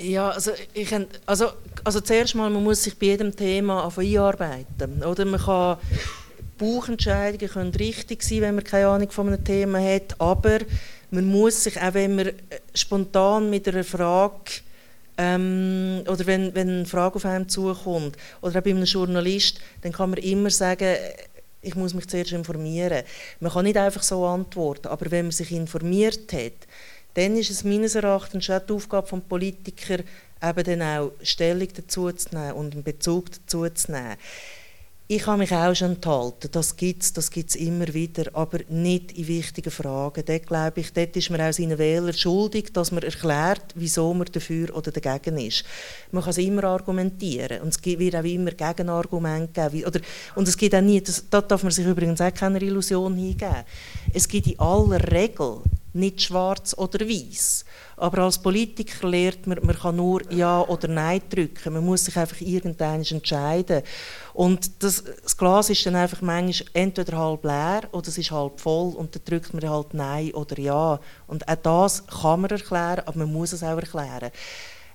[0.00, 0.94] Ja, also, ich,
[1.26, 1.46] also,
[1.82, 5.02] also zuerst mal, man muss sich bei jedem Thema einarbeiten.
[5.02, 5.78] Oder man kann,
[6.56, 10.58] Bauchentscheidungen können richtig sein, wenn man keine Ahnung von einem Thema hat, aber
[11.10, 12.34] man muss sich, auch wenn man äh,
[12.74, 14.62] spontan mit einer Frage
[15.18, 19.92] ähm, oder wenn, wenn eine Frage auf einem zukommt oder auch bei einem Journalist, dann
[19.92, 20.94] kann man immer sagen,
[21.60, 23.02] ich muss mich zuerst informieren.
[23.40, 26.68] Man kann nicht einfach so antworten, aber wenn man sich informiert hat,
[27.14, 30.04] dann ist es meines Erachtens schon die Aufgabe des Politikers,
[30.40, 34.16] eben dann auch Stellung dazu zu nehmen und einen Bezug dazu zu nehmen.
[35.10, 39.12] Ich habe mich auch schon enthalten, das gibt es das gibt's immer wieder, aber nicht
[39.12, 40.22] in wichtigen Fragen.
[40.22, 44.28] Dort, glaube ich, dort ist man auch seinen Wählern schuldig, dass man erklärt, wieso man
[44.30, 45.64] dafür oder dagegen ist.
[46.12, 49.86] Man kann es immer argumentieren und es wird auch immer Gegenargumente geben.
[49.86, 50.00] Oder,
[50.34, 53.64] und es gibt auch nie, das, da darf man sich übrigens auch keine Illusion hingeben,
[54.12, 55.62] es gibt in aller Regel
[55.92, 57.64] nicht schwarz oder weiß.
[57.96, 61.72] Aber als Politiker lernt man, man kann nur Ja oder Nein drücken.
[61.72, 63.82] Man muss sich einfach irgendwann entscheiden.
[64.34, 68.60] Und das, das, Glas ist dann einfach manchmal entweder halb leer oder es ist halb
[68.60, 71.00] voll und dann drückt man halt Nein oder Ja.
[71.26, 74.30] Und auch das kann man erklären, aber man muss es auch erklären.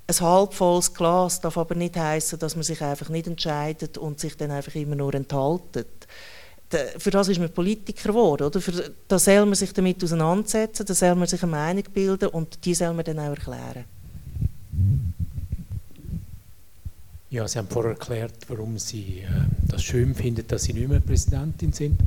[0.06, 4.36] Ein halbvolles Glas darf aber nicht heißen, dass man sich einfach nicht entscheidet und sich
[4.36, 6.03] dann einfach immer nur enthaltet
[6.98, 8.44] für das ist man Politiker geworden.
[8.44, 8.62] Oder?
[8.62, 12.64] Für, da soll man sich damit auseinandersetzen, da soll man sich eine Meinung bilden und
[12.66, 13.86] die soll man dann auch erklären.
[17.30, 19.28] Ja, Sie haben vorher erklärt, warum Sie äh,
[19.68, 22.00] das schön finden, dass Sie nicht mehr Präsidentin sind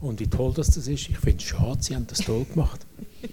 [0.00, 1.10] und wie toll das, das ist.
[1.10, 2.80] Ich finde es schade, Sie haben das toll gemacht.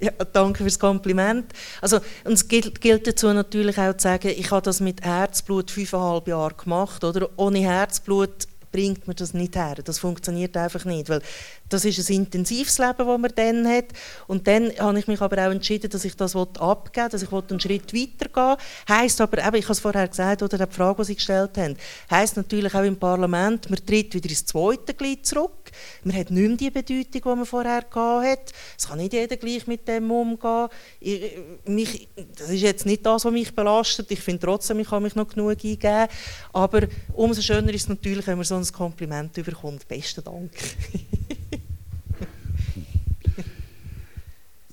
[0.00, 1.52] Ja, danke fürs Kompliment.
[1.80, 5.70] Also, und es gilt, gilt, dazu natürlich auch zu sagen, ich habe das mit Herzblut
[5.70, 7.04] fünfeinhalb Jahre gemacht.
[7.04, 7.28] Oder?
[7.36, 9.76] Ohne Herzblut bringt man das nicht her.
[9.84, 11.22] Das funktioniert einfach nicht, weil
[11.68, 13.86] das ist ein intensives Leben, das man dann hat.
[14.26, 17.32] Und dann habe ich mich aber auch entschieden, dass ich das abgeben will, dass ich
[17.32, 18.56] einen Schritt weitergehen
[18.88, 21.76] Heißt aber, eben, ich habe es vorher gesagt, oder die Frage, die Sie gestellt haben,
[22.10, 25.61] heisst natürlich auch im Parlament, man tritt wieder ins zweite Glied zurück.
[26.04, 28.52] Man hat nicht mehr die Bedeutung, die man vorher hatte.
[28.78, 30.68] Es kann nicht jeder gleich mit dem umgehen.
[31.00, 31.32] Ich,
[31.66, 34.10] mich, das ist jetzt nicht das, was mich belastet.
[34.10, 36.08] Ich finde trotzdem, ich kann mich noch genug eingeben.
[36.52, 39.86] Aber umso schöner ist es natürlich, wenn man so ein Kompliment überkommt.
[39.88, 40.50] Besten Dank.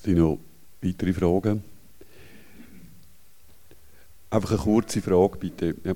[0.04, 0.40] Sind noch
[0.82, 1.64] weitere Fragen?
[4.30, 5.76] Einfach eine kurze Frage, bitte.
[5.84, 5.96] Ja.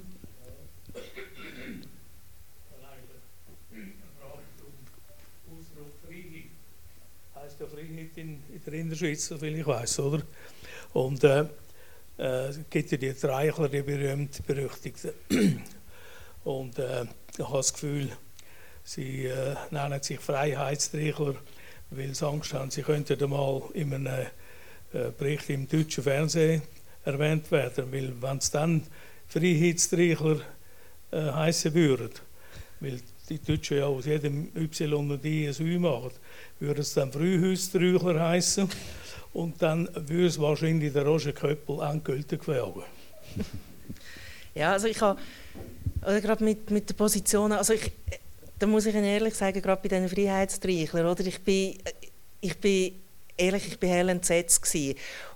[7.74, 10.24] Freiheit in, in der Innerschweiz, soviel ich weiß, oder?
[10.94, 11.46] Und äh,
[12.18, 15.12] äh, es gibt ja die Treichler, die berühmt berüchtigten.
[16.44, 17.06] Und äh,
[17.38, 18.10] ich habe das Gefühl,
[18.84, 21.36] sie äh, nennen sich Freiheitstreichler
[21.92, 24.26] weil sie Angst haben, sie könnten einmal in einem
[24.94, 26.64] äh, Bericht im deutschen Fernsehen
[27.06, 28.84] erwähnt werden, weil wenn es dann
[29.28, 30.42] Freiheitstreichler
[31.12, 32.10] äh, heißen würden,
[32.80, 33.00] weil
[33.38, 36.12] die Deutschen ja aus jedem Y und I ein Ü machen,
[36.60, 38.70] würde es dann Frühhausträuchler heißen
[39.34, 42.84] und dann würde es wahrscheinlich der Roger Köppel endgültig werden.
[44.56, 45.20] Ja, also ich habe
[46.04, 47.92] gerade mit, mit der Position, also ich,
[48.60, 51.26] da muss ich Ihnen ehrlich sagen, gerade bei diesen Freiheitstreichlern, oder?
[51.26, 51.80] Ich bin,
[52.40, 52.94] ich bin
[53.38, 54.64] ehrlich, ich bin hell entsetzt.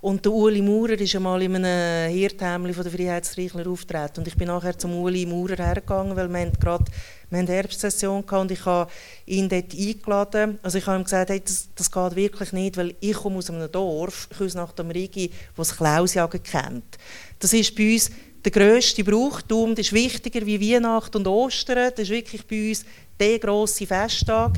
[0.00, 4.36] Und der Uli Maurer ist einmal in einem Hirthämli von den Freiheitstreichler auftreten und ich
[4.36, 6.84] bin nachher zum Uli Maurer hergegangen, weil wir gerade
[7.30, 8.90] wir haben Herbstsession gehabt und ich habe
[9.26, 10.58] ihn dort eingeladen.
[10.62, 13.50] Also ich habe ihm gesagt, hey, das, das geht wirklich nicht, weil ich komme aus
[13.50, 16.96] einem Dorf, ich nach dem Rigi, wo es Klausjagen kennt.
[17.38, 18.10] Das ist bei uns
[18.44, 21.90] der grösste Brauchtum, das ist wichtiger wie Weihnachten und Ostern.
[21.90, 22.84] Das ist wirklich bei uns
[23.18, 24.52] der grosse Festtag.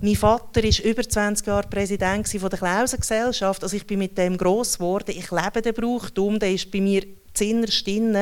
[0.00, 3.62] Mein Vater war über 20 Jahre Präsident der Klausengesellschaft.
[3.62, 5.14] Also ich bin mit dem gross geworden.
[5.16, 7.02] Ich lebe den Brauchtum, der ist bei mir
[7.34, 8.16] zinnerst drin.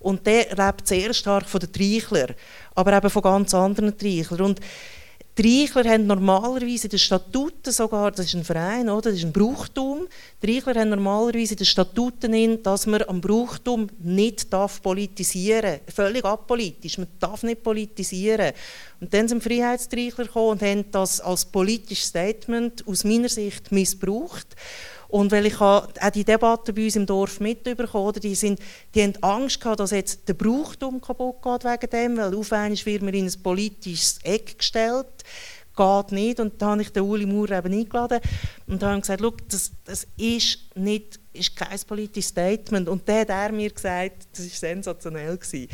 [0.00, 2.34] Und der lebt sehr stark von den Treichlern,
[2.74, 4.56] aber eben von ganz anderen Treichlern.
[5.36, 9.10] Die Reichler haben normalerweise in den Statuten sogar, das ist ein Verein, oder?
[9.10, 10.06] das ist ein Brauchtum,
[10.40, 15.80] die Reichler haben normalerweise in den Statuten, in, dass man am Brauchtum nicht darf politisieren
[15.84, 15.94] darf.
[15.94, 18.52] Völlig apolitisch, man darf nicht politisieren.
[19.00, 24.54] Und dann sind Freiheitsreichler gekommen und haben das als politisches Statement aus meiner Sicht missbraucht.
[25.14, 28.58] Und weil ich auch die Debatte bei uns im Dorf mitbekommen die, sind,
[28.96, 33.02] die haben Angst gehabt, dass jetzt der Brauchtum kaputt geht wegen dem, weil aufwendig wird
[33.02, 35.06] man in ein politisches Eck gestellt.
[35.76, 36.40] Geht nicht.
[36.40, 38.18] Und da habe ich den Uli Maurer eben eingeladen
[38.66, 42.88] und habe gesagt, das, das ist nicht ist kein politisches Statement.
[42.88, 45.36] Und dann hat er mir gesagt, das war sensationell.
[45.36, 45.68] Gewesen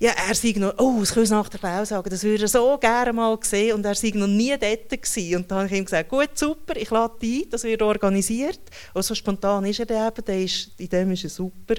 [0.00, 2.48] ja, er sei noch, oh, das können Sie nach der Klaus sagen, das würde er
[2.48, 5.36] so gerne mal sehen und er sei noch nie dort gewesen.
[5.36, 8.60] Und dann habe ich ihm gesagt, gut, super, ich lade ein, das wird organisiert.
[8.94, 11.74] Und so spontan ist er dann eben, der ist, in dem ist er super.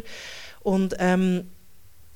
[0.61, 1.49] Und ähm,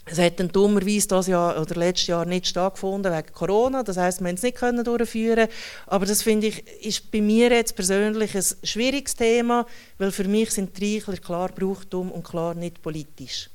[0.06, 3.82] es hat dann dummerweise das Jahr oder letztes Jahr nicht stattgefunden wegen Corona.
[3.82, 5.48] Das heißt, wir haben es nicht können durchführen.
[5.88, 9.66] Aber das finde ich ist bei mir jetzt persönlich ein schwieriges Thema,
[9.98, 13.50] weil für mich sind die Reichler klar Brauchtum und klar nicht politisch.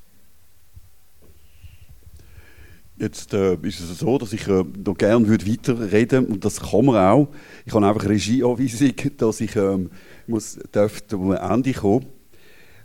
[3.00, 6.84] Jetzt äh, ist es so, dass ich äh, noch gerne würde weiterreden und das kann
[6.84, 7.28] man auch.
[7.64, 9.90] Ich habe einfach Regieanweisung, dass ich ähm,
[10.26, 12.04] muss, darf zum Ende kommen.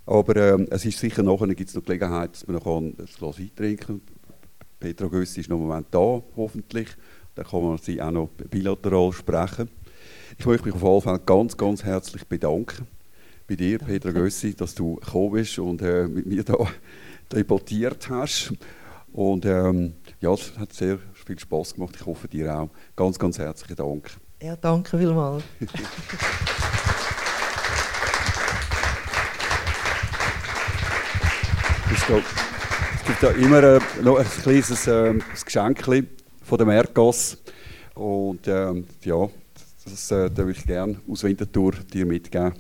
[0.06, 3.40] Aber ähm, es ist sicher nachher gibt es noch Gelegenheit, dass man noch ein Glas
[3.40, 4.02] Wein trinken
[4.80, 6.88] Petra Gössi ist noch einen Moment da, hoffentlich.
[7.34, 9.70] Dann kann man sie auch noch bilateral sprechen.
[10.38, 12.88] Ich möchte mich auf jeden Fall ganz, ganz herzlich bedanken
[13.48, 13.94] bei dir, Danke.
[13.94, 16.56] Petra Gössi, dass du gekommen bist und äh, mit mir da
[17.34, 18.54] debattiert hast.
[19.12, 19.94] Und ähm,
[20.26, 21.96] ja, es hat sehr viel Spaß gemacht.
[22.00, 22.70] Ich hoffe dir auch.
[22.96, 24.10] Ganz, ganz herzlichen Dank.
[24.42, 25.44] Ja, danke vielmals.
[31.92, 32.08] es,
[33.06, 35.86] gibt, ja immer äh, noch ein kleines äh, Geschenk
[36.42, 37.38] von der Mercos.
[37.94, 39.30] Und ähm, ja,
[39.84, 42.54] das äh, würde ich gerne aus Winterthur dir mitgeben,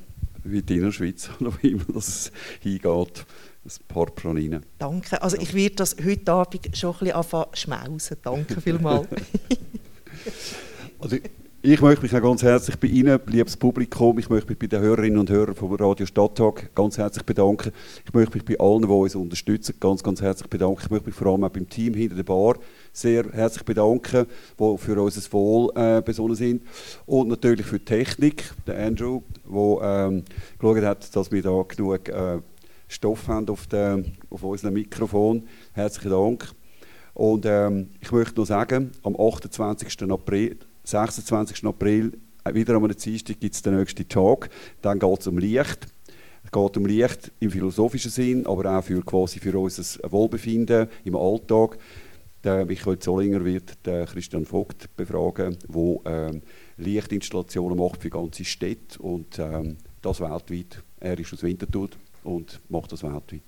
[0.44, 3.26] wie in der Schweiz, oder wie immer das hingeht.
[3.66, 4.64] Ein paar Proninen.
[4.78, 5.20] Danke.
[5.24, 8.18] Also ich werde das heute Abend schon ein bisschen anfangen schmausen.
[8.22, 9.08] Danke vielmals.
[11.00, 11.18] also,
[11.68, 15.18] ich möchte mich ganz herzlich bei Ihnen, liebes Publikum, ich möchte mich bei den Hörerinnen
[15.18, 17.72] und Hörern vom Radio Stadttag ganz herzlich bedanken.
[18.06, 20.82] Ich möchte mich bei allen, die uns unterstützen, ganz, ganz herzlich bedanken.
[20.84, 22.60] Ich möchte mich vor allem auch beim Team hinter der Bar
[22.94, 24.28] sehr herzlich bedanken,
[24.60, 26.62] die für unser Wohl äh, besonnen sind.
[27.08, 30.24] Und natürlich für die Technik, der Andrew, der ähm,
[30.60, 32.42] geschaut hat, dass wir da genug äh,
[32.88, 35.44] Stoff haben auf, der, auf unserem Mikrofon.
[35.74, 36.52] Herzlichen Dank.
[37.14, 40.04] Und ähm, ich möchte noch sagen, am 28.
[40.12, 41.64] April 26.
[41.66, 42.14] April,
[42.44, 44.50] äh, wieder am Dienstag, gibt es den nächsten Tag.
[44.82, 45.88] Dann geht es um Licht.
[46.44, 51.16] Es geht um Licht im philosophischen Sinn, aber auch für, quasi für unser Wohlbefinden im
[51.16, 51.78] Alltag.
[52.44, 56.42] Der Michael Zollinger wird den Christian Vogt befragen, der ähm,
[56.78, 60.84] Lichtinstallationen macht für ganze Städte und ähm, das weltweit.
[61.00, 61.90] Er ist aus Winterthur
[62.26, 63.44] und macht das weltweit.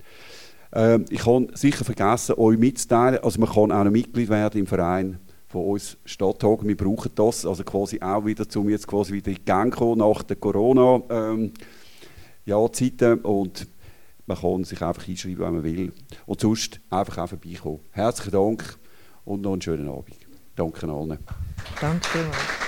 [0.74, 4.68] Ähm, ich kann sicher vergessen, euch mitzuteilen, also man kann auch ein Mitglied werden im
[4.68, 6.66] Verein von uns Stadttag.
[6.68, 10.00] Wir brauchen das, also quasi auch wieder, um jetzt quasi wieder in die Gang kommen
[10.00, 11.54] nach der Corona-Zeiten.
[13.02, 13.68] Ähm, und
[14.26, 15.94] man kann sich einfach einschreiben, wenn man will.
[16.26, 17.80] Und sonst einfach auch vorbeikommen.
[17.92, 18.78] Herzlichen Dank
[19.24, 20.18] und noch einen schönen Abend.
[20.56, 21.18] Danke allen.
[21.80, 22.67] Danke vielmals.